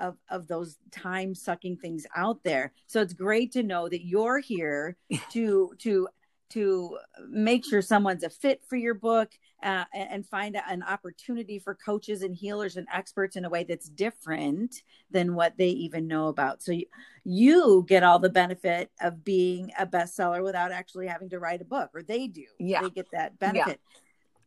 of 0.01 0.17
of 0.31 0.49
those 0.49 0.79
time 0.91 1.35
sucking 1.35 1.77
things 1.77 2.07
out 2.17 2.43
there. 2.43 2.73
So 2.87 3.01
it's 3.01 3.13
great 3.13 3.53
to 3.53 3.63
know 3.63 3.89
that 3.89 4.05
you're 4.05 4.39
here 4.39 4.97
to 5.31 5.73
to 5.79 6.09
to 6.51 6.99
make 7.29 7.65
sure 7.65 7.83
someone's 7.83 8.23
a 8.23 8.31
fit 8.31 8.63
for 8.69 8.77
your 8.77 8.95
book 8.95 9.31
uh, 9.63 9.85
and 9.93 10.27
find 10.27 10.57
an 10.69 10.83
opportunity 10.83 11.59
for 11.59 11.75
coaches 11.75 12.23
and 12.23 12.35
healers 12.35 12.77
and 12.77 12.87
experts 12.93 13.37
in 13.37 13.45
a 13.45 13.49
way 13.51 13.65
that's 13.65 13.89
different 13.89 14.83
than 15.11 15.35
what 15.35 15.57
they 15.59 15.69
even 15.69 16.07
know 16.07 16.29
about. 16.29 16.63
So 16.63 16.73
you, 16.73 16.87
you 17.25 17.85
get 17.89 18.03
all 18.03 18.19
the 18.19 18.31
benefit 18.31 18.91
of 19.01 19.25
being 19.25 19.71
a 19.79 19.87
bestseller 19.87 20.43
without 20.43 20.73
actually 20.73 21.07
having 21.07 21.31
to 21.31 21.39
write 21.39 21.61
a 21.61 21.67
book, 21.67 21.91
or 21.95 22.03
they 22.03 22.27
do. 22.27 22.47
Yeah. 22.59 22.83
They 22.83 22.91
get 22.91 23.07
that 23.13 23.39
benefit. 23.39 23.81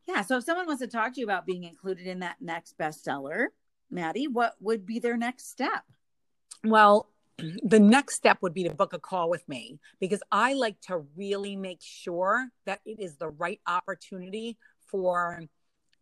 Yeah. 0.07 0.15
yeah. 0.15 0.21
So 0.21 0.37
if 0.37 0.43
someone 0.43 0.67
wants 0.67 0.81
to 0.81 0.87
talk 0.87 1.13
to 1.13 1.19
you 1.19 1.25
about 1.25 1.45
being 1.45 1.63
included 1.63 2.07
in 2.07 2.19
that 2.19 2.37
next 2.41 2.77
bestseller, 2.77 3.47
Maddie, 3.89 4.27
what 4.27 4.55
would 4.59 4.85
be 4.85 4.99
their 4.99 5.17
next 5.17 5.49
step? 5.49 5.83
Well, 6.63 7.09
the 7.37 7.79
next 7.79 8.15
step 8.15 8.37
would 8.41 8.53
be 8.53 8.63
to 8.63 8.73
book 8.73 8.93
a 8.93 8.99
call 8.99 9.29
with 9.29 9.47
me 9.49 9.79
because 9.99 10.21
I 10.31 10.53
like 10.53 10.79
to 10.81 11.03
really 11.15 11.55
make 11.55 11.79
sure 11.81 12.47
that 12.65 12.81
it 12.85 12.99
is 12.99 13.17
the 13.17 13.29
right 13.29 13.59
opportunity 13.65 14.57
for 14.87 15.41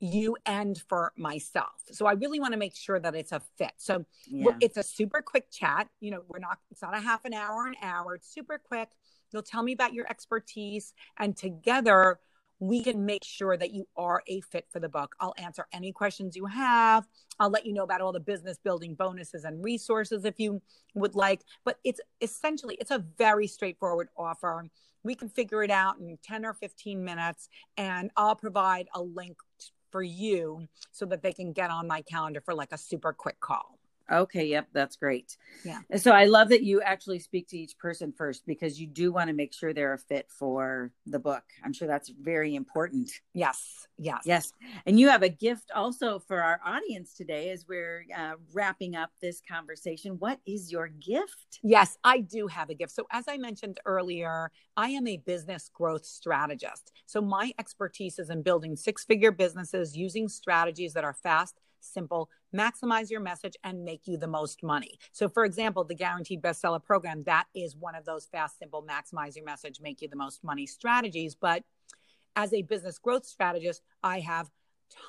you 0.02 0.36
and 0.46 0.82
for 0.90 1.14
myself. 1.16 1.82
So 1.92 2.06
I 2.08 2.14
really 2.14 2.40
want 2.40 2.54
to 2.54 2.58
make 2.58 2.76
sure 2.76 3.00
that 3.00 3.16
it's 3.16 3.32
a 3.32 3.42
fit. 3.58 3.74
So 3.78 4.06
yeah. 4.26 4.52
it's 4.60 4.78
a 4.78 4.84
super 4.84 5.22
quick 5.22 5.52
chat. 5.52 5.88
You 6.00 6.12
know, 6.12 6.24
we're 6.28 6.40
not, 6.40 6.58
it's 6.72 6.82
not 6.82 6.96
a 6.96 7.00
half 7.00 7.24
an 7.24 7.34
hour, 7.34 7.68
an 7.68 7.76
hour. 7.82 8.16
It's 8.16 8.34
super 8.34 8.58
quick. 8.58 8.90
You'll 9.32 9.44
tell 9.44 9.64
me 9.64 9.72
about 9.72 9.94
your 9.94 10.08
expertise 10.10 10.94
and 11.18 11.38
together 11.38 12.20
we 12.62 12.84
can 12.84 13.04
make 13.04 13.24
sure 13.24 13.58
that 13.58 13.74
you 13.74 13.88
are 13.98 14.22
a 14.28 14.40
fit 14.42 14.68
for 14.70 14.80
the 14.80 14.88
book. 14.88 15.16
I'll 15.20 15.34
answer 15.40 15.66
any 15.74 15.92
questions 15.92 16.36
you 16.36 16.46
have. 16.46 17.08
I'll 17.40 17.50
let 17.50 17.66
you 17.66 17.74
know 17.74 17.84
about 17.84 18.02
all 18.02 18.14
the 18.14 18.20
business 18.20 18.60
building 18.64 18.94
bonuses 18.94 19.46
and 19.46 19.64
resources 19.64 20.26
if 20.26 20.40
you 20.40 20.62
would 20.94 21.16
like. 21.16 21.42
But 21.66 21.80
it's 21.84 22.00
essentially 22.22 22.78
it's 22.80 22.92
a 22.92 23.04
very 23.18 23.48
straightforward 23.48 24.10
offer. 24.16 24.68
We 25.04 25.16
can 25.16 25.28
figure 25.28 25.64
it 25.64 25.72
out 25.72 25.98
in 26.00 26.20
10 26.24 26.46
or 26.46 26.54
15 26.54 27.04
minutes 27.04 27.50
and 27.78 28.12
I'll 28.16 28.36
provide 28.36 28.88
a 28.94 29.02
link 29.02 29.38
for 29.92 30.04
you 30.04 30.68
so 30.92 31.08
that 31.08 31.24
they 31.24 31.34
can 31.34 31.54
get 31.54 31.72
on 31.72 31.88
my 31.88 32.04
calendar 32.04 32.42
for 32.46 32.54
like 32.54 32.72
a 32.72 32.78
super 32.78 33.12
quick 33.12 33.40
call. 33.40 33.81
Okay, 34.12 34.46
yep, 34.46 34.68
that's 34.74 34.98
great. 34.98 35.38
Yeah. 35.64 35.80
So 35.96 36.12
I 36.12 36.26
love 36.26 36.50
that 36.50 36.64
you 36.64 36.82
actually 36.82 37.20
speak 37.20 37.48
to 37.50 37.58
each 37.58 37.78
person 37.78 38.12
first 38.12 38.46
because 38.46 38.80
you 38.80 38.88
do 38.88 39.12
want 39.12 39.30
to 39.30 39.34
make 39.34 39.54
sure 39.54 39.74
they're 39.74 39.94
a 39.94 39.98
fit 39.98 40.28
for 40.30 40.92
the 41.06 41.20
book. 41.20 41.44
I'm 41.64 41.72
sure 41.72 41.88
that's 41.88 42.10
very 42.10 42.56
important. 42.56 43.10
Yes, 43.34 43.88
yes, 43.98 44.24
yes. 44.26 44.52
And 44.86 45.00
you 45.00 45.10
have 45.10 45.24
a 45.24 45.30
gift 45.30 45.72
also 45.74 46.20
for 46.20 46.42
our 46.42 46.60
audience 46.66 47.14
today 47.14 47.52
as 47.52 47.66
we're 47.68 48.06
uh, 48.18 48.34
wrapping 48.54 48.96
up 48.96 49.12
this 49.22 49.42
conversation. 49.50 50.18
What 50.20 50.40
is 50.46 50.72
your 50.72 50.90
gift? 50.90 51.60
Yes, 51.64 51.98
I 52.04 52.20
do 52.20 52.48
have 52.48 52.70
a 52.70 52.76
gift. 52.76 52.92
So 52.92 53.08
as 53.12 53.26
I 53.30 53.38
mentioned 53.38 53.80
earlier, 53.86 54.52
I 54.76 54.90
am 54.90 55.08
a 55.08 55.18
business 55.18 55.70
growth 55.74 56.06
strategist. 56.06 56.92
So 57.06 57.22
my 57.22 57.54
expertise 57.60 58.20
is 58.20 58.30
in 58.30 58.42
building 58.42 58.76
six-figure 58.76 59.32
businesses 59.32 59.96
using 59.96 60.28
strategies 60.28 60.94
that 60.94 61.06
are 61.06 61.14
fast 61.14 61.60
simple, 61.82 62.30
maximize 62.56 63.10
your 63.10 63.20
message, 63.20 63.56
and 63.64 63.84
make 63.84 64.08
you 64.08 64.18
the 64.18 64.28
most 64.28 64.64
money. 64.64 65.00
So, 65.12 65.28
for 65.30 65.46
example, 65.46 65.84
the 65.84 65.96
Guaranteed 65.96 66.42
Bestseller 66.42 66.84
Program, 66.84 67.24
that 67.24 67.46
is 67.56 67.76
one 67.76 67.96
of 67.96 68.06
those 68.06 68.26
fast, 68.26 68.60
simple, 68.60 68.86
maximize 68.90 69.36
your 69.36 69.46
message, 69.46 69.80
make 69.82 70.02
you 70.02 70.08
the 70.08 70.16
most 70.16 70.44
money 70.44 70.66
strategies. 70.66 71.36
But 71.36 71.64
as 72.36 72.54
a 72.54 72.62
business 72.62 72.98
growth 72.98 73.26
strategist, 73.26 73.82
I 74.04 74.20
have 74.20 74.50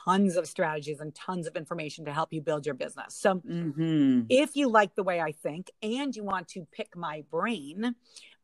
tons 0.04 0.36
of 0.36 0.46
strategies 0.46 1.00
and 1.00 1.14
tons 1.14 1.46
of 1.46 1.56
information 1.56 2.04
to 2.04 2.12
help 2.12 2.32
you 2.32 2.40
build 2.40 2.66
your 2.66 2.74
business. 2.74 3.16
So, 3.16 3.36
mm-hmm. 3.36 4.22
if 4.28 4.56
you 4.56 4.68
like 4.68 4.94
the 4.94 5.02
way 5.02 5.20
I 5.20 5.32
think 5.32 5.70
and 5.82 6.14
you 6.14 6.24
want 6.24 6.48
to 6.48 6.66
pick 6.72 6.96
my 6.96 7.24
brain, 7.30 7.94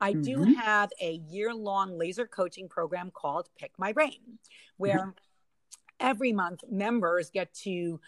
I 0.01 0.13
mm-hmm. 0.13 0.23
do 0.23 0.55
have 0.55 0.91
a 1.01 1.21
year 1.29 1.55
long 1.55 1.97
laser 1.97 2.27
coaching 2.27 2.69
program 2.69 3.11
called 3.11 3.49
Pick 3.59 3.73
My 3.79 3.93
Brain, 3.93 4.39
where 4.77 4.99
mm-hmm 4.99 5.11
every 6.01 6.33
month 6.33 6.61
members 6.71 7.31
get 7.31 7.53
to 7.55 8.01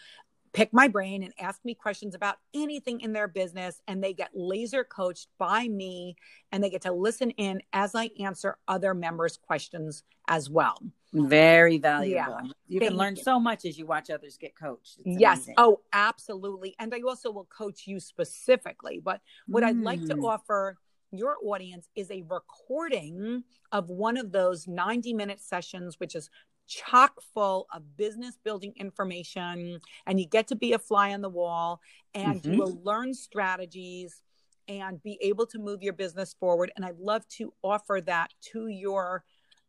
pick 0.53 0.73
my 0.73 0.87
brain 0.87 1.23
and 1.23 1.33
ask 1.39 1.63
me 1.63 1.73
questions 1.73 2.13
about 2.13 2.35
anything 2.53 2.99
in 3.01 3.13
their 3.13 3.27
business 3.27 3.81
and 3.87 4.03
they 4.03 4.13
get 4.13 4.31
laser 4.33 4.83
coached 4.83 5.27
by 5.37 5.67
me 5.67 6.15
and 6.51 6.63
they 6.63 6.69
get 6.69 6.81
to 6.81 6.91
listen 6.91 7.31
in 7.31 7.61
as 7.71 7.95
I 7.95 8.09
answer 8.19 8.57
other 8.67 8.93
members 8.93 9.37
questions 9.37 10.03
as 10.27 10.49
well. 10.49 10.77
Very 11.13 11.77
valuable. 11.77 12.15
Yeah. 12.15 12.51
You 12.67 12.79
Thank 12.79 12.91
can 12.91 12.97
learn 12.97 13.15
you. 13.15 13.23
so 13.23 13.39
much 13.39 13.65
as 13.65 13.77
you 13.77 13.85
watch 13.85 14.09
others 14.09 14.37
get 14.37 14.55
coached. 14.55 14.99
It's 15.05 15.19
yes. 15.19 15.37
Amazing. 15.39 15.55
Oh, 15.57 15.81
absolutely. 15.91 16.75
And 16.79 16.93
I 16.93 17.01
also 17.01 17.31
will 17.31 17.45
coach 17.45 17.85
you 17.85 17.99
specifically, 17.99 19.01
but 19.03 19.21
what 19.47 19.63
mm. 19.63 19.67
I'd 19.67 19.77
like 19.77 20.05
to 20.07 20.15
mm. 20.15 20.23
offer 20.23 20.77
your 21.11 21.35
audience 21.43 21.89
is 21.95 22.09
a 22.09 22.23
recording 22.29 23.43
of 23.71 23.89
one 23.89 24.15
of 24.15 24.31
those 24.31 24.67
90 24.67 25.13
minute 25.13 25.41
sessions, 25.41 25.99
which 25.99 26.15
is 26.15 26.29
chock 26.67 27.13
full 27.33 27.67
of 27.73 27.97
business 27.97 28.37
building 28.43 28.73
information. 28.77 29.79
And 30.05 30.19
you 30.19 30.27
get 30.27 30.47
to 30.47 30.55
be 30.55 30.73
a 30.73 30.79
fly 30.79 31.13
on 31.13 31.21
the 31.21 31.29
wall 31.29 31.81
and 32.13 32.41
mm-hmm. 32.41 32.53
you 32.53 32.59
will 32.59 32.81
learn 32.83 33.13
strategies 33.13 34.21
and 34.67 35.01
be 35.03 35.17
able 35.21 35.45
to 35.47 35.59
move 35.59 35.81
your 35.81 35.93
business 35.93 36.35
forward. 36.39 36.71
And 36.75 36.85
I'd 36.85 36.99
love 36.99 37.27
to 37.37 37.53
offer 37.63 38.01
that 38.05 38.31
to 38.53 38.67
your 38.67 39.23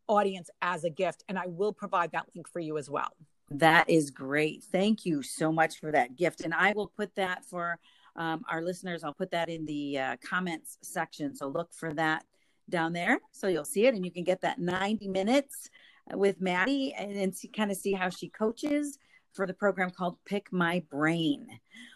audience 0.07 0.51
as 0.61 0.84
a 0.84 0.90
gift. 0.90 1.24
And 1.28 1.38
I 1.38 1.47
will 1.47 1.72
provide 1.72 2.12
that 2.12 2.26
link 2.34 2.49
for 2.49 2.61
you 2.61 2.78
as 2.78 2.88
well. 2.88 3.11
That 3.51 3.90
is 3.90 4.11
great. 4.11 4.64
Thank 4.64 5.05
you 5.05 5.22
so 5.22 5.53
much 5.53 5.78
for 5.80 5.90
that 5.93 6.16
gift. 6.16 6.43
And 6.43 6.55
I 6.55 6.72
will 6.72 6.93
put 6.97 7.14
that 7.16 7.45
for 7.45 7.78
um, 8.16 8.45
our 8.51 8.62
listeners, 8.62 9.05
I'll 9.05 9.14
put 9.14 9.30
that 9.30 9.49
in 9.49 9.64
the 9.64 9.99
uh, 9.99 10.16
comments 10.24 10.78
section. 10.82 11.34
So 11.34 11.49
look 11.49 11.72
for 11.72 11.93
that 11.95 12.24
down 12.68 12.93
there. 12.93 13.20
So 13.32 13.49
you'll 13.49 13.64
see 13.64 13.86
it 13.86 13.95
and 13.95 14.05
you 14.05 14.11
can 14.11 14.24
get 14.24 14.43
that 14.43 14.59
90 14.59 15.09
minutes 15.09 15.70
with 16.12 16.40
Maddie 16.40 16.94
and, 16.96 17.12
and 17.12 17.34
see, 17.34 17.48
kind 17.48 17.70
of 17.70 17.76
see 17.76 17.92
how 17.92 18.09
she 18.09 18.28
coaches 18.28 18.98
for 19.32 19.46
the 19.46 19.55
program 19.55 19.90
called 19.90 20.18
Pick 20.24 20.53
My 20.53 20.82
Brain. 20.90 21.46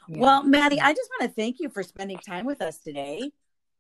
Yeah. 0.09 0.19
Well, 0.19 0.43
Maddie, 0.43 0.81
I 0.81 0.93
just 0.93 1.11
want 1.19 1.31
to 1.31 1.35
thank 1.35 1.57
you 1.61 1.69
for 1.69 1.83
spending 1.83 2.19
time 2.19 2.47
with 2.47 2.63
us 2.63 2.79
today. 2.79 3.31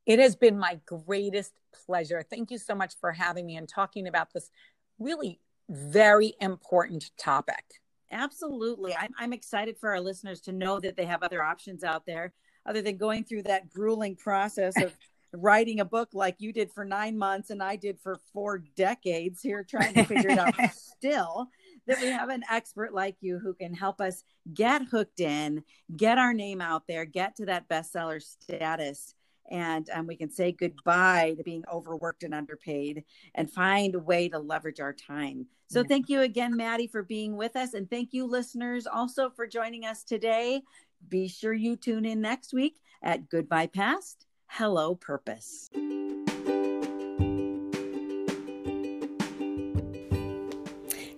It 0.04 0.18
has 0.18 0.36
been 0.36 0.58
my 0.58 0.78
greatest 0.86 1.52
pleasure. 1.86 2.22
Thank 2.28 2.50
you 2.50 2.58
so 2.58 2.74
much 2.74 2.94
for 3.00 3.12
having 3.12 3.46
me 3.46 3.56
and 3.56 3.68
talking 3.68 4.06
about 4.06 4.32
this 4.32 4.50
really 4.98 5.40
very 5.68 6.34
important 6.40 7.10
topic. 7.18 7.64
Absolutely. 8.12 8.94
I'm, 8.94 9.12
I'm 9.18 9.32
excited 9.32 9.76
for 9.78 9.90
our 9.90 10.00
listeners 10.00 10.40
to 10.42 10.52
know 10.52 10.78
that 10.80 10.96
they 10.96 11.06
have 11.06 11.22
other 11.22 11.42
options 11.42 11.82
out 11.82 12.06
there 12.06 12.32
other 12.64 12.82
than 12.82 12.96
going 12.96 13.24
through 13.24 13.44
that 13.44 13.68
grueling 13.68 14.16
process 14.16 14.80
of 14.80 14.92
writing 15.36 15.80
a 15.80 15.84
book 15.84 16.10
like 16.12 16.36
you 16.38 16.52
did 16.52 16.70
for 16.72 16.84
nine 16.84 17.16
months 17.16 17.50
and 17.50 17.62
I 17.62 17.76
did 17.76 17.98
for 18.00 18.20
four 18.32 18.58
decades 18.76 19.40
here 19.40 19.64
trying 19.64 19.94
to 19.94 20.04
figure 20.04 20.30
it 20.30 20.38
out 20.38 20.54
still. 20.72 21.48
That 21.86 22.00
we 22.00 22.08
have 22.08 22.30
an 22.30 22.42
expert 22.50 22.92
like 22.92 23.16
you 23.20 23.38
who 23.38 23.54
can 23.54 23.72
help 23.72 24.00
us 24.00 24.24
get 24.52 24.82
hooked 24.88 25.20
in, 25.20 25.62
get 25.96 26.18
our 26.18 26.34
name 26.34 26.60
out 26.60 26.82
there, 26.88 27.04
get 27.04 27.36
to 27.36 27.46
that 27.46 27.68
bestseller 27.68 28.20
status 28.20 29.14
and 29.50 29.88
um, 29.90 30.06
we 30.06 30.16
can 30.16 30.30
say 30.30 30.52
goodbye 30.52 31.34
to 31.36 31.42
being 31.42 31.64
overworked 31.72 32.22
and 32.22 32.34
underpaid 32.34 33.04
and 33.34 33.50
find 33.50 33.94
a 33.94 33.98
way 33.98 34.28
to 34.28 34.38
leverage 34.38 34.80
our 34.80 34.92
time. 34.92 35.46
So, 35.68 35.80
yeah. 35.80 35.88
thank 35.88 36.08
you 36.08 36.20
again, 36.22 36.56
Maddie, 36.56 36.86
for 36.86 37.02
being 37.02 37.36
with 37.36 37.56
us. 37.56 37.74
And 37.74 37.88
thank 37.90 38.12
you, 38.12 38.26
listeners, 38.26 38.86
also 38.86 39.30
for 39.30 39.46
joining 39.46 39.84
us 39.84 40.04
today. 40.04 40.62
Be 41.08 41.28
sure 41.28 41.52
you 41.52 41.76
tune 41.76 42.04
in 42.04 42.20
next 42.20 42.52
week 42.52 42.80
at 43.02 43.28
Goodbye 43.28 43.68
Past, 43.68 44.25
Hello 44.46 44.94
Purpose. 44.94 45.70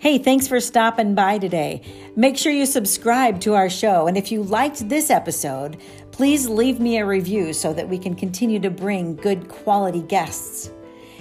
Hey, 0.01 0.19
thanks 0.19 0.47
for 0.47 0.61
stopping 0.61 1.15
by 1.15 1.39
today. 1.39 1.83
Make 2.15 2.39
sure 2.39 2.53
you 2.53 2.67
subscribe 2.67 3.41
to 3.41 3.55
our 3.55 3.69
show. 3.69 4.07
And 4.07 4.17
if 4.17 4.31
you 4.31 4.43
liked 4.43 4.89
this 4.89 5.11
episode, 5.11 5.79
please 6.13 6.49
leave 6.49 6.79
me 6.81 6.99
a 6.99 7.05
review 7.05 7.53
so 7.53 7.73
that 7.73 7.89
we 7.89 7.99
can 7.99 8.15
continue 8.15 8.61
to 8.61 8.71
bring 8.71 9.17
good 9.17 9.49
quality 9.49 10.03
guests. 10.03 10.71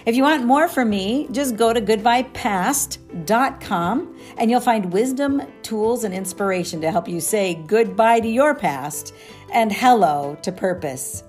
If 0.05 0.15
you 0.15 0.21
want 0.23 0.45
more 0.45 0.69
from 0.69 0.89
me, 0.89 1.27
just 1.31 1.57
go 1.57 1.73
to 1.73 1.81
goodbyepast.com 1.81 4.19
and 4.37 4.49
you'll 4.49 4.61
find 4.61 4.93
wisdom, 4.93 5.41
tools, 5.63 6.05
and 6.05 6.13
inspiration 6.13 6.79
to 6.79 6.89
help 6.91 7.09
you 7.09 7.19
say 7.19 7.55
goodbye 7.67 8.21
to 8.21 8.29
your 8.29 8.55
past 8.55 9.13
and 9.51 9.73
hello 9.73 10.37
to 10.43 10.51
purpose. 10.51 11.23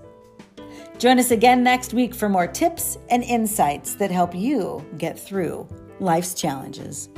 Join 0.98 1.20
us 1.20 1.30
again 1.30 1.62
next 1.62 1.94
week 1.94 2.12
for 2.12 2.28
more 2.28 2.48
tips 2.48 2.98
and 3.08 3.22
insights 3.22 3.94
that 3.94 4.10
help 4.10 4.34
you 4.34 4.84
get 4.98 5.16
through 5.16 5.68
life's 6.00 6.34
challenges. 6.34 7.08